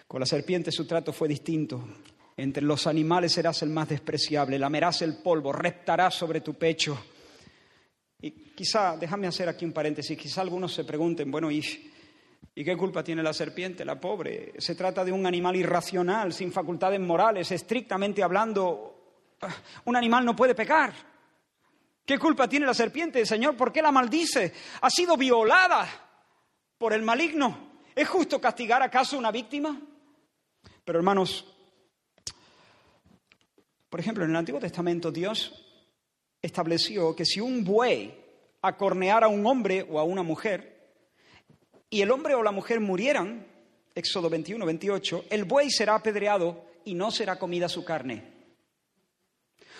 con 0.06 0.20
la 0.20 0.26
serpiente 0.26 0.72
su 0.72 0.86
trato 0.86 1.12
fue 1.12 1.28
distinto. 1.28 1.88
Entre 2.36 2.62
los 2.62 2.86
animales 2.86 3.32
serás 3.32 3.62
el 3.62 3.70
más 3.70 3.88
despreciable, 3.88 4.58
lamerás 4.58 5.02
el 5.02 5.16
polvo, 5.16 5.52
reptarás 5.52 6.14
sobre 6.14 6.40
tu 6.40 6.54
pecho 6.54 6.98
y 8.20 8.32
quizá, 8.32 8.96
déjame 8.96 9.28
hacer 9.28 9.48
aquí 9.48 9.64
un 9.64 9.72
paréntesis, 9.72 10.18
quizá 10.18 10.40
algunos 10.40 10.74
se 10.74 10.82
pregunten, 10.82 11.30
bueno, 11.30 11.52
¿y, 11.52 11.62
¿y 12.58 12.64
qué 12.64 12.76
culpa 12.76 13.04
tiene 13.04 13.22
la 13.22 13.32
serpiente, 13.32 13.84
la 13.84 14.00
pobre? 14.00 14.52
Se 14.58 14.74
trata 14.74 15.04
de 15.04 15.12
un 15.12 15.24
animal 15.24 15.54
irracional, 15.54 16.32
sin 16.32 16.50
facultades 16.50 16.98
morales, 16.98 17.52
estrictamente 17.52 18.20
hablando, 18.20 19.30
un 19.84 19.94
animal 19.94 20.24
no 20.24 20.34
puede 20.34 20.56
pecar. 20.56 20.92
¿Qué 22.04 22.18
culpa 22.18 22.48
tiene 22.48 22.66
la 22.66 22.74
serpiente, 22.74 23.24
Señor? 23.24 23.56
¿Por 23.56 23.72
qué 23.72 23.80
la 23.80 23.92
maldice? 23.92 24.52
Ha 24.80 24.90
sido 24.90 25.16
violada 25.16 25.86
por 26.76 26.92
el 26.92 27.02
maligno. 27.02 27.74
¿Es 27.94 28.08
justo 28.08 28.40
castigar 28.40 28.82
acaso 28.82 29.16
una 29.16 29.30
víctima? 29.30 29.80
Pero 30.84 30.98
hermanos, 30.98 31.46
por 33.88 34.00
ejemplo, 34.00 34.24
en 34.24 34.30
el 34.30 34.36
Antiguo 34.36 34.58
Testamento 34.58 35.12
Dios 35.12 35.64
estableció 36.42 37.14
que 37.14 37.24
si 37.24 37.38
un 37.38 37.62
buey 37.62 38.12
acorneara 38.62 39.26
a 39.26 39.30
un 39.30 39.46
hombre 39.46 39.86
o 39.88 40.00
a 40.00 40.02
una 40.02 40.24
mujer 40.24 40.77
y 41.90 42.02
el 42.02 42.10
hombre 42.10 42.34
o 42.34 42.42
la 42.42 42.52
mujer 42.52 42.80
murieran, 42.80 43.46
Éxodo 43.94 44.28
21, 44.28 44.64
28, 44.64 45.24
el 45.30 45.44
buey 45.44 45.70
será 45.70 45.94
apedreado 45.94 46.64
y 46.84 46.94
no 46.94 47.10
será 47.10 47.38
comida 47.38 47.68
su 47.68 47.84
carne. 47.84 48.38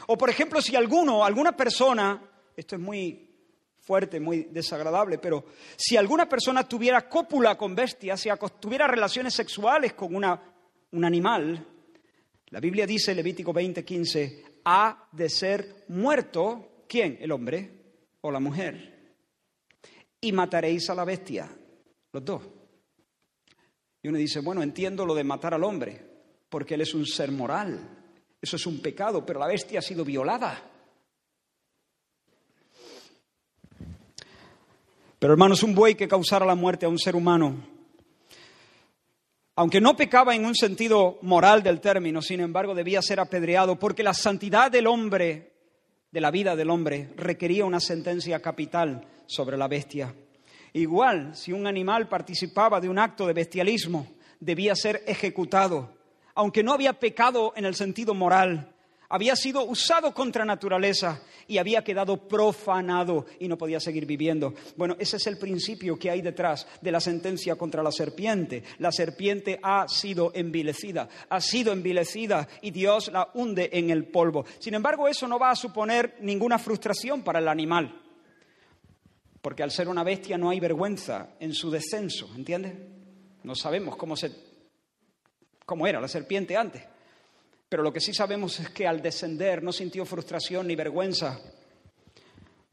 O 0.07 0.17
por 0.17 0.31
ejemplo, 0.31 0.61
si 0.61 0.75
alguno, 0.75 1.25
alguna 1.25 1.57
persona, 1.57 2.23
esto 2.57 2.77
es 2.77 2.81
muy 2.81 3.29
fuerte, 3.81 4.21
muy 4.21 4.49
desagradable, 4.51 5.19
pero 5.19 5.45
si 5.77 5.97
alguna 5.97 6.29
persona 6.29 6.67
tuviera 6.67 7.09
cópula 7.09 7.57
con 7.57 7.75
bestias, 7.75 8.21
si 8.21 8.29
tuviera 8.61 8.87
relaciones 8.87 9.35
sexuales 9.35 9.95
con 9.95 10.15
una, 10.15 10.41
un 10.93 11.05
animal, 11.05 11.67
la 12.51 12.61
Biblia 12.61 12.87
dice, 12.87 13.15
Levítico 13.15 13.53
20, 13.53 13.85
15, 13.85 14.45
ha 14.65 15.09
de 15.13 15.29
ser 15.29 15.85
muerto, 15.89 16.85
¿quién? 16.89 17.19
El 17.21 17.33
hombre 17.33 17.71
o 18.23 18.31
la 18.31 18.41
mujer. 18.41 19.15
Y 20.21 20.33
mataréis 20.33 20.89
a 20.91 20.95
la 20.95 21.05
bestia, 21.05 21.51
los 22.13 22.25
dos. 22.25 22.43
Y 24.03 24.09
uno 24.09 24.19
dice, 24.19 24.41
bueno, 24.41 24.63
entiendo 24.63 25.05
lo 25.05 25.15
de 25.15 25.25
matar 25.25 25.55
al 25.55 25.65
hombre, 25.65 26.01
porque 26.49 26.75
él 26.75 26.83
es 26.83 26.95
un 26.95 27.07
ser 27.07 27.33
moral, 27.33 27.81
eso 28.41 28.57
es 28.57 28.67
un 28.67 28.81
pecado, 28.81 29.25
pero 29.27 29.41
la 29.41 29.47
bestia 29.47 29.81
ha 29.81 29.83
sido 29.83 30.05
violada. 30.05 30.71
Pero 35.19 35.33
hermanos, 35.33 35.63
un 35.63 35.75
buey 35.75 35.95
que 35.95 36.07
causara 36.07 36.47
la 36.47 36.55
muerte 36.55 36.87
a 36.87 36.89
un 36.89 36.99
ser 36.99 37.17
humano 37.17 37.79
aunque 39.59 39.81
no 39.81 39.97
pecaba 39.97 40.37
en 40.37 40.45
un 40.45 40.55
sentido 40.55 41.19
moral 41.23 41.65
del 41.65 41.81
término, 41.81 42.23
sin 42.23 42.39
embargo 42.39 42.77
debía 42.77 43.03
ser 43.03 43.19
apedreado 43.19 43.77
porque 43.77 44.05
la 44.05 44.15
santidad 44.15 44.71
del 44.71 44.87
hombre, 44.87 45.51
de 46.13 46.21
la 46.21 46.31
vida 46.31 46.55
del 46.55 46.71
hombre, 46.71 47.11
requería 47.17 47.65
una 47.65 47.81
sentencia 47.81 48.41
capital 48.41 49.05
sobre 49.27 49.57
la 49.57 49.67
bestia. 49.67 50.15
Igual, 50.73 51.35
si 51.35 51.53
un 51.53 51.67
animal 51.67 52.09
participaba 52.09 52.81
de 52.81 52.89
un 52.89 52.99
acto 52.99 53.27
de 53.27 53.33
bestialismo, 53.33 54.07
debía 54.41 54.75
ser 54.75 55.03
ejecutado, 55.07 55.97
aunque 56.35 56.63
no 56.63 56.73
había 56.73 56.93
pecado 56.93 57.53
en 57.57 57.65
el 57.65 57.75
sentido 57.75 58.15
moral, 58.15 58.73
había 59.11 59.37
sido 59.37 59.65
usado 59.65 60.13
contra 60.13 60.45
naturaleza 60.45 61.23
y 61.47 61.57
había 61.57 61.83
quedado 61.83 62.29
profanado 62.29 63.25
y 63.41 63.49
no 63.49 63.57
podía 63.57 63.81
seguir 63.81 64.05
viviendo. 64.05 64.55
Bueno, 64.77 64.97
ese 64.99 65.17
es 65.17 65.27
el 65.27 65.39
principio 65.39 65.99
que 65.99 66.11
hay 66.11 66.21
detrás 66.21 66.67
de 66.83 66.93
la 66.93 67.01
sentencia 67.01 67.57
contra 67.57 67.83
la 67.83 67.91
serpiente. 67.91 68.63
La 68.79 68.93
serpiente 68.93 69.59
ha 69.63 69.89
sido 69.89 70.31
envilecida, 70.35 71.09
ha 71.31 71.41
sido 71.41 71.73
envilecida 71.73 72.47
y 72.61 72.71
Dios 72.71 73.11
la 73.11 73.31
hunde 73.33 73.71
en 73.73 73.89
el 73.89 74.05
polvo. 74.05 74.45
Sin 74.59 74.75
embargo, 74.75 75.09
eso 75.09 75.27
no 75.27 75.39
va 75.39 75.51
a 75.51 75.57
suponer 75.57 76.17
ninguna 76.21 76.59
frustración 76.59 77.23
para 77.23 77.39
el 77.39 77.49
animal, 77.49 78.03
porque 79.41 79.63
al 79.63 79.71
ser 79.71 79.89
una 79.89 80.03
bestia 80.03 80.37
no 80.37 80.51
hay 80.51 80.61
vergüenza 80.61 81.31
en 81.41 81.55
su 81.55 81.71
descenso, 81.71 82.29
¿entiendes? 82.37 82.75
No 83.45 83.55
sabemos 83.55 83.97
cómo, 83.97 84.17
se, 84.17 84.33
cómo 85.65 85.87
era 85.87 86.01
la 86.01 86.09
serpiente 86.09 86.57
antes. 86.57 86.83
Pero 87.69 87.83
lo 87.83 87.93
que 87.93 88.01
sí 88.01 88.13
sabemos 88.13 88.59
es 88.61 88.71
que 88.71 88.87
al 88.87 89.03
descender 89.03 89.63
no 89.63 89.73
sintió 89.73 90.05
frustración 90.05 90.67
ni 90.67 90.75
vergüenza, 90.75 91.39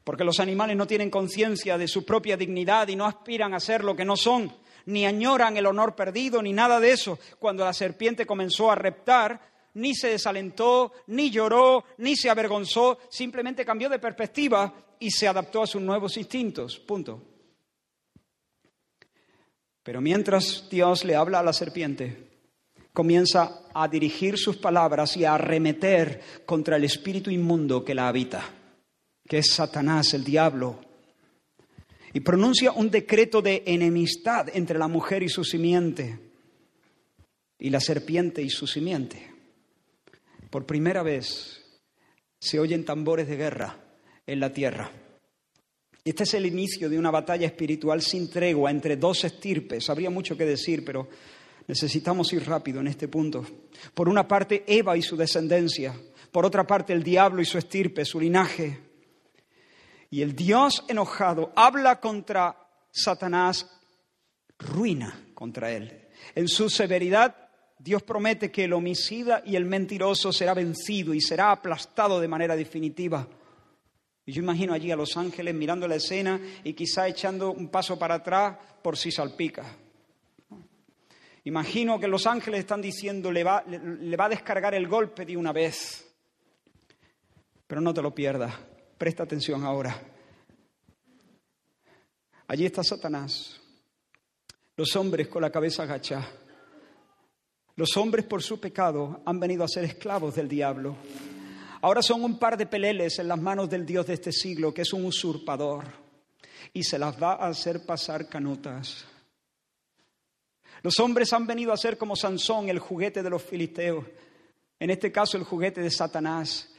porque 0.02 0.24
los 0.24 0.40
animales 0.40 0.76
no 0.76 0.86
tienen 0.86 1.10
conciencia 1.10 1.76
de 1.76 1.88
su 1.88 2.04
propia 2.04 2.36
dignidad 2.36 2.88
y 2.88 2.96
no 2.96 3.06
aspiran 3.06 3.54
a 3.54 3.60
ser 3.60 3.84
lo 3.84 3.94
que 3.94 4.04
no 4.04 4.16
son, 4.16 4.52
ni 4.86 5.04
añoran 5.04 5.56
el 5.56 5.66
honor 5.66 5.94
perdido, 5.94 6.40
ni 6.42 6.52
nada 6.52 6.80
de 6.80 6.92
eso. 6.92 7.18
Cuando 7.38 7.64
la 7.64 7.72
serpiente 7.72 8.24
comenzó 8.24 8.70
a 8.70 8.76
reptar, 8.76 9.40
ni 9.74 9.94
se 9.94 10.08
desalentó, 10.08 10.92
ni 11.08 11.30
lloró, 11.30 11.84
ni 11.98 12.16
se 12.16 12.30
avergonzó, 12.30 12.98
simplemente 13.10 13.64
cambió 13.64 13.88
de 13.88 13.98
perspectiva 13.98 14.72
y 14.98 15.10
se 15.10 15.28
adaptó 15.28 15.62
a 15.62 15.66
sus 15.66 15.82
nuevos 15.82 16.16
instintos. 16.16 16.78
Punto. 16.78 17.22
Pero 19.82 20.00
mientras 20.00 20.68
Dios 20.68 21.04
le 21.04 21.14
habla 21.14 21.40
a 21.40 21.44
la 21.44 21.52
serpiente, 21.52 22.26
comienza 22.92 23.62
a 23.72 23.86
dirigir 23.86 24.36
sus 24.36 24.56
palabras 24.56 25.16
y 25.16 25.24
a 25.24 25.34
arremeter 25.34 26.20
contra 26.44 26.76
el 26.76 26.84
espíritu 26.84 27.30
inmundo 27.30 27.84
que 27.84 27.94
la 27.94 28.08
habita, 28.08 28.42
que 29.28 29.38
es 29.38 29.52
Satanás, 29.52 30.12
el 30.14 30.24
diablo. 30.24 30.80
Y 32.12 32.20
pronuncia 32.20 32.72
un 32.72 32.90
decreto 32.90 33.42
de 33.42 33.62
enemistad 33.66 34.48
entre 34.54 34.78
la 34.78 34.88
mujer 34.88 35.22
y 35.22 35.28
su 35.28 35.44
simiente, 35.44 36.18
y 37.58 37.70
la 37.70 37.80
serpiente 37.80 38.42
y 38.42 38.50
su 38.50 38.66
simiente. 38.66 39.30
Por 40.50 40.66
primera 40.66 41.02
vez 41.02 41.62
se 42.40 42.58
oyen 42.58 42.84
tambores 42.84 43.28
de 43.28 43.36
guerra 43.36 43.85
en 44.26 44.40
la 44.40 44.52
tierra. 44.52 44.90
Este 46.04 46.22
es 46.22 46.34
el 46.34 46.46
inicio 46.46 46.88
de 46.88 46.98
una 46.98 47.10
batalla 47.10 47.46
espiritual 47.46 48.00
sin 48.00 48.30
tregua 48.30 48.70
entre 48.70 48.96
dos 48.96 49.24
estirpes. 49.24 49.90
Habría 49.90 50.08
mucho 50.08 50.36
que 50.36 50.44
decir, 50.44 50.84
pero 50.84 51.08
necesitamos 51.66 52.32
ir 52.32 52.46
rápido 52.46 52.80
en 52.80 52.86
este 52.86 53.08
punto. 53.08 53.44
Por 53.92 54.08
una 54.08 54.28
parte, 54.28 54.64
Eva 54.68 54.96
y 54.96 55.02
su 55.02 55.16
descendencia. 55.16 55.94
Por 56.30 56.46
otra 56.46 56.66
parte, 56.66 56.92
el 56.92 57.02
diablo 57.02 57.42
y 57.42 57.44
su 57.44 57.58
estirpe, 57.58 58.04
su 58.04 58.20
linaje. 58.20 58.78
Y 60.10 60.22
el 60.22 60.36
Dios 60.36 60.84
enojado 60.88 61.52
habla 61.56 62.00
contra 62.00 62.56
Satanás, 62.90 63.68
ruina 64.58 65.26
contra 65.34 65.72
él. 65.72 66.06
En 66.34 66.46
su 66.46 66.70
severidad, 66.70 67.34
Dios 67.78 68.02
promete 68.02 68.50
que 68.50 68.64
el 68.64 68.72
homicida 68.72 69.42
y 69.44 69.56
el 69.56 69.64
mentiroso 69.64 70.32
será 70.32 70.54
vencido 70.54 71.12
y 71.12 71.20
será 71.20 71.50
aplastado 71.50 72.20
de 72.20 72.28
manera 72.28 72.54
definitiva. 72.56 73.28
Y 74.26 74.32
yo 74.32 74.42
imagino 74.42 74.72
allí 74.72 74.90
a 74.90 74.96
los 74.96 75.16
ángeles 75.16 75.54
mirando 75.54 75.86
la 75.86 75.94
escena 75.94 76.40
y 76.64 76.74
quizá 76.74 77.06
echando 77.06 77.52
un 77.52 77.68
paso 77.68 77.96
para 77.96 78.16
atrás 78.16 78.58
por 78.82 78.96
si 78.96 79.12
salpica. 79.12 79.64
Imagino 81.44 82.00
que 82.00 82.08
los 82.08 82.26
ángeles 82.26 82.60
están 82.60 82.82
diciendo, 82.82 83.30
le 83.30 83.44
va, 83.44 83.62
le 83.66 84.16
va 84.16 84.24
a 84.24 84.30
descargar 84.30 84.74
el 84.74 84.88
golpe 84.88 85.24
de 85.24 85.36
una 85.36 85.52
vez. 85.52 86.12
Pero 87.68 87.80
no 87.80 87.94
te 87.94 88.02
lo 88.02 88.12
pierdas, 88.12 88.52
presta 88.98 89.22
atención 89.22 89.62
ahora. 89.62 89.96
Allí 92.48 92.66
está 92.66 92.82
Satanás, 92.82 93.60
los 94.76 94.94
hombres 94.96 95.28
con 95.28 95.42
la 95.42 95.50
cabeza 95.50 95.84
agachada. 95.84 96.28
Los 97.76 97.96
hombres 97.96 98.24
por 98.24 98.42
su 98.42 98.58
pecado 98.58 99.20
han 99.24 99.38
venido 99.38 99.62
a 99.62 99.68
ser 99.68 99.84
esclavos 99.84 100.34
del 100.34 100.48
diablo. 100.48 100.96
Ahora 101.86 102.02
son 102.02 102.24
un 102.24 102.36
par 102.36 102.56
de 102.56 102.66
peleles 102.66 103.20
en 103.20 103.28
las 103.28 103.40
manos 103.40 103.70
del 103.70 103.86
Dios 103.86 104.08
de 104.08 104.14
este 104.14 104.32
siglo, 104.32 104.74
que 104.74 104.82
es 104.82 104.92
un 104.92 105.04
usurpador, 105.04 105.84
y 106.72 106.82
se 106.82 106.98
las 106.98 107.14
va 107.22 107.34
a 107.34 107.46
hacer 107.46 107.86
pasar 107.86 108.28
canutas. 108.28 109.04
Los 110.82 110.98
hombres 110.98 111.32
han 111.32 111.46
venido 111.46 111.72
a 111.72 111.76
ser 111.76 111.96
como 111.96 112.16
Sansón, 112.16 112.68
el 112.68 112.80
juguete 112.80 113.22
de 113.22 113.30
los 113.30 113.40
filisteos, 113.40 114.04
en 114.80 114.90
este 114.90 115.12
caso 115.12 115.36
el 115.36 115.44
juguete 115.44 115.80
de 115.80 115.92
Satanás. 115.92 116.74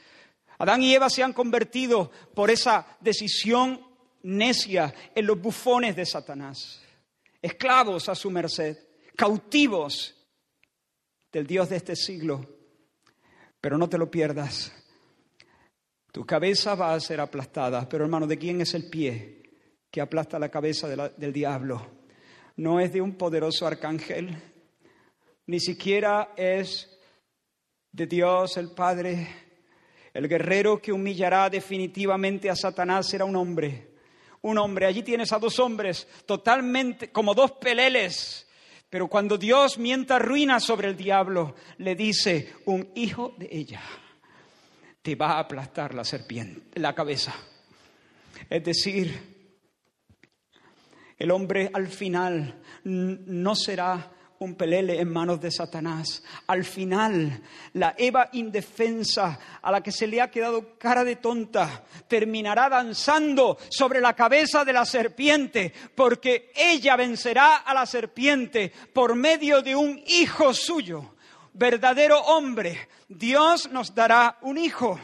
Adán 0.58 0.82
y 0.82 0.92
Eva 0.92 1.08
se 1.08 1.22
han 1.22 1.32
convertido 1.32 2.10
por 2.34 2.50
esa 2.50 2.98
decisión 3.00 3.80
necia 4.24 4.94
en 5.14 5.24
los 5.24 5.40
bufones 5.40 5.96
de 5.96 6.04
Satanás, 6.04 6.82
esclavos 7.40 8.10
a 8.10 8.14
su 8.14 8.30
merced, 8.30 8.76
cautivos 9.16 10.14
del 11.32 11.46
Dios 11.46 11.70
de 11.70 11.76
este 11.76 11.96
siglo. 11.96 12.46
Pero 13.58 13.78
no 13.78 13.88
te 13.88 13.96
lo 13.96 14.10
pierdas. 14.10 14.77
Tu 16.18 16.26
cabeza 16.26 16.74
va 16.74 16.94
a 16.94 16.98
ser 16.98 17.20
aplastada, 17.20 17.88
pero 17.88 18.02
hermano, 18.02 18.26
¿de 18.26 18.36
quién 18.36 18.60
es 18.60 18.74
el 18.74 18.90
pie 18.90 19.40
que 19.88 20.00
aplasta 20.00 20.36
la 20.36 20.48
cabeza 20.48 20.88
del 20.88 21.32
diablo? 21.32 21.86
No 22.56 22.80
es 22.80 22.92
de 22.92 23.00
un 23.00 23.14
poderoso 23.14 23.68
arcángel, 23.68 24.36
ni 25.46 25.60
siquiera 25.60 26.32
es 26.36 26.90
de 27.92 28.08
Dios 28.08 28.56
el 28.56 28.72
Padre. 28.72 29.28
El 30.12 30.26
guerrero 30.26 30.82
que 30.82 30.90
humillará 30.90 31.48
definitivamente 31.48 32.50
a 32.50 32.56
Satanás 32.56 33.06
será 33.06 33.24
un 33.24 33.36
hombre. 33.36 33.92
Un 34.42 34.58
hombre. 34.58 34.86
Allí 34.86 35.04
tienes 35.04 35.32
a 35.32 35.38
dos 35.38 35.60
hombres 35.60 36.08
totalmente 36.26 37.12
como 37.12 37.32
dos 37.32 37.52
peleles. 37.52 38.48
Pero 38.90 39.06
cuando 39.06 39.38
Dios 39.38 39.78
mienta 39.78 40.18
ruina 40.18 40.58
sobre 40.58 40.88
el 40.88 40.96
diablo, 40.96 41.54
le 41.76 41.94
dice, 41.94 42.54
un 42.64 42.90
hijo 42.96 43.36
de 43.38 43.48
ella 43.52 43.82
te 45.08 45.14
va 45.14 45.36
a 45.36 45.38
aplastar 45.38 45.94
la 45.94 46.04
serpiente, 46.04 46.78
la 46.78 46.94
cabeza. 46.94 47.34
Es 48.50 48.62
decir, 48.62 49.18
el 51.16 51.30
hombre 51.30 51.70
al 51.72 51.88
final 51.88 52.60
no 52.84 53.54
será 53.56 54.12
un 54.40 54.54
pelele 54.54 55.00
en 55.00 55.10
manos 55.10 55.40
de 55.40 55.50
Satanás. 55.50 56.22
Al 56.46 56.62
final, 56.62 57.40
la 57.72 57.94
Eva 57.96 58.28
indefensa, 58.34 59.40
a 59.62 59.72
la 59.72 59.82
que 59.82 59.92
se 59.92 60.06
le 60.06 60.20
ha 60.20 60.30
quedado 60.30 60.76
cara 60.76 61.04
de 61.04 61.16
tonta, 61.16 61.86
terminará 62.06 62.68
danzando 62.68 63.56
sobre 63.70 64.02
la 64.02 64.12
cabeza 64.12 64.62
de 64.62 64.74
la 64.74 64.84
serpiente, 64.84 65.72
porque 65.94 66.52
ella 66.54 66.96
vencerá 66.96 67.56
a 67.56 67.72
la 67.72 67.86
serpiente 67.86 68.70
por 68.92 69.14
medio 69.14 69.62
de 69.62 69.74
un 69.74 70.02
hijo 70.06 70.52
suyo 70.52 71.14
verdadero 71.54 72.20
hombre, 72.20 72.88
Dios 73.08 73.70
nos 73.70 73.94
dará 73.94 74.38
un 74.42 74.58
hijo. 74.58 74.98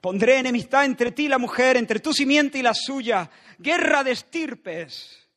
Pondré 0.00 0.38
enemistad 0.38 0.84
entre 0.84 1.12
ti 1.12 1.24
y 1.24 1.28
la 1.28 1.38
mujer, 1.38 1.76
entre 1.76 2.00
tu 2.00 2.12
simiente 2.12 2.58
y 2.58 2.62
la 2.62 2.74
suya, 2.74 3.30
guerra 3.58 4.04
de 4.04 4.12
estirpes. 4.12 5.28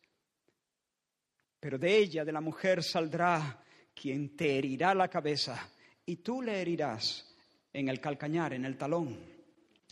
Pero 1.59 1.77
de 1.77 1.97
ella, 1.97 2.25
de 2.25 2.31
la 2.31 2.41
mujer, 2.41 2.83
saldrá 2.83 3.63
quien 3.93 4.35
te 4.35 4.57
herirá 4.57 4.93
la 4.93 5.07
cabeza 5.07 5.69
y 6.05 6.17
tú 6.17 6.41
le 6.41 6.61
herirás 6.61 7.33
en 7.73 7.89
el 7.89 7.99
calcañar, 7.99 8.53
en 8.53 8.65
el 8.65 8.77
talón. 8.77 9.17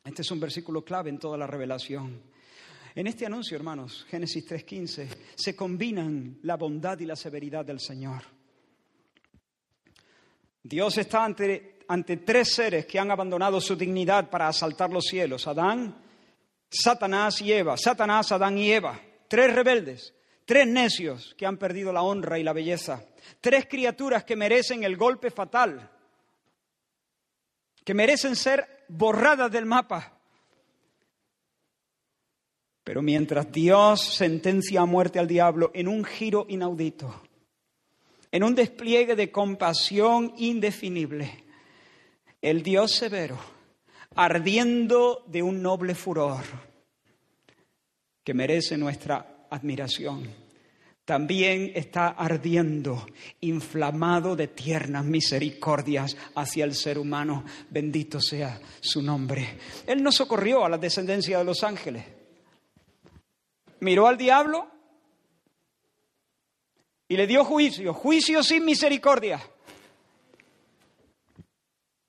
Este 0.04 0.22
es 0.22 0.32
un 0.32 0.40
versículo 0.40 0.84
clave 0.84 1.10
en 1.10 1.20
toda 1.20 1.38
la 1.38 1.48
revelación. 1.48 2.22
En 2.96 3.08
este 3.08 3.26
anuncio, 3.26 3.58
hermanos, 3.58 4.06
Génesis 4.10 4.48
3.15, 4.48 5.08
se 5.36 5.54
combinan 5.54 6.40
la 6.44 6.56
bondad 6.56 6.98
y 7.00 7.06
la 7.06 7.18
severidad 7.18 7.66
del 7.66 7.82
Señor. 7.82 8.24
Dios 10.64 10.98
está 10.98 11.26
ante, 11.26 11.80
ante 11.90 12.18
tres 12.18 12.54
seres 12.54 12.86
que 12.86 12.98
han 12.98 13.12
abandonado 13.12 13.60
su 13.60 13.76
dignidad 13.76 14.30
para 14.30 14.48
asaltar 14.48 14.92
los 14.92 15.04
cielos. 15.04 15.46
Adán, 15.46 15.94
Satanás 16.70 17.42
y 17.42 17.52
Eva. 17.52 17.76
Satanás, 17.76 18.32
Adán 18.32 18.58
y 18.58 18.72
Eva. 18.72 18.98
Tres 19.28 19.54
rebeldes, 19.54 20.14
tres 20.46 20.66
necios 20.66 21.36
que 21.38 21.46
han 21.46 21.58
perdido 21.58 21.92
la 21.92 22.02
honra 22.02 22.40
y 22.40 22.44
la 22.44 22.54
belleza. 22.54 23.04
Tres 23.42 23.68
criaturas 23.70 24.24
que 24.24 24.38
merecen 24.38 24.86
el 24.86 24.96
golpe 24.96 25.32
fatal, 25.32 25.92
que 27.84 27.94
merecen 27.94 28.38
ser 28.38 28.86
borradas 28.88 29.52
del 29.52 29.66
mapa. 29.66 30.15
Pero 32.86 33.02
mientras 33.02 33.52
Dios 33.52 34.00
sentencia 34.00 34.82
a 34.82 34.86
muerte 34.86 35.18
al 35.18 35.28
diablo 35.28 35.72
en 35.74 35.88
un 35.88 36.06
giro 36.06 36.46
inaudito, 36.48 37.24
en 38.32 38.44
un 38.44 38.54
despliegue 38.54 39.16
de 39.16 39.32
compasión 39.32 40.34
indefinible. 40.38 41.46
El 42.40 42.62
Dios 42.62 42.92
severo, 42.92 43.40
ardiendo 44.16 45.24
de 45.26 45.42
un 45.42 45.64
noble 45.64 45.96
furor 45.96 46.44
que 48.24 48.36
merece 48.36 48.78
nuestra 48.78 49.48
admiración, 49.50 50.30
también 51.06 51.72
está 51.74 52.10
ardiendo, 52.10 53.08
inflamado 53.42 54.36
de 54.36 54.50
tiernas 54.50 55.06
misericordias 55.06 56.16
hacia 56.36 56.66
el 56.66 56.76
ser 56.76 57.00
humano. 57.00 57.46
Bendito 57.72 58.22
sea 58.22 58.60
su 58.80 59.02
nombre. 59.02 59.58
Él 59.88 60.04
no 60.04 60.12
socorrió 60.12 60.64
a 60.64 60.70
la 60.70 60.78
descendencia 60.78 61.40
de 61.40 61.46
los 61.46 61.64
ángeles. 61.64 62.15
Miró 63.86 64.08
al 64.08 64.18
diablo 64.18 64.68
y 67.08 67.16
le 67.16 67.28
dio 67.28 67.46
juicio, 67.46 67.94
juicio 67.94 68.42
sin 68.42 68.66
misericordia, 68.66 69.40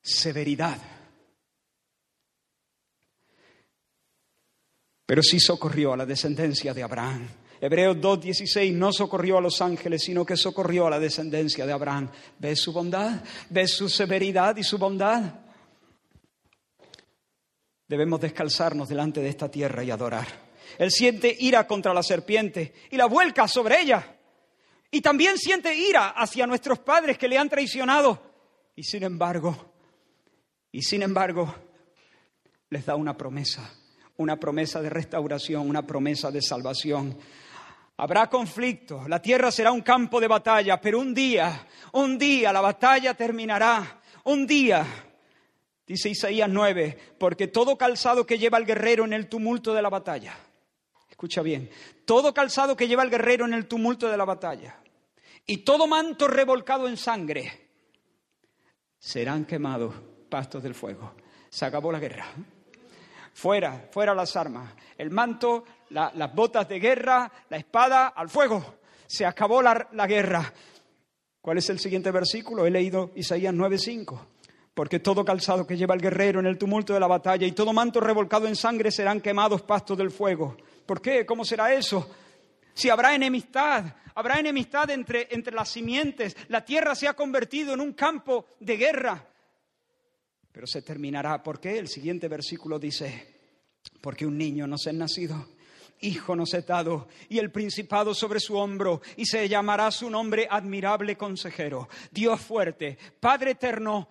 severidad. 0.00 0.78
Pero 5.04 5.22
sí 5.22 5.38
socorrió 5.38 5.92
a 5.92 5.98
la 5.98 6.06
descendencia 6.06 6.72
de 6.72 6.82
Abraham. 6.82 7.28
Hebreos 7.60 7.98
2.16 7.98 8.72
no 8.72 8.90
socorrió 8.90 9.36
a 9.36 9.42
los 9.42 9.60
ángeles, 9.60 10.02
sino 10.02 10.24
que 10.24 10.38
socorrió 10.38 10.86
a 10.86 10.90
la 10.90 10.98
descendencia 10.98 11.66
de 11.66 11.74
Abraham. 11.74 12.10
¿Ves 12.38 12.62
su 12.62 12.72
bondad? 12.72 13.22
¿Ves 13.50 13.72
su 13.72 13.90
severidad 13.90 14.56
y 14.56 14.64
su 14.64 14.78
bondad? 14.78 15.40
Debemos 17.86 18.18
descalzarnos 18.18 18.88
delante 18.88 19.20
de 19.20 19.28
esta 19.28 19.50
tierra 19.50 19.84
y 19.84 19.90
adorar. 19.90 20.45
Él 20.78 20.90
siente 20.90 21.34
ira 21.38 21.66
contra 21.66 21.94
la 21.94 22.02
serpiente 22.02 22.74
y 22.90 22.96
la 22.96 23.06
vuelca 23.06 23.48
sobre 23.48 23.80
ella. 23.80 24.16
Y 24.90 25.00
también 25.00 25.38
siente 25.38 25.74
ira 25.74 26.10
hacia 26.10 26.46
nuestros 26.46 26.78
padres 26.78 27.18
que 27.18 27.28
le 27.28 27.38
han 27.38 27.48
traicionado. 27.48 28.22
Y 28.74 28.82
sin 28.82 29.02
embargo, 29.02 29.72
y 30.70 30.82
sin 30.82 31.02
embargo, 31.02 31.54
les 32.70 32.84
da 32.84 32.94
una 32.96 33.16
promesa, 33.16 33.72
una 34.18 34.36
promesa 34.36 34.80
de 34.82 34.90
restauración, 34.90 35.68
una 35.68 35.86
promesa 35.86 36.30
de 36.30 36.42
salvación. 36.42 37.18
Habrá 37.96 38.28
conflicto, 38.28 39.08
la 39.08 39.22
tierra 39.22 39.50
será 39.50 39.72
un 39.72 39.80
campo 39.80 40.20
de 40.20 40.28
batalla, 40.28 40.80
pero 40.80 41.00
un 41.00 41.14
día, 41.14 41.66
un 41.92 42.18
día 42.18 42.52
la 42.52 42.60
batalla 42.60 43.14
terminará. 43.14 44.02
Un 44.24 44.46
día, 44.46 44.84
dice 45.86 46.10
Isaías 46.10 46.48
9, 46.50 47.14
porque 47.18 47.46
todo 47.46 47.78
calzado 47.78 48.26
que 48.26 48.38
lleva 48.38 48.58
el 48.58 48.66
guerrero 48.66 49.04
en 49.04 49.12
el 49.12 49.28
tumulto 49.28 49.72
de 49.72 49.80
la 49.80 49.88
batalla, 49.88 50.34
escucha 51.16 51.40
bien, 51.40 51.70
todo 52.04 52.34
calzado 52.34 52.76
que 52.76 52.86
lleva 52.86 53.02
el 53.02 53.08
guerrero 53.08 53.46
en 53.46 53.54
el 53.54 53.66
tumulto 53.66 54.06
de 54.06 54.18
la 54.18 54.26
batalla 54.26 54.76
y 55.46 55.58
todo 55.64 55.86
manto 55.86 56.28
revolcado 56.28 56.86
en 56.88 56.98
sangre 56.98 57.70
serán 58.98 59.46
quemados 59.46 59.94
pastos 60.28 60.62
del 60.62 60.74
fuego. 60.74 61.14
Se 61.48 61.64
acabó 61.64 61.90
la 61.90 62.00
guerra. 62.00 62.26
Fuera, 63.32 63.88
fuera 63.90 64.14
las 64.14 64.36
armas. 64.36 64.74
El 64.98 65.10
manto, 65.10 65.64
las 65.88 66.34
botas 66.34 66.68
de 66.68 66.78
guerra, 66.80 67.32
la 67.48 67.56
espada, 67.56 68.08
al 68.08 68.28
fuego. 68.28 68.80
Se 69.06 69.24
acabó 69.24 69.62
la, 69.62 69.88
la 69.92 70.06
guerra. 70.06 70.52
¿Cuál 71.40 71.56
es 71.56 71.70
el 71.70 71.78
siguiente 71.78 72.10
versículo? 72.10 72.66
He 72.66 72.70
leído 72.70 73.12
Isaías 73.14 73.54
9:5. 73.54 74.20
Porque 74.74 74.98
todo 74.98 75.24
calzado 75.24 75.66
que 75.66 75.78
lleva 75.78 75.94
el 75.94 76.02
guerrero 76.02 76.40
en 76.40 76.46
el 76.46 76.58
tumulto 76.58 76.92
de 76.92 77.00
la 77.00 77.06
batalla 77.06 77.46
y 77.46 77.52
todo 77.52 77.72
manto 77.72 78.00
revolcado 78.00 78.46
en 78.46 78.54
sangre 78.54 78.90
serán 78.90 79.22
quemados 79.22 79.62
pastos 79.62 79.96
del 79.96 80.10
fuego. 80.10 80.58
¿Por 80.86 81.02
qué? 81.02 81.26
¿Cómo 81.26 81.44
será 81.44 81.74
eso? 81.74 82.08
Si 82.72 82.88
habrá 82.88 83.14
enemistad, 83.14 83.84
habrá 84.14 84.38
enemistad 84.38 84.88
entre, 84.90 85.28
entre 85.30 85.54
las 85.54 85.70
simientes, 85.70 86.36
la 86.48 86.64
tierra 86.64 86.94
se 86.94 87.08
ha 87.08 87.14
convertido 87.14 87.74
en 87.74 87.80
un 87.80 87.92
campo 87.92 88.46
de 88.60 88.76
guerra. 88.76 89.26
Pero 90.52 90.66
se 90.66 90.82
terminará. 90.82 91.42
¿Por 91.42 91.60
qué? 91.60 91.78
El 91.78 91.88
siguiente 91.88 92.28
versículo 92.28 92.78
dice, 92.78 93.36
porque 94.00 94.26
un 94.26 94.38
niño 94.38 94.66
nos 94.66 94.86
es 94.86 94.94
nacido, 94.94 95.48
hijo 96.00 96.36
nos 96.36 96.54
es 96.54 96.66
dado, 96.66 97.08
y 97.28 97.38
el 97.38 97.50
principado 97.50 98.14
sobre 98.14 98.40
su 98.40 98.56
hombro, 98.56 99.02
y 99.16 99.26
se 99.26 99.48
llamará 99.48 99.90
su 99.90 100.08
nombre 100.10 100.46
admirable 100.50 101.16
consejero, 101.16 101.88
Dios 102.10 102.40
fuerte, 102.40 102.98
Padre 103.20 103.52
eterno, 103.52 104.08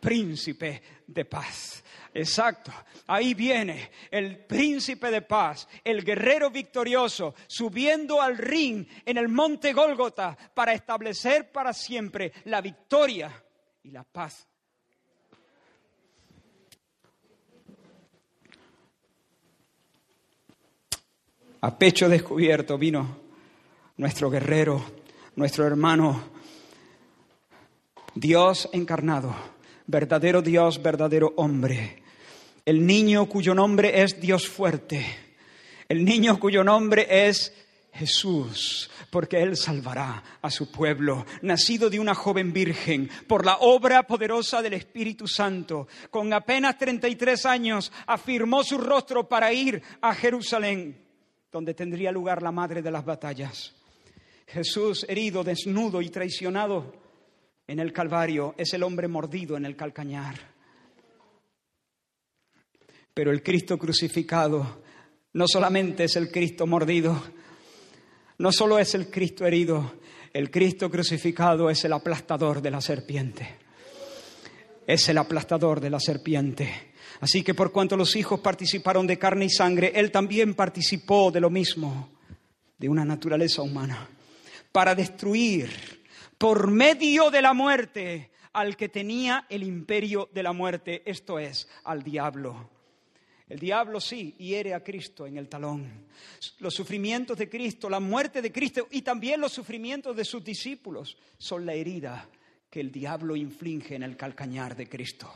príncipe 0.00 0.82
de 1.06 1.24
paz. 1.24 1.82
Exacto. 2.14 2.72
Ahí 3.06 3.34
viene 3.34 3.90
el 4.10 4.44
príncipe 4.44 5.10
de 5.10 5.22
paz, 5.22 5.68
el 5.84 6.04
guerrero 6.04 6.50
victorioso, 6.50 7.34
subiendo 7.46 8.20
al 8.20 8.36
ring 8.36 8.86
en 9.04 9.18
el 9.18 9.28
monte 9.28 9.72
Gólgota 9.72 10.36
para 10.54 10.72
establecer 10.72 11.52
para 11.52 11.72
siempre 11.72 12.32
la 12.44 12.60
victoria 12.60 13.30
y 13.82 13.90
la 13.90 14.04
paz. 14.04 14.46
A 21.60 21.76
pecho 21.76 22.08
descubierto 22.08 22.78
vino 22.78 23.20
nuestro 23.96 24.30
guerrero, 24.30 24.84
nuestro 25.34 25.66
hermano, 25.66 26.30
Dios 28.14 28.68
encarnado 28.72 29.57
verdadero 29.88 30.42
Dios, 30.42 30.80
verdadero 30.80 31.32
hombre. 31.36 32.02
El 32.64 32.86
niño 32.86 33.26
cuyo 33.26 33.54
nombre 33.54 34.02
es 34.02 34.20
Dios 34.20 34.46
fuerte. 34.46 35.04
El 35.88 36.04
niño 36.04 36.38
cuyo 36.38 36.62
nombre 36.62 37.06
es 37.26 37.52
Jesús, 37.94 38.90
porque 39.10 39.42
Él 39.42 39.56
salvará 39.56 40.22
a 40.42 40.50
su 40.50 40.70
pueblo, 40.70 41.24
nacido 41.40 41.88
de 41.88 41.98
una 41.98 42.14
joven 42.14 42.52
virgen, 42.52 43.10
por 43.26 43.46
la 43.46 43.56
obra 43.56 44.02
poderosa 44.02 44.60
del 44.60 44.74
Espíritu 44.74 45.26
Santo. 45.26 45.88
Con 46.10 46.32
apenas 46.34 46.76
33 46.76 47.46
años 47.46 47.90
afirmó 48.06 48.62
su 48.62 48.76
rostro 48.76 49.26
para 49.26 49.50
ir 49.52 49.82
a 50.02 50.14
Jerusalén, 50.14 51.02
donde 51.50 51.72
tendría 51.72 52.12
lugar 52.12 52.42
la 52.42 52.52
madre 52.52 52.82
de 52.82 52.90
las 52.90 53.04
batallas. 53.04 53.74
Jesús, 54.46 55.06
herido, 55.08 55.42
desnudo 55.42 56.02
y 56.02 56.10
traicionado, 56.10 57.07
en 57.68 57.78
el 57.78 57.92
Calvario 57.92 58.54
es 58.56 58.72
el 58.72 58.82
hombre 58.82 59.06
mordido 59.06 59.56
en 59.56 59.66
el 59.66 59.76
calcañar. 59.76 60.36
Pero 63.12 63.30
el 63.30 63.42
Cristo 63.42 63.78
crucificado 63.78 64.82
no 65.34 65.46
solamente 65.46 66.04
es 66.04 66.16
el 66.16 66.32
Cristo 66.32 66.66
mordido, 66.66 67.22
no 68.38 68.50
solo 68.52 68.78
es 68.78 68.94
el 68.94 69.10
Cristo 69.10 69.46
herido, 69.46 69.96
el 70.32 70.50
Cristo 70.50 70.90
crucificado 70.90 71.68
es 71.68 71.84
el 71.84 71.92
aplastador 71.92 72.62
de 72.62 72.70
la 72.70 72.80
serpiente. 72.80 73.56
Es 74.86 75.06
el 75.10 75.18
aplastador 75.18 75.80
de 75.80 75.90
la 75.90 76.00
serpiente. 76.00 76.92
Así 77.20 77.42
que 77.42 77.52
por 77.52 77.70
cuanto 77.70 77.96
los 77.96 78.16
hijos 78.16 78.40
participaron 78.40 79.06
de 79.06 79.18
carne 79.18 79.44
y 79.44 79.50
sangre, 79.50 79.92
Él 79.94 80.10
también 80.10 80.54
participó 80.54 81.30
de 81.30 81.40
lo 81.40 81.50
mismo, 81.50 82.08
de 82.78 82.88
una 82.88 83.04
naturaleza 83.04 83.60
humana, 83.60 84.08
para 84.72 84.94
destruir 84.94 85.97
por 86.38 86.70
medio 86.70 87.30
de 87.30 87.42
la 87.42 87.52
muerte 87.52 88.30
al 88.52 88.76
que 88.76 88.88
tenía 88.88 89.46
el 89.50 89.62
imperio 89.62 90.28
de 90.32 90.42
la 90.42 90.52
muerte, 90.52 91.02
esto 91.04 91.38
es, 91.38 91.68
al 91.84 92.02
diablo. 92.02 92.70
El 93.48 93.58
diablo 93.58 94.00
sí 94.00 94.34
hiere 94.38 94.74
a 94.74 94.84
Cristo 94.84 95.26
en 95.26 95.38
el 95.38 95.48
talón. 95.48 96.06
Los 96.58 96.74
sufrimientos 96.74 97.36
de 97.38 97.48
Cristo, 97.48 97.88
la 97.88 98.00
muerte 98.00 98.42
de 98.42 98.52
Cristo 98.52 98.86
y 98.90 99.02
también 99.02 99.40
los 99.40 99.52
sufrimientos 99.52 100.14
de 100.14 100.24
sus 100.24 100.44
discípulos 100.44 101.16
son 101.38 101.64
la 101.64 101.74
herida 101.74 102.28
que 102.70 102.80
el 102.80 102.92
diablo 102.92 103.34
inflige 103.36 103.94
en 103.94 104.02
el 104.02 104.16
calcañar 104.16 104.76
de 104.76 104.88
Cristo. 104.88 105.32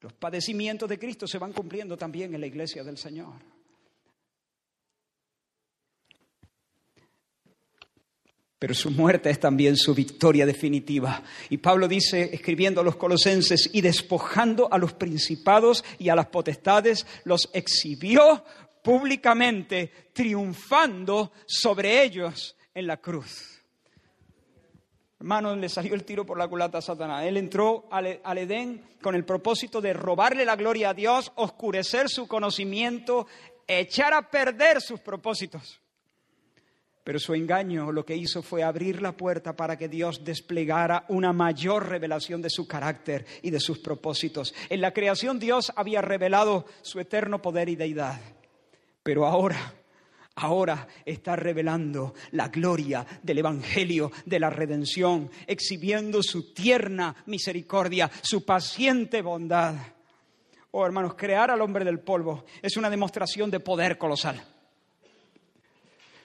Los 0.00 0.14
padecimientos 0.14 0.88
de 0.88 0.98
Cristo 0.98 1.26
se 1.26 1.38
van 1.38 1.52
cumpliendo 1.52 1.96
también 1.96 2.34
en 2.34 2.40
la 2.40 2.46
iglesia 2.46 2.82
del 2.82 2.96
Señor. 2.96 3.51
Pero 8.62 8.74
su 8.74 8.92
muerte 8.92 9.28
es 9.28 9.40
también 9.40 9.76
su 9.76 9.92
victoria 9.92 10.46
definitiva. 10.46 11.24
Y 11.50 11.56
Pablo 11.56 11.88
dice, 11.88 12.30
escribiendo 12.32 12.80
a 12.80 12.84
los 12.84 12.94
colosenses, 12.94 13.68
y 13.72 13.80
despojando 13.80 14.72
a 14.72 14.78
los 14.78 14.92
principados 14.92 15.84
y 15.98 16.10
a 16.10 16.14
las 16.14 16.26
potestades, 16.26 17.04
los 17.24 17.50
exhibió 17.54 18.44
públicamente, 18.84 19.90
triunfando 20.12 21.32
sobre 21.44 22.04
ellos 22.04 22.56
en 22.72 22.86
la 22.86 22.98
cruz. 22.98 23.64
Hermano, 25.18 25.56
le 25.56 25.68
salió 25.68 25.94
el 25.94 26.04
tiro 26.04 26.24
por 26.24 26.38
la 26.38 26.46
culata 26.46 26.78
a 26.78 26.82
Satanás. 26.82 27.24
Él 27.24 27.38
entró 27.38 27.88
al, 27.90 28.20
al 28.22 28.38
Edén 28.38 28.80
con 29.02 29.16
el 29.16 29.24
propósito 29.24 29.80
de 29.80 29.92
robarle 29.92 30.44
la 30.44 30.54
gloria 30.54 30.90
a 30.90 30.94
Dios, 30.94 31.32
oscurecer 31.34 32.08
su 32.08 32.28
conocimiento, 32.28 33.26
echar 33.66 34.14
a 34.14 34.30
perder 34.30 34.80
sus 34.80 35.00
propósitos. 35.00 35.81
Pero 37.04 37.18
su 37.18 37.34
engaño 37.34 37.90
lo 37.90 38.04
que 38.04 38.16
hizo 38.16 38.42
fue 38.42 38.62
abrir 38.62 39.02
la 39.02 39.16
puerta 39.16 39.56
para 39.56 39.76
que 39.76 39.88
Dios 39.88 40.24
desplegara 40.24 41.04
una 41.08 41.32
mayor 41.32 41.88
revelación 41.88 42.40
de 42.40 42.50
su 42.50 42.68
carácter 42.68 43.26
y 43.42 43.50
de 43.50 43.58
sus 43.58 43.80
propósitos. 43.80 44.54
En 44.68 44.80
la 44.80 44.92
creación 44.92 45.40
Dios 45.40 45.72
había 45.74 46.00
revelado 46.00 46.64
su 46.82 47.00
eterno 47.00 47.42
poder 47.42 47.68
y 47.68 47.76
deidad. 47.76 48.20
Pero 49.02 49.26
ahora, 49.26 49.74
ahora 50.36 50.86
está 51.04 51.34
revelando 51.34 52.14
la 52.30 52.48
gloria 52.48 53.04
del 53.20 53.38
Evangelio 53.38 54.12
de 54.24 54.38
la 54.38 54.50
redención, 54.50 55.28
exhibiendo 55.48 56.22
su 56.22 56.54
tierna 56.54 57.16
misericordia, 57.26 58.08
su 58.22 58.44
paciente 58.44 59.22
bondad. 59.22 59.74
Oh 60.70 60.86
hermanos, 60.86 61.14
crear 61.14 61.50
al 61.50 61.60
hombre 61.62 61.84
del 61.84 61.98
polvo 61.98 62.44
es 62.62 62.76
una 62.76 62.88
demostración 62.88 63.50
de 63.50 63.58
poder 63.58 63.98
colosal. 63.98 64.51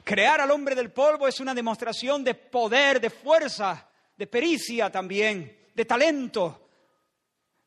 Crear 0.08 0.40
al 0.40 0.52
hombre 0.52 0.74
del 0.74 0.92
polvo 0.92 1.28
es 1.28 1.42
una 1.42 1.54
demostración 1.54 2.24
de 2.24 2.34
poder, 2.34 3.02
de 3.02 3.10
fuerza, 3.10 3.90
de 4.16 4.26
pericia 4.26 4.90
también, 4.90 5.68
de 5.76 5.84
talento. 5.84 6.70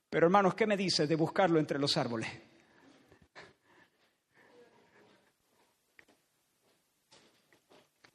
Pero 0.08 0.24
hermanos, 0.24 0.54
¿qué 0.54 0.66
me 0.66 0.74
dice 0.74 1.06
de 1.06 1.16
buscarlo 1.16 1.60
entre 1.60 1.78
los 1.78 1.98
árboles? 1.98 2.30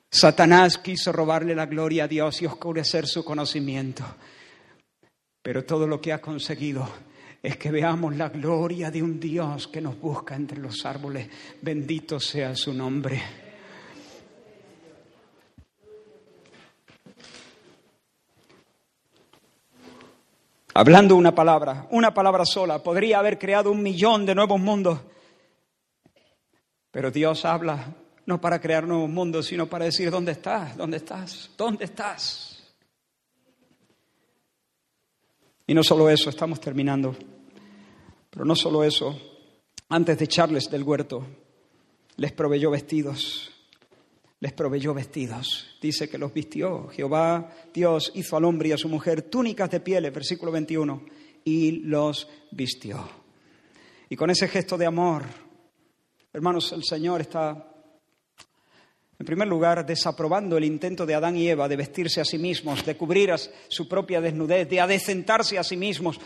Satanás 0.09 0.79
quiso 0.79 1.11
robarle 1.11 1.53
la 1.53 1.67
gloria 1.67 2.05
a 2.05 2.07
Dios 2.07 2.41
y 2.41 2.47
oscurecer 2.47 3.05
su 3.05 3.23
conocimiento. 3.23 4.03
Pero 5.39 5.65
todo 5.65 5.85
lo 5.85 6.01
que 6.01 6.11
ha 6.11 6.19
conseguido 6.19 6.89
es 7.43 7.57
que 7.57 7.69
veamos 7.69 8.15
la 8.15 8.29
gloria 8.29 8.89
de 8.89 9.03
un 9.03 9.19
Dios 9.19 9.67
que 9.67 9.81
nos 9.81 9.99
busca 9.99 10.35
entre 10.35 10.57
los 10.57 10.83
árboles. 10.83 11.29
Bendito 11.61 12.19
sea 12.19 12.55
su 12.55 12.73
nombre. 12.73 13.44
Hablando 20.75 21.15
una 21.15 21.33
palabra, 21.33 21.87
una 21.89 22.13
palabra 22.13 22.45
sola, 22.45 22.83
podría 22.83 23.19
haber 23.19 23.39
creado 23.39 23.71
un 23.71 23.81
millón 23.81 24.25
de 24.25 24.35
nuevos 24.35 24.59
mundos. 24.59 24.99
Pero 26.91 27.09
Dios 27.09 27.45
habla 27.45 27.95
no 28.25 28.41
para 28.41 28.59
crear 28.59 28.85
nuevos 28.85 29.09
mundos, 29.09 29.47
sino 29.47 29.67
para 29.67 29.85
decir, 29.85 30.11
¿dónde 30.11 30.33
estás? 30.33 30.75
¿Dónde 30.75 30.97
estás? 30.97 31.49
¿Dónde 31.57 31.85
estás? 31.85 32.73
Y 35.65 35.73
no 35.73 35.81
solo 35.81 36.09
eso, 36.09 36.29
estamos 36.29 36.59
terminando, 36.59 37.15
pero 38.29 38.45
no 38.45 38.55
solo 38.55 38.83
eso, 38.83 39.17
antes 39.89 40.17
de 40.17 40.25
echarles 40.25 40.69
del 40.69 40.83
huerto, 40.83 41.25
les 42.17 42.33
proveyó 42.33 42.69
vestidos, 42.69 43.51
les 44.45 44.53
proveyó 44.53 44.93
vestidos. 44.93 45.75
Dice 45.81 46.07
que 46.07 46.19
los 46.19 46.31
vistió. 46.31 46.87
Jehová, 46.89 47.51
Dios, 47.73 48.11
hizo 48.13 48.37
al 48.37 48.45
hombre 48.45 48.69
y 48.69 48.73
a 48.73 48.77
su 48.77 48.87
mujer 48.87 49.23
túnicas 49.23 49.71
de 49.71 49.79
pieles, 49.79 50.13
versículo 50.13 50.51
21, 50.51 51.03
y 51.43 51.71
los 51.79 52.29
vistió. 52.51 53.09
Y 54.07 54.15
con 54.15 54.29
ese 54.29 54.47
gesto 54.47 54.77
de 54.77 54.85
amor, 54.85 55.23
hermanos, 56.31 56.71
el 56.73 56.83
Señor 56.83 57.21
está 57.21 57.71
en 59.17 59.25
primer 59.25 59.47
lugar, 59.47 59.83
desaprobando 59.83 60.57
el 60.57 60.65
intento 60.65 61.07
de 61.07 61.15
Adán 61.15 61.37
y 61.37 61.47
Eva 61.47 61.67
de 61.67 61.77
vestirse 61.77 62.21
a 62.21 62.25
sí 62.25 62.37
mismos, 62.37 62.85
de 62.85 62.95
cubrir 62.95 63.33
su 63.69 63.87
propia 63.87 64.21
desnudez, 64.21 64.69
de 64.69 64.79
adecentarse 64.79 65.57
a 65.57 65.63
sí 65.63 65.77
mismos. 65.77 66.19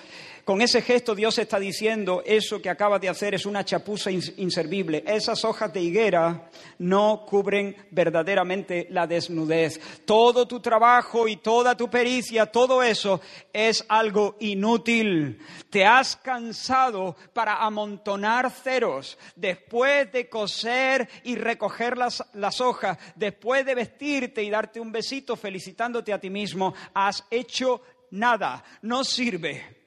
Con 0.50 0.64
ese 0.64 0.82
gesto 0.82 1.14
Dios 1.14 1.38
está 1.38 1.60
diciendo, 1.60 2.24
eso 2.26 2.60
que 2.60 2.72
acabas 2.72 3.00
de 3.00 3.08
hacer 3.08 3.36
es 3.36 3.46
una 3.46 3.64
chapuza 3.64 4.10
inservible. 4.10 5.04
Esas 5.06 5.46
hojas 5.46 5.72
de 5.72 5.80
higuera 5.80 6.50
no 6.80 7.24
cubren 7.24 7.76
verdaderamente 7.92 8.88
la 8.90 9.06
desnudez. 9.06 9.80
Todo 10.06 10.48
tu 10.48 10.60
trabajo 10.60 11.28
y 11.28 11.36
toda 11.36 11.78
tu 11.78 11.88
pericia, 11.88 12.48
todo 12.48 12.82
eso 12.82 13.22
es 13.54 13.86
algo 13.90 14.38
inútil. 14.40 15.38
Te 15.70 15.86
has 15.86 16.16
cansado 16.16 17.16
para 17.32 17.64
amontonar 17.64 18.50
ceros. 18.50 19.20
Después 19.36 20.12
de 20.12 20.28
coser 20.30 21.08
y 21.26 21.36
recoger 21.36 21.96
las, 21.96 22.24
las 22.34 22.60
hojas, 22.60 22.98
después 23.16 23.64
de 23.68 23.76
vestirte 23.76 24.42
y 24.42 24.50
darte 24.50 24.80
un 24.80 24.92
besito 24.92 25.36
felicitándote 25.36 26.12
a 26.12 26.20
ti 26.20 26.32
mismo, 26.32 26.74
has 26.96 27.24
hecho 27.30 27.84
nada. 28.10 28.64
No 28.82 29.04
sirve. 29.04 29.79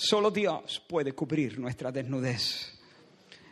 Solo 0.00 0.30
Dios 0.30 0.80
puede 0.88 1.12
cubrir 1.12 1.58
nuestra 1.58 1.90
desnudez. 1.90 2.72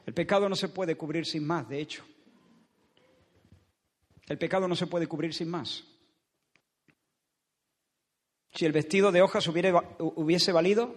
El 0.06 0.14
pecado 0.14 0.48
no 0.48 0.54
se 0.54 0.68
puede 0.68 0.96
cubrir 0.96 1.26
sin 1.26 1.44
más, 1.44 1.68
de 1.68 1.80
hecho. 1.80 2.04
El 4.28 4.38
pecado 4.38 4.68
no 4.68 4.76
se 4.76 4.86
puede 4.86 5.08
cubrir 5.08 5.34
sin 5.34 5.50
más. 5.50 5.82
Si 8.54 8.64
el 8.64 8.70
vestido 8.70 9.10
de 9.10 9.22
hojas 9.22 9.48
hubiese 9.48 10.52
valido, 10.52 10.94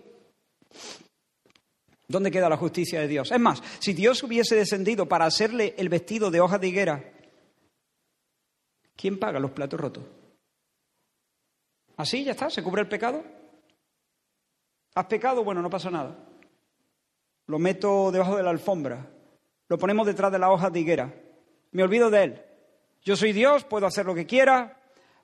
¿dónde 2.08 2.30
queda 2.30 2.48
la 2.48 2.58
justicia 2.58 3.02
de 3.02 3.08
Dios? 3.08 3.32
Es 3.32 3.40
más, 3.40 3.64
si 3.80 3.94
Dios 3.94 4.22
hubiese 4.22 4.56
descendido 4.56 5.10
para 5.10 5.26
hacerle 5.26 5.74
el 5.80 5.90
vestido 5.90 6.30
de 6.30 6.42
hojas 6.42 6.62
de 6.62 6.68
higuera, 6.68 7.12
¿quién 8.96 9.18
paga 9.18 9.40
los 9.40 9.52
platos 9.52 9.80
rotos? 9.80 10.04
¿Así 11.98 12.24
ya 12.24 12.34
está? 12.34 12.52
¿Se 12.52 12.62
cubre 12.62 12.84
el 12.84 12.88
pecado? 12.88 13.39
¿Has 15.00 15.06
pecado? 15.06 15.46
Bueno, 15.46 15.62
no 15.62 15.70
pasa 15.70 15.90
nada. 15.90 16.14
Lo 17.48 17.58
meto 17.58 18.12
debajo 18.12 18.36
de 18.36 18.44
la 18.44 18.50
alfombra. 18.50 19.10
Lo 19.70 19.78
ponemos 19.78 20.06
detrás 20.06 20.30
de 20.30 20.40
la 20.40 20.52
hoja 20.52 20.70
de 20.70 20.82
higuera. 20.82 21.14
Me 21.72 21.84
olvido 21.84 22.10
de 22.10 22.24
él. 22.24 22.42
Yo 23.04 23.16
soy 23.16 23.32
Dios, 23.32 23.64
puedo 23.64 23.88
hacer 23.88 24.06
lo 24.06 24.14
que 24.14 24.26
quiera, 24.26 24.78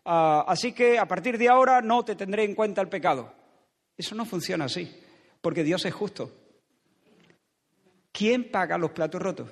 ah, 0.06 0.46
así 0.48 0.72
que 0.72 0.98
a 0.98 1.10
partir 1.10 1.38
de 1.38 1.50
ahora 1.50 1.82
no 1.82 2.06
te 2.06 2.16
tendré 2.16 2.46
en 2.46 2.56
cuenta 2.56 2.80
el 2.80 2.88
pecado. 2.88 3.34
Eso 3.98 4.16
no 4.16 4.24
funciona 4.24 4.64
así, 4.64 4.98
porque 5.42 5.66
Dios 5.66 5.84
es 5.84 5.94
justo. 5.94 6.32
¿Quién 8.14 8.50
paga 8.50 8.78
los 8.78 8.92
platos 8.92 9.22
rotos? 9.22 9.50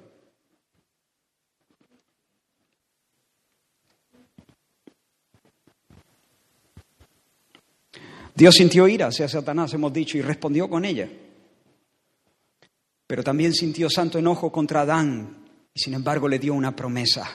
Dios 8.36 8.56
sintió 8.56 8.88
ira 8.88 9.08
hacia 9.08 9.28
Satanás, 9.28 9.74
hemos 9.74 9.94
dicho, 9.94 10.18
y 10.18 10.22
respondió 10.22 10.70
con 10.70 10.86
ella. 10.86 11.10
Pero 13.06 13.24
también 13.24 13.54
sintió 13.54 13.90
santo 13.90 14.18
enojo 14.18 14.52
contra 14.52 14.82
Adán 14.82 15.46
y 15.74 15.80
sin 15.80 15.94
embargo 15.94 16.28
le 16.28 16.40
dio 16.40 16.54
una 16.54 16.76
promesa. 16.76 17.30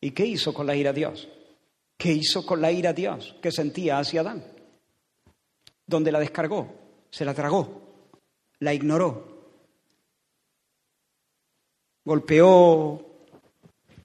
¿Y 0.00 0.12
qué 0.12 0.24
hizo 0.24 0.54
con 0.54 0.66
la 0.66 0.76
ira 0.76 0.92
Dios? 0.92 1.28
¿Qué 1.96 2.12
hizo 2.12 2.44
con 2.44 2.60
la 2.60 2.70
ira 2.70 2.92
Dios 2.92 3.36
que 3.42 3.50
sentía 3.50 3.98
hacia 3.98 4.20
Adán? 4.20 4.44
¿Dónde 5.86 6.12
la 6.12 6.20
descargó? 6.20 6.74
Se 7.10 7.24
la 7.24 7.34
tragó, 7.34 7.82
la 8.58 8.74
ignoró, 8.74 9.36
golpeó 12.04 13.04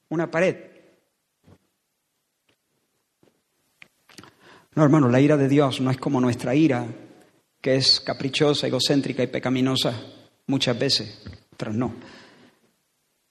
una 0.10 0.30
pared, 0.32 0.71
No, 4.74 4.84
hermano, 4.84 5.10
la 5.10 5.20
ira 5.20 5.36
de 5.36 5.50
Dios 5.50 5.82
no 5.82 5.92
es 5.92 5.98
como 5.98 6.22
nuestra 6.22 6.56
ira, 6.56 6.88
que 7.60 7.76
es 7.76 8.00
caprichosa, 8.00 8.68
egocéntrica 8.68 9.22
y 9.22 9.28
pecaminosa 9.28 9.94
muchas 10.48 10.80
veces, 10.80 11.22
otras 11.54 11.76
no. 11.76 11.94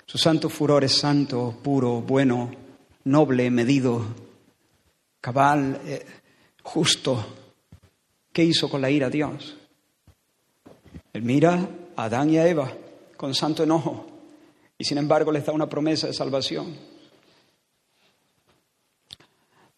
Su 0.04 0.18
santo 0.18 0.50
furor 0.50 0.84
es 0.84 0.92
santo, 0.92 1.58
puro, 1.62 2.02
bueno, 2.02 2.50
noble, 3.04 3.50
medido, 3.50 4.04
cabal, 5.20 5.80
eh, 5.86 6.04
justo. 6.62 7.24
¿Qué 8.32 8.44
hizo 8.44 8.68
con 8.68 8.80
la 8.80 8.90
ira 8.90 9.08
Dios? 9.08 9.56
Él 11.12 11.22
mira 11.22 11.68
a 11.96 12.04
Adán 12.04 12.30
y 12.30 12.38
a 12.38 12.46
Eva 12.46 12.72
con 13.16 13.34
santo 13.34 13.64
enojo 13.64 14.06
y 14.78 14.84
sin 14.84 14.98
embargo 14.98 15.32
les 15.32 15.44
da 15.44 15.52
una 15.52 15.68
promesa 15.68 16.06
de 16.06 16.12
salvación. 16.12 16.74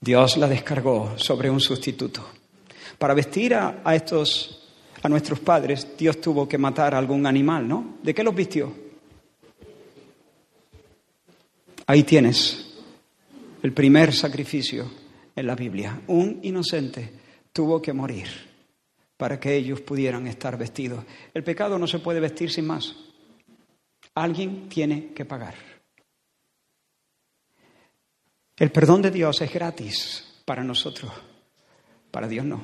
Dios 0.03 0.37
la 0.37 0.49
descargó 0.49 1.17
sobre 1.17 1.49
un 1.49 1.61
sustituto. 1.61 2.29
Para 2.99 3.15
vestir 3.15 3.55
a, 3.55 3.95
estos, 3.95 4.69
a 5.01 5.09
nuestros 5.09 5.39
padres, 5.39 5.97
Dios 5.97 6.21
tuvo 6.21 6.49
que 6.49 6.59
matar 6.59 6.93
a 6.93 6.99
algún 6.99 7.25
animal, 7.25 7.69
¿no? 7.69 7.99
¿De 8.03 8.13
qué 8.13 8.25
los 8.25 8.35
vistió? 8.35 8.73
Ahí 11.87 12.03
tienes 12.03 12.81
el 13.63 13.73
primer 13.73 14.13
sacrificio 14.13 14.91
en 15.37 15.47
la 15.47 15.55
Biblia. 15.55 16.01
Un 16.09 16.41
inocente 16.43 17.09
tuvo 17.53 17.81
que 17.81 17.93
morir 17.93 18.27
para 19.17 19.39
que 19.39 19.55
ellos 19.55 19.83
pudieran 19.83 20.27
estar 20.27 20.59
vestidos. 20.59 21.05
El 21.33 21.45
pecado 21.45 21.79
no 21.79 21.87
se 21.87 22.01
puede 22.01 22.19
vestir 22.19 22.51
sin 22.51 22.67
más. 22.67 22.93
Alguien 24.17 24.69
tiene 24.69 25.13
que 25.15 25.25
pagar. 25.25 25.72
El 28.57 28.71
perdón 28.71 29.03
de 29.03 29.11
Dios 29.11 29.41
es 29.41 29.53
gratis 29.53 30.41
para 30.45 30.63
nosotros, 30.63 31.11
para 32.11 32.29
Dios 32.29 32.45
no. 32.45 32.63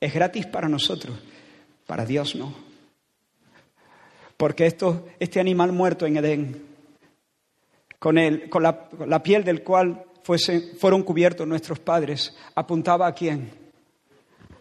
Es 0.00 0.12
gratis 0.12 0.46
para 0.46 0.68
nosotros, 0.68 1.18
para 1.86 2.04
Dios 2.04 2.34
no. 2.34 2.54
Porque 4.36 4.66
esto, 4.66 5.06
este 5.18 5.40
animal 5.40 5.72
muerto 5.72 6.06
en 6.06 6.16
Edén, 6.16 6.66
con, 7.98 8.16
con 8.50 8.62
la, 8.62 9.22
piel 9.22 9.44
del 9.44 9.62
cual 9.62 10.04
fueron 10.22 11.02
cubiertos 11.02 11.46
nuestros 11.46 11.78
padres, 11.78 12.36
apuntaba 12.54 13.06
a 13.06 13.14
quién? 13.14 13.50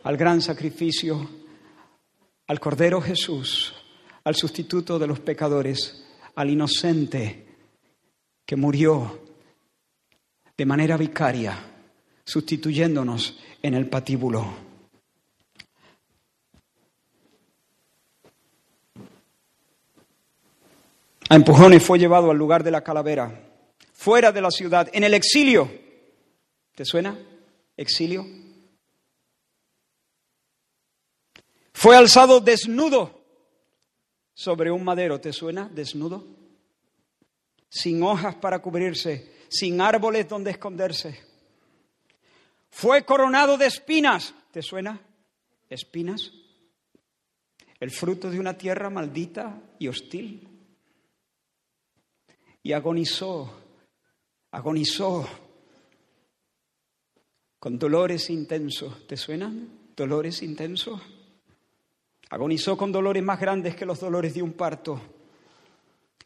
Al 0.04 0.16
gran 0.16 0.42
sacrificio, 0.42 1.28
al 2.48 2.60
Cordero 2.60 3.02
Jesús, 3.02 3.74
al 4.24 4.36
sustituto 4.36 4.98
de 5.00 5.08
los 5.08 5.20
pecadores, 5.20 6.06
al 6.36 6.50
inocente 6.50 7.46
que 8.46 8.56
murió 8.56 9.25
de 10.58 10.66
manera 10.66 10.98
vicaria, 10.98 11.58
sustituyéndonos 12.24 13.40
en 13.62 13.74
el 13.74 13.90
patíbulo. 13.90 14.66
A 21.28 21.36
empujones 21.36 21.84
fue 21.84 21.98
llevado 21.98 22.30
al 22.30 22.38
lugar 22.38 22.64
de 22.64 22.72
la 22.72 22.84
calavera, 22.84 23.50
fuera 23.94 24.32
de 24.32 24.42
la 24.42 24.52
ciudad, 24.52 24.90
en 24.94 25.04
el 25.04 25.14
exilio. 25.14 25.72
¿Te 26.76 26.86
suena? 26.86 27.18
Exilio. 27.76 28.26
Fue 31.74 31.98
alzado 31.98 32.40
desnudo 32.40 33.22
sobre 34.34 34.72
un 34.72 34.84
madero. 34.84 35.20
¿Te 35.20 35.34
suena? 35.34 35.70
Desnudo. 35.74 36.24
Sin 37.70 38.02
hojas 38.04 38.36
para 38.36 38.60
cubrirse, 38.60 39.35
sin 39.50 39.82
árboles 39.82 40.28
donde 40.28 40.52
esconderse. 40.52 41.20
Fue 42.70 43.06
coronado 43.06 43.58
de 43.58 43.68
espinas. 43.68 44.34
¿Te 44.52 44.62
suena? 44.62 45.00
Espinas. 45.70 46.32
El 47.80 47.92
fruto 47.92 48.30
de 48.30 48.40
una 48.40 48.58
tierra 48.58 48.90
maldita 48.90 49.62
y 49.80 49.88
hostil. 49.88 50.48
Y 52.64 52.74
agonizó, 52.74 53.50
agonizó 54.52 55.28
con 57.60 57.80
dolores 57.80 58.30
intensos. 58.30 59.08
¿Te 59.08 59.18
suenan? 59.18 59.70
Dolores 59.96 60.42
intensos. 60.42 61.02
Agonizó 62.30 62.76
con 62.76 62.92
dolores 62.92 63.24
más 63.24 63.40
grandes 63.40 63.76
que 63.76 63.86
los 63.86 64.00
dolores 64.00 64.34
de 64.34 64.42
un 64.42 64.54
parto. 64.54 65.00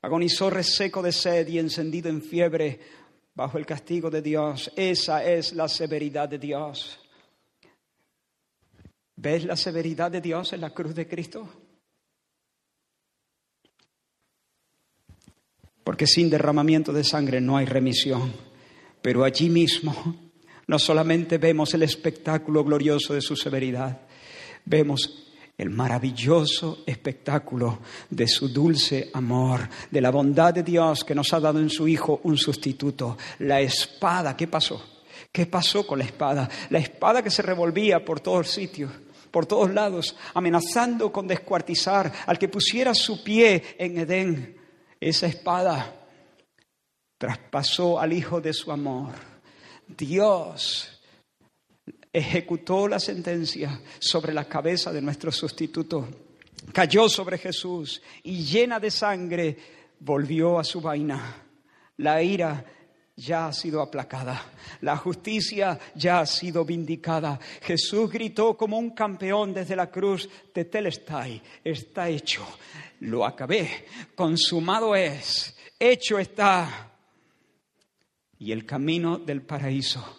Agonizó 0.01 0.49
reseco 0.49 1.01
de 1.01 1.11
sed 1.11 1.47
y 1.47 1.59
encendido 1.59 2.09
en 2.09 2.21
fiebre 2.21 2.79
bajo 3.39 3.57
el 3.57 3.65
castigo 3.65 4.09
de 4.09 4.21
Dios. 4.21 4.69
Esa 4.75 5.23
es 5.23 5.53
la 5.53 5.69
severidad 5.69 6.27
de 6.27 6.37
Dios. 6.37 6.99
¿Ves 9.15 9.45
la 9.45 9.55
severidad 9.55 10.11
de 10.11 10.19
Dios 10.19 10.51
en 10.51 10.61
la 10.61 10.71
cruz 10.71 10.93
de 10.93 11.07
Cristo? 11.07 11.49
porque 15.89 16.05
sin 16.05 16.29
derramamiento 16.29 16.93
de 16.93 17.03
sangre 17.03 17.41
no 17.41 17.57
hay 17.57 17.65
remisión. 17.65 18.31
Pero 19.01 19.23
allí 19.23 19.49
mismo 19.49 20.15
no 20.67 20.77
solamente 20.77 21.39
vemos 21.39 21.73
el 21.73 21.81
espectáculo 21.81 22.63
glorioso 22.63 23.15
de 23.15 23.21
su 23.21 23.35
severidad, 23.35 24.01
vemos 24.65 25.28
el 25.59 25.69
maravilloso 25.69 26.83
espectáculo 26.85 27.79
de 28.09 28.29
su 28.29 28.47
dulce 28.47 29.11
amor, 29.13 29.67
de 29.91 29.99
la 29.99 30.09
bondad 30.09 30.53
de 30.53 30.63
Dios 30.63 31.03
que 31.03 31.13
nos 31.13 31.33
ha 31.33 31.39
dado 31.41 31.59
en 31.59 31.69
su 31.69 31.85
Hijo 31.85 32.21
un 32.23 32.37
sustituto. 32.37 33.17
La 33.39 33.59
espada, 33.59 34.37
¿qué 34.37 34.47
pasó? 34.47 34.81
¿Qué 35.29 35.47
pasó 35.47 35.85
con 35.85 35.99
la 35.99 36.05
espada? 36.05 36.49
La 36.69 36.79
espada 36.79 37.21
que 37.21 37.29
se 37.29 37.41
revolvía 37.41 38.05
por 38.05 38.21
todos 38.21 38.49
sitios, 38.49 38.89
por 39.31 39.45
todos 39.45 39.73
lados, 39.73 40.15
amenazando 40.33 41.11
con 41.11 41.27
descuartizar 41.27 42.09
al 42.25 42.39
que 42.39 42.47
pusiera 42.47 42.93
su 42.93 43.21
pie 43.21 43.75
en 43.77 43.97
Edén. 43.97 44.57
Esa 44.97 45.27
espada 45.27 46.07
traspasó 47.17 47.99
al 47.99 48.13
Hijo 48.13 48.39
de 48.39 48.53
su 48.53 48.71
amor. 48.71 49.11
Dios 49.85 50.98
ejecutó 52.11 52.87
la 52.87 52.99
sentencia 52.99 53.81
sobre 53.99 54.33
la 54.33 54.45
cabeza 54.45 54.91
de 54.91 55.01
nuestro 55.01 55.31
sustituto, 55.31 56.07
cayó 56.73 57.07
sobre 57.07 57.37
Jesús 57.37 58.01
y 58.23 58.43
llena 58.43 58.79
de 58.79 58.91
sangre 58.91 59.57
volvió 59.99 60.59
a 60.59 60.63
su 60.63 60.81
vaina. 60.81 61.43
La 61.97 62.23
ira 62.23 62.65
ya 63.15 63.47
ha 63.47 63.53
sido 63.53 63.81
aplacada, 63.81 64.53
la 64.81 64.95
justicia 64.95 65.77
ya 65.93 66.21
ha 66.21 66.25
sido 66.25 66.63
vindicada. 66.63 67.39
Jesús 67.61 68.09
gritó 68.09 68.55
como 68.55 68.79
un 68.79 68.91
campeón 68.91 69.53
desde 69.53 69.75
la 69.75 69.91
cruz 69.91 70.29
de 70.53 70.65
Telestai, 70.65 71.41
está 71.63 72.09
hecho, 72.09 72.45
lo 73.01 73.25
acabé, 73.25 73.85
consumado 74.15 74.95
es, 74.95 75.55
hecho 75.77 76.17
está. 76.17 76.85
Y 78.41 78.53
el 78.53 78.65
camino 78.65 79.17
del 79.17 79.41
paraíso 79.41 80.17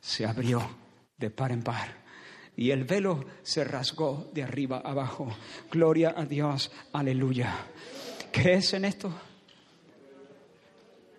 se 0.00 0.24
abrió 0.24 0.77
de 1.18 1.30
par 1.30 1.52
en 1.52 1.62
par. 1.62 2.08
Y 2.56 2.70
el 2.70 2.84
velo 2.84 3.24
se 3.42 3.62
rasgó 3.64 4.30
de 4.32 4.42
arriba 4.42 4.78
abajo. 4.84 5.28
Gloria 5.70 6.14
a 6.16 6.24
Dios, 6.24 6.72
aleluya. 6.92 7.54
¿Crees 8.32 8.72
en 8.74 8.84
esto? 8.84 9.12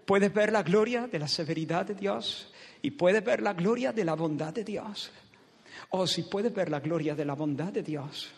¿Puedes 0.05 0.33
ver 0.33 0.51
la 0.51 0.63
gloria 0.63 1.07
de 1.07 1.19
la 1.19 1.27
severidad 1.27 1.85
de 1.85 1.95
Dios? 1.95 2.51
¿Y 2.81 2.91
puedes 2.91 3.23
ver 3.23 3.41
la 3.41 3.53
gloria 3.53 3.93
de 3.93 4.03
la 4.03 4.15
bondad 4.15 4.53
de 4.53 4.63
Dios? 4.63 5.11
O 5.91 6.07
si 6.07 6.23
puedes 6.23 6.53
ver 6.53 6.69
la 6.69 6.79
gloria 6.79 7.15
de 7.15 7.25
la 7.25 7.35
bondad 7.35 7.71
de 7.71 7.83
Dios. 7.83 8.31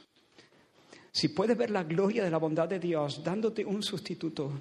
Si 1.12 1.30
puedes 1.30 1.58
ver 1.58 1.70
la 1.70 1.84
gloria 1.84 2.24
de 2.24 2.30
la 2.30 2.38
bondad 2.38 2.70
de 2.70 2.80
Dios 2.80 3.24
dándote 3.24 3.66
un 3.66 3.84
sustituto, 3.84 4.52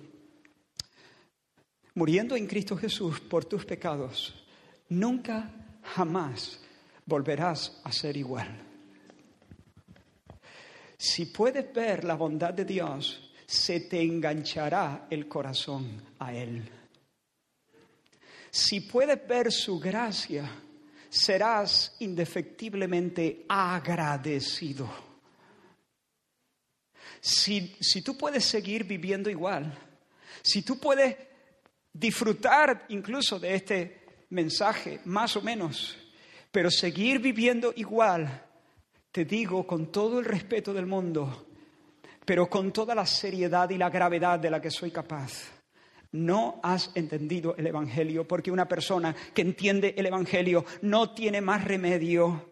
muriendo 1.95 2.37
en 2.37 2.47
Cristo 2.47 2.77
Jesús 2.77 3.21
por 3.21 3.45
tus 3.45 3.65
pecados, 3.65 4.47
nunca, 4.89 5.53
jamás 5.83 6.61
volverás 7.11 7.83
a 7.85 7.93
ser 7.93 8.17
igual. 8.17 8.49
Si 10.97 11.27
puedes 11.27 11.73
ver 11.75 12.05
la 12.05 12.15
bondad 12.15 12.55
de 12.55 12.65
Dios, 12.65 13.33
se 13.47 13.81
te 13.81 14.01
enganchará 14.01 15.09
el 15.11 15.27
corazón 15.27 16.01
a 16.21 16.33
Él. 16.33 16.63
Si 18.51 18.83
puedes 18.83 19.27
ver 19.27 19.51
su 19.51 19.79
gracia, 19.79 20.49
serás 21.09 21.97
indefectiblemente 21.99 23.45
agradecido. 23.49 24.89
Si, 27.21 27.77
si, 27.81 28.03
tú 28.03 28.17
puedes 28.17 28.45
seguir 28.45 28.85
viviendo 28.85 29.29
igual, 29.29 29.77
si 30.43 30.63
tú 30.63 30.79
puedes 30.79 31.17
disfrutar 31.93 32.87
incluso 32.89 33.39
de 33.39 33.55
este 33.55 34.01
mensaje, 34.31 35.01
más 35.05 35.37
o 35.37 35.43
menos, 35.43 36.00
pero 36.51 36.71
seguir 36.71 37.21
viviendo 37.21 37.73
igual, 37.77 38.45
te 39.13 39.25
digo 39.25 39.67
con 39.67 39.91
todo 39.93 40.19
el 40.19 40.25
respeto 40.25 40.73
del 40.73 40.87
mundo, 40.87 41.47
pero 42.25 42.49
con 42.49 42.73
toda 42.73 42.95
la 42.95 43.07
seriedad 43.07 43.71
y 43.71 43.79
la 43.79 43.91
gravedad 43.91 44.39
de 44.39 44.51
la 44.51 44.61
que 44.61 44.71
soy 44.71 44.91
capaz. 44.91 45.53
No 46.13 46.59
has 46.63 46.91
entendido 46.97 47.55
el 47.57 47.69
Evangelio 47.69 48.27
porque 48.27 48.51
una 48.51 48.67
persona 48.67 49.15
que 49.33 49.43
entiende 49.43 49.95
el 49.97 50.07
Evangelio 50.07 50.65
no 50.83 51.15
tiene 51.15 51.41
más 51.41 51.65
remedio 51.65 52.51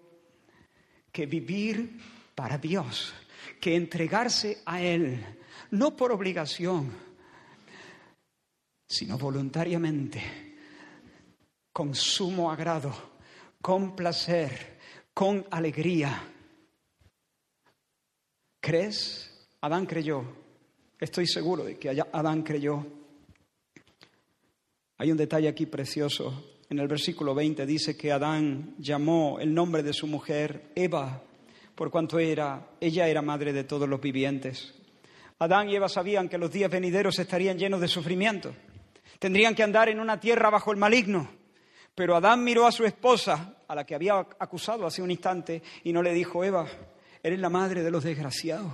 que 1.11 1.27
vivir 1.27 1.99
para 2.37 2.57
Dios, 2.57 3.13
que 3.61 3.75
entregarse 3.75 4.59
a 4.65 4.81
Él, 4.81 5.25
no 5.73 5.97
por 5.97 6.13
obligación, 6.13 6.93
sino 8.87 9.19
voluntariamente, 9.19 10.23
con 11.73 11.97
sumo 11.97 12.53
agrado 12.53 13.18
con 13.69 13.95
placer, 13.95 14.79
con 15.13 15.45
alegría. 15.51 16.23
¿Crees? 18.59 19.47
Adán 19.61 19.85
creyó. 19.85 20.25
Estoy 20.99 21.27
seguro 21.27 21.65
de 21.65 21.79
que 21.79 21.91
Adán 21.91 22.43
creyó. 22.45 22.87
Hay 24.97 25.11
un 25.11 25.19
detalle 25.19 25.49
aquí 25.49 25.67
precioso. 25.67 26.63
En 26.71 26.79
el 26.79 26.89
versículo 26.89 27.35
20 27.35 27.67
dice 27.67 27.95
que 27.95 28.11
Adán 28.11 28.75
llamó 28.79 29.39
el 29.39 29.53
nombre 29.53 29.83
de 29.83 29.93
su 29.93 30.07
mujer 30.07 30.73
Eva, 30.75 31.23
por 31.75 31.91
cuanto 31.91 32.19
era, 32.19 32.71
ella 32.81 33.07
era 33.07 33.21
madre 33.21 33.53
de 33.53 33.65
todos 33.65 33.87
los 33.87 34.01
vivientes. 34.01 34.73
Adán 35.41 35.69
y 35.69 35.77
Eva 35.77 35.91
sabían 35.91 36.31
que 36.31 36.39
los 36.39 36.51
días 36.51 36.71
venideros 36.71 37.19
estarían 37.19 37.59
llenos 37.59 37.83
de 37.83 37.89
sufrimiento. 37.89 38.55
Tendrían 39.19 39.55
que 39.55 39.63
andar 39.63 39.91
en 39.91 40.01
una 40.01 40.19
tierra 40.19 40.49
bajo 40.49 40.73
el 40.73 40.79
maligno. 40.79 41.38
Pero 41.99 42.15
Adán 42.15 42.45
miró 42.45 42.65
a 42.65 42.71
su 42.71 42.85
esposa, 42.85 43.57
a 43.67 43.75
la 43.75 43.85
que 43.85 43.97
había 43.97 44.21
acusado 44.39 44.87
hace 44.87 45.03
un 45.03 45.11
instante, 45.11 45.61
y 45.83 45.93
no 45.93 46.01
le 46.01 46.15
dijo, 46.15 46.45
Eva, 46.45 46.65
eres 47.21 47.41
la 47.41 47.49
madre 47.49 47.83
de 47.83 47.91
los 47.91 48.05
desgraciados. 48.05 48.73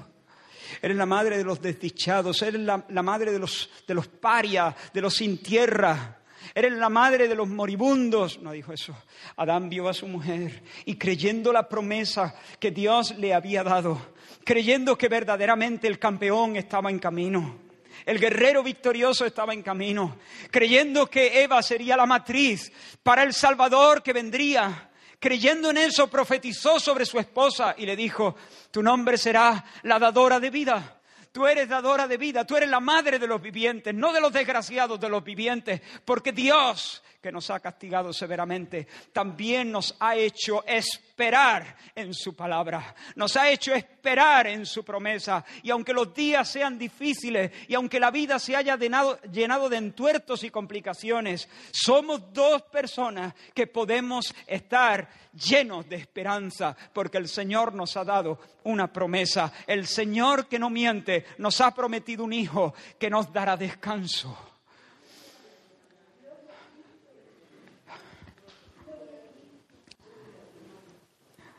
Eres 0.83 0.95
la 0.95 1.07
madre 1.07 1.39
de 1.39 1.45
los 1.45 1.63
desdichados, 1.63 2.43
eres 2.43 2.61
la, 2.61 3.03
madre 3.03 3.33
de 3.33 3.39
los, 3.39 3.71
de 3.89 3.95
los 3.95 4.09
parias, 4.09 4.75
de 4.93 5.01
los 5.01 5.15
sin 5.15 5.39
tierra. 5.39 6.19
Eres 6.55 6.75
la 6.75 6.91
madre 6.91 7.27
de 7.27 7.35
los 7.35 7.49
moribundos. 7.49 8.43
No 8.43 8.53
dijo 8.53 8.75
eso. 8.75 8.95
Adán 9.37 9.71
vio 9.71 9.89
a 9.89 9.95
su 9.95 10.07
mujer 10.07 10.63
y 10.85 10.97
creyendo 10.97 11.51
la 11.51 11.67
promesa 11.67 12.35
que 12.61 12.73
Dios 12.73 13.17
le 13.17 13.33
había 13.33 13.65
dado, 13.65 13.99
creyendo 14.45 14.99
que 14.99 15.09
verdaderamente 15.09 15.89
el 15.89 15.99
campeón 15.99 16.57
estaba 16.57 16.91
en 16.91 16.99
camino, 16.99 17.64
el 18.05 18.19
guerrero 18.19 18.63
victorioso 18.63 19.25
estaba 19.25 19.53
en 19.53 19.63
camino, 19.63 20.19
creyendo 20.51 21.07
que 21.09 21.43
Eva 21.43 21.63
sería 21.63 21.97
la 21.97 22.07
matriz 22.07 22.73
para 23.03 23.23
el 23.23 23.33
Salvador 23.33 24.03
que 24.03 24.13
vendría. 24.13 24.91
Creyendo 25.19 25.71
en 25.71 25.79
eso, 25.79 26.09
profetizó 26.11 26.79
sobre 26.79 27.07
su 27.07 27.19
esposa 27.19 27.75
y 27.79 27.87
le 27.87 27.97
dijo, 27.97 28.37
tu 28.71 28.83
nombre 28.83 29.17
será 29.17 29.65
la 29.83 29.99
dadora 29.99 30.39
de 30.39 30.51
vida. 30.51 31.01
Tú 31.33 31.47
eres 31.47 31.69
dadora 31.69 32.07
de 32.07 32.17
vida, 32.17 32.47
tú 32.47 32.57
eres 32.57 32.69
la 32.69 32.79
madre 32.79 33.19
de 33.19 33.27
los 33.27 33.43
vivientes, 33.43 33.93
no 33.93 34.13
de 34.13 34.21
los 34.21 34.33
desgraciados 34.33 35.01
de 35.01 35.09
los 35.09 35.25
vivientes, 35.25 35.81
porque 36.05 36.31
Dios 36.31 37.03
que 37.25 37.33
nos 37.33 37.49
ha 37.49 37.59
castigado 37.59 38.13
severamente, 38.13 38.87
también 39.11 39.73
nos 39.73 39.97
ha 39.99 40.15
hecho 40.15 40.63
esperar 40.67 41.75
en 41.95 42.13
su 42.13 42.37
palabra, 42.37 42.95
nos 43.17 43.35
ha 43.39 43.49
hecho 43.49 43.73
esperar 43.73 44.47
en 44.47 44.67
su 44.67 44.85
promesa. 44.85 45.43
Y 45.63 45.71
aunque 45.71 45.95
los 45.95 46.13
días 46.13 46.47
sean 46.47 46.79
difíciles 46.79 47.51
y 47.67 47.73
aunque 47.73 47.99
la 47.99 48.11
vida 48.11 48.39
se 48.39 48.55
haya 48.55 48.77
llenado, 48.77 49.19
llenado 49.23 49.71
de 49.71 49.79
entuertos 49.79 50.45
y 50.45 50.51
complicaciones, 50.51 51.49
somos 51.73 52.31
dos 52.31 52.61
personas 52.65 53.33
que 53.55 53.67
podemos 53.67 54.35
estar 54.47 55.09
llenos 55.33 55.89
de 55.89 55.97
esperanza, 55.97 56.77
porque 56.93 57.17
el 57.17 57.29
Señor 57.29 57.73
nos 57.73 57.97
ha 57.97 58.05
dado 58.05 58.39
una 58.65 58.93
promesa. 58.93 59.51
El 59.67 59.87
Señor 59.87 60.47
que 60.47 60.59
no 60.59 60.69
miente 60.69 61.25
nos 61.39 61.63
ha 61.63 61.75
prometido 61.75 62.23
un 62.23 62.35
hijo 62.35 62.75
que 62.99 63.09
nos 63.09 63.33
dará 63.33 63.57
descanso. 63.57 64.54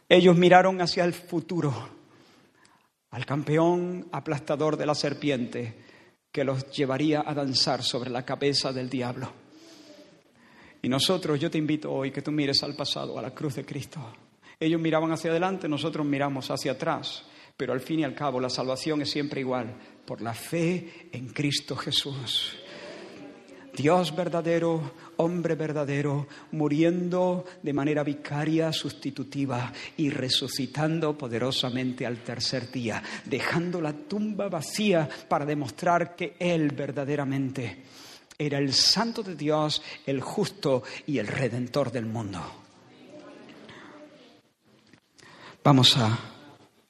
Ellos 0.07 0.37
miraron 0.37 0.81
hacia 0.81 1.03
el 1.03 1.13
futuro, 1.13 1.73
al 3.11 3.25
campeón 3.25 4.07
aplastador 4.11 4.77
de 4.77 4.85
la 4.85 4.93
serpiente 4.93 5.85
que 6.31 6.43
los 6.43 6.69
llevaría 6.71 7.23
a 7.25 7.33
danzar 7.33 7.81
sobre 7.81 8.09
la 8.09 8.23
cabeza 8.23 8.71
del 8.71 8.89
diablo. 8.89 9.31
Y 10.81 10.89
nosotros, 10.89 11.39
yo 11.39 11.49
te 11.49 11.57
invito 11.57 11.91
hoy 11.91 12.11
que 12.11 12.21
tú 12.21 12.31
mires 12.31 12.61
al 12.61 12.75
pasado, 12.75 13.17
a 13.17 13.21
la 13.21 13.33
cruz 13.33 13.55
de 13.55 13.65
Cristo. 13.65 13.99
Ellos 14.59 14.79
miraban 14.79 15.11
hacia 15.11 15.31
adelante, 15.31 15.67
nosotros 15.67 16.05
miramos 16.05 16.51
hacia 16.51 16.73
atrás, 16.73 17.23
pero 17.57 17.73
al 17.73 17.79
fin 17.79 18.01
y 18.01 18.03
al 18.03 18.13
cabo 18.13 18.39
la 18.39 18.49
salvación 18.49 19.01
es 19.01 19.09
siempre 19.09 19.41
igual, 19.41 19.75
por 20.05 20.21
la 20.21 20.33
fe 20.33 21.09
en 21.11 21.29
Cristo 21.29 21.75
Jesús. 21.75 22.64
Dios 23.75 24.15
verdadero, 24.15 24.93
hombre 25.17 25.55
verdadero, 25.55 26.27
muriendo 26.51 27.45
de 27.61 27.73
manera 27.73 28.03
vicaria, 28.03 28.71
sustitutiva 28.71 29.71
y 29.97 30.09
resucitando 30.09 31.17
poderosamente 31.17 32.05
al 32.05 32.23
tercer 32.23 32.71
día, 32.71 33.03
dejando 33.25 33.81
la 33.81 33.93
tumba 33.93 34.47
vacía 34.49 35.09
para 35.27 35.45
demostrar 35.45 36.15
que 36.15 36.35
Él 36.39 36.71
verdaderamente 36.71 37.83
era 38.37 38.57
el 38.57 38.73
santo 38.73 39.23
de 39.23 39.35
Dios, 39.35 39.81
el 40.05 40.21
justo 40.21 40.83
y 41.07 41.17
el 41.17 41.27
redentor 41.27 41.91
del 41.91 42.05
mundo. 42.05 42.41
Vamos 45.63 45.97
a, 45.97 46.17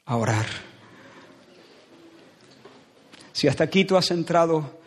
orar. 0.07 0.45
Si 3.31 3.47
hasta 3.47 3.63
aquí 3.63 3.85
tú 3.85 3.97
has 3.97 4.11
entrado 4.11 4.79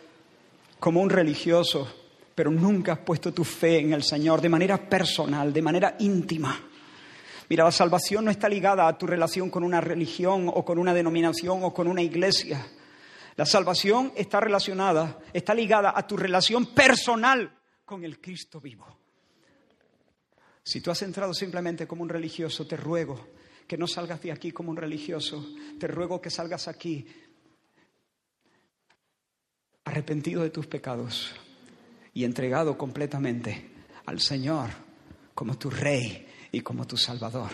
como 0.79 1.01
un 1.01 1.09
religioso, 1.09 1.87
pero 2.33 2.51
nunca 2.51 2.93
has 2.93 2.99
puesto 2.99 3.33
tu 3.33 3.43
fe 3.43 3.79
en 3.79 3.93
el 3.93 4.03
Señor 4.03 4.41
de 4.41 4.49
manera 4.49 4.89
personal, 4.89 5.51
de 5.51 5.61
manera 5.61 5.95
íntima. 5.99 6.57
Mira, 7.49 7.63
la 7.63 7.71
salvación 7.71 8.25
no 8.25 8.31
está 8.31 8.47
ligada 8.47 8.87
a 8.87 8.97
tu 8.97 9.07
relación 9.07 9.49
con 9.49 9.63
una 9.63 9.81
religión 9.81 10.49
o 10.53 10.63
con 10.63 10.77
una 10.77 10.93
denominación 10.93 11.63
o 11.63 11.73
con 11.73 11.87
una 11.87 12.01
iglesia. 12.01 12.65
La 13.35 13.45
salvación 13.45 14.13
está 14.15 14.39
relacionada, 14.39 15.19
está 15.33 15.53
ligada 15.53 15.93
a 15.95 16.05
tu 16.05 16.15
relación 16.15 16.67
personal 16.67 17.57
con 17.85 18.03
el 18.03 18.19
Cristo 18.21 18.61
vivo. 18.61 18.85
Si 20.63 20.81
tú 20.81 20.91
has 20.91 21.01
entrado 21.01 21.33
simplemente 21.33 21.87
como 21.87 22.03
un 22.03 22.09
religioso, 22.09 22.67
te 22.67 22.77
ruego 22.77 23.29
que 23.67 23.77
no 23.77 23.87
salgas 23.87 24.21
de 24.21 24.31
aquí 24.31 24.51
como 24.51 24.69
un 24.69 24.77
religioso, 24.77 25.43
te 25.79 25.87
ruego 25.87 26.21
que 26.21 26.29
salgas 26.29 26.67
aquí 26.67 27.07
arrepentido 29.89 30.43
de 30.43 30.51
tus 30.51 30.67
pecados 30.67 31.33
y 32.13 32.23
entregado 32.23 32.77
completamente 32.77 33.71
al 34.05 34.19
Señor 34.19 34.69
como 35.33 35.57
tu 35.57 35.69
Rey 35.69 36.27
y 36.51 36.61
como 36.61 36.85
tu 36.85 36.95
Salvador. 36.95 37.49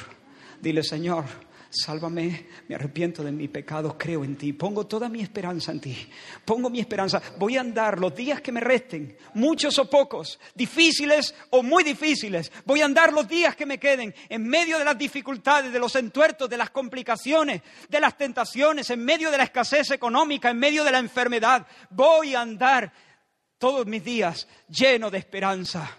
Dile, 0.61 0.83
Señor, 0.83 1.23
Sálvame, 1.69 2.47
me 2.67 2.75
arrepiento 2.75 3.23
de 3.23 3.31
mi 3.31 3.47
pecado, 3.47 3.97
creo 3.97 4.23
en 4.23 4.35
ti, 4.35 4.53
pongo 4.53 4.87
toda 4.87 5.09
mi 5.09 5.21
esperanza 5.21 5.71
en 5.71 5.79
ti, 5.79 6.09
pongo 6.45 6.69
mi 6.69 6.79
esperanza, 6.79 7.21
voy 7.37 7.57
a 7.57 7.61
andar 7.61 7.99
los 7.99 8.15
días 8.15 8.41
que 8.41 8.51
me 8.51 8.59
resten, 8.59 9.17
muchos 9.33 9.77
o 9.79 9.89
pocos, 9.89 10.39
difíciles 10.53 11.35
o 11.49 11.63
muy 11.63 11.83
difíciles, 11.83 12.51
voy 12.65 12.81
a 12.81 12.85
andar 12.85 13.11
los 13.11 13.27
días 13.27 13.55
que 13.55 13.65
me 13.65 13.77
queden 13.77 14.13
en 14.29 14.47
medio 14.47 14.79
de 14.79 14.85
las 14.85 14.97
dificultades, 14.97 15.73
de 15.73 15.79
los 15.79 15.95
entuertos, 15.95 16.49
de 16.49 16.57
las 16.57 16.69
complicaciones, 16.69 17.61
de 17.89 17.99
las 17.99 18.17
tentaciones, 18.17 18.89
en 18.89 19.03
medio 19.03 19.31
de 19.31 19.37
la 19.37 19.43
escasez 19.43 19.91
económica, 19.91 20.49
en 20.49 20.59
medio 20.59 20.83
de 20.83 20.91
la 20.91 20.99
enfermedad, 20.99 21.67
voy 21.89 22.35
a 22.35 22.41
andar 22.41 22.91
todos 23.57 23.85
mis 23.85 24.03
días 24.03 24.47
lleno 24.69 25.09
de 25.09 25.17
esperanza 25.17 25.97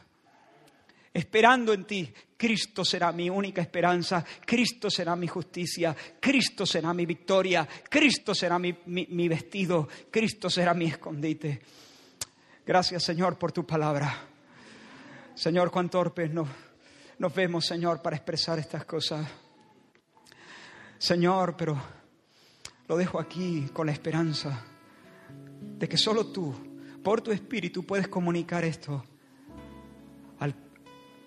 esperando 1.17 1.73
en 1.73 1.85
ti. 1.85 2.13
Cristo 2.37 2.85
será 2.85 3.13
mi 3.13 3.31
única 3.31 3.63
esperanza, 3.63 4.25
Cristo 4.45 4.91
será 4.91 5.17
mi 5.17 5.27
justicia, 5.27 5.97
Cristo 6.21 6.67
será 6.67 6.93
mi 6.93 7.07
victoria, 7.07 7.67
Cristo 7.89 8.35
será 8.35 8.59
mi, 8.59 9.29
vestido, 9.29 9.89
Cristo 10.11 10.51
será 10.51 10.75
mi 10.75 10.87
escondite. 10.87 11.63
Gracias 12.65 13.05
Señor 13.05 13.39
por 13.39 13.53
tu 13.53 13.65
palabra. 13.67 14.29
Señor, 15.35 15.71
cuán 15.71 15.89
torpes 15.89 16.31
nos, 16.31 16.49
nos 17.19 17.35
vemos, 17.35 17.65
Señor, 17.65 18.03
para 18.03 18.17
expresar 18.17 18.59
estas 18.59 18.85
cosas. 18.85 19.27
Señor, 20.99 21.57
pero 21.57 21.81
lo 22.89 22.97
dejo 22.97 23.19
aquí 23.19 23.69
con 23.73 23.87
la 23.87 23.93
esperanza 23.93 24.65
de 25.61 25.89
que 25.89 25.97
solo 25.97 26.27
tú, 26.27 26.55
por 27.03 27.21
tu 27.21 27.33
Espíritu, 27.33 27.85
puedes 27.85 28.09
comunicar 28.09 28.65
esto 28.65 29.05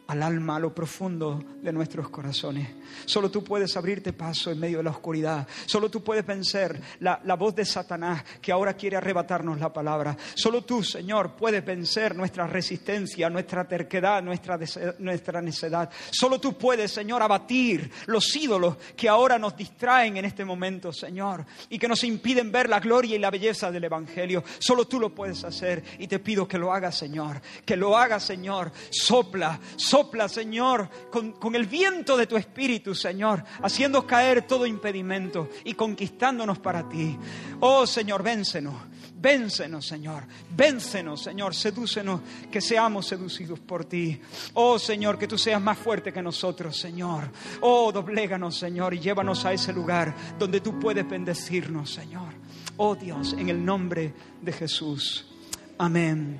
al 0.09 0.23
alma, 0.23 0.55
a 0.55 0.59
lo 0.59 0.73
profundo 0.73 1.39
de 1.61 1.71
nuestros 1.71 2.09
corazones. 2.09 2.67
Solo 3.05 3.29
tú 3.29 3.43
puedes 3.43 3.77
abrirte 3.77 4.11
paso 4.11 4.49
en 4.49 4.59
medio 4.59 4.79
de 4.79 4.83
la 4.83 4.89
oscuridad. 4.89 5.47
Solo 5.67 5.87
tú 5.89 6.03
puedes 6.03 6.25
vencer 6.25 6.81
la, 7.01 7.19
voz 7.35 7.53
de 7.53 7.63
Satanás 7.63 8.23
que 8.41 8.51
ahora 8.51 8.73
quiere 8.73 8.97
arrebatarnos 8.97 9.59
la 9.59 9.71
palabra. 9.71 10.17
Solo 10.33 10.63
tú, 10.63 10.83
Señor, 10.83 11.35
puedes 11.35 11.63
vencer 11.63 12.15
nuestra 12.15 12.47
resistencia, 12.47 13.29
nuestra 13.29 13.67
terquedad, 13.67 14.23
nuestra, 14.23 14.57
nuestra 14.97 15.43
necedad. 15.43 15.91
Solo 16.09 16.39
tú 16.39 16.57
puedes, 16.57 16.91
Señor, 16.91 17.21
abatir 17.21 17.91
los 18.07 18.35
ídolos 18.35 18.77
que 18.97 19.07
ahora 19.07 19.37
nos 19.37 19.55
distraen 19.55 20.17
en 20.17 20.25
este 20.25 20.43
momento, 20.43 20.91
Señor, 20.91 21.45
y 21.69 21.77
que 21.77 21.87
nos 21.87 22.03
impiden 22.03 22.51
ver 22.51 22.67
la 22.67 22.79
gloria 22.79 23.15
y 23.15 23.19
la 23.19 23.29
belleza 23.29 23.71
del 23.71 23.83
Evangelio. 23.83 24.43
Solo 24.57 24.87
tú 24.87 24.99
lo 24.99 25.13
puedes 25.13 25.43
hacer 25.43 25.83
y 25.99 26.07
te 26.07 26.17
pido 26.17 26.47
que 26.47 26.57
lo 26.57 26.73
hagas, 26.73 26.97
Señor. 26.97 27.39
Que 27.63 27.75
lo 27.75 27.95
hagas, 27.95 28.23
Señor. 28.23 28.71
Sopla, 28.89 29.59
sopla 29.75 29.98
Sopla, 29.99 30.29
Señor, 30.29 30.89
con, 31.09 31.55
el 31.55 31.65
viento 31.65 32.15
de 32.15 32.25
tu 32.25 32.37
espíritu, 32.37 32.95
Señor, 32.95 33.43
haciendo 33.61 34.07
caer 34.07 34.43
todo 34.43 34.65
impedimento 34.65 35.49
y 35.65 35.73
conquistándonos 35.73 36.57
para 36.59 36.87
ti. 36.87 37.17
Oh, 37.59 37.85
Señor, 37.85 38.23
véncenos. 38.23 38.75
Véncenos, 39.15 39.85
Señor. 39.85 40.23
Véncenos, 40.55 41.21
Señor. 41.21 41.53
Sedúcenos, 41.53 42.21
que 42.49 42.61
seamos 42.61 43.07
seducidos 43.07 43.59
por 43.59 43.83
ti. 43.83 44.21
Oh, 44.53 44.79
Señor, 44.79 45.19
que 45.19 45.27
tú 45.27 45.37
seas 45.37 45.61
más 45.61 45.77
fuerte 45.77 46.13
que 46.13 46.21
nosotros, 46.21 46.77
Señor. 46.77 47.29
Oh, 47.59 47.91
dobléganos, 47.91 48.57
Señor, 48.57 48.93
y 48.93 48.99
llévanos 48.99 49.43
a 49.43 49.51
ese 49.51 49.73
lugar 49.73 50.15
donde 50.39 50.61
tú 50.61 50.79
puedes 50.79 51.07
bendecirnos, 51.09 51.91
Señor. 51.91 52.33
Oh, 52.77 52.95
Dios, 52.95 53.33
en 53.33 53.49
el 53.49 53.65
nombre 53.65 54.13
de 54.41 54.53
Jesús. 54.53 55.25
Amén 55.77 56.39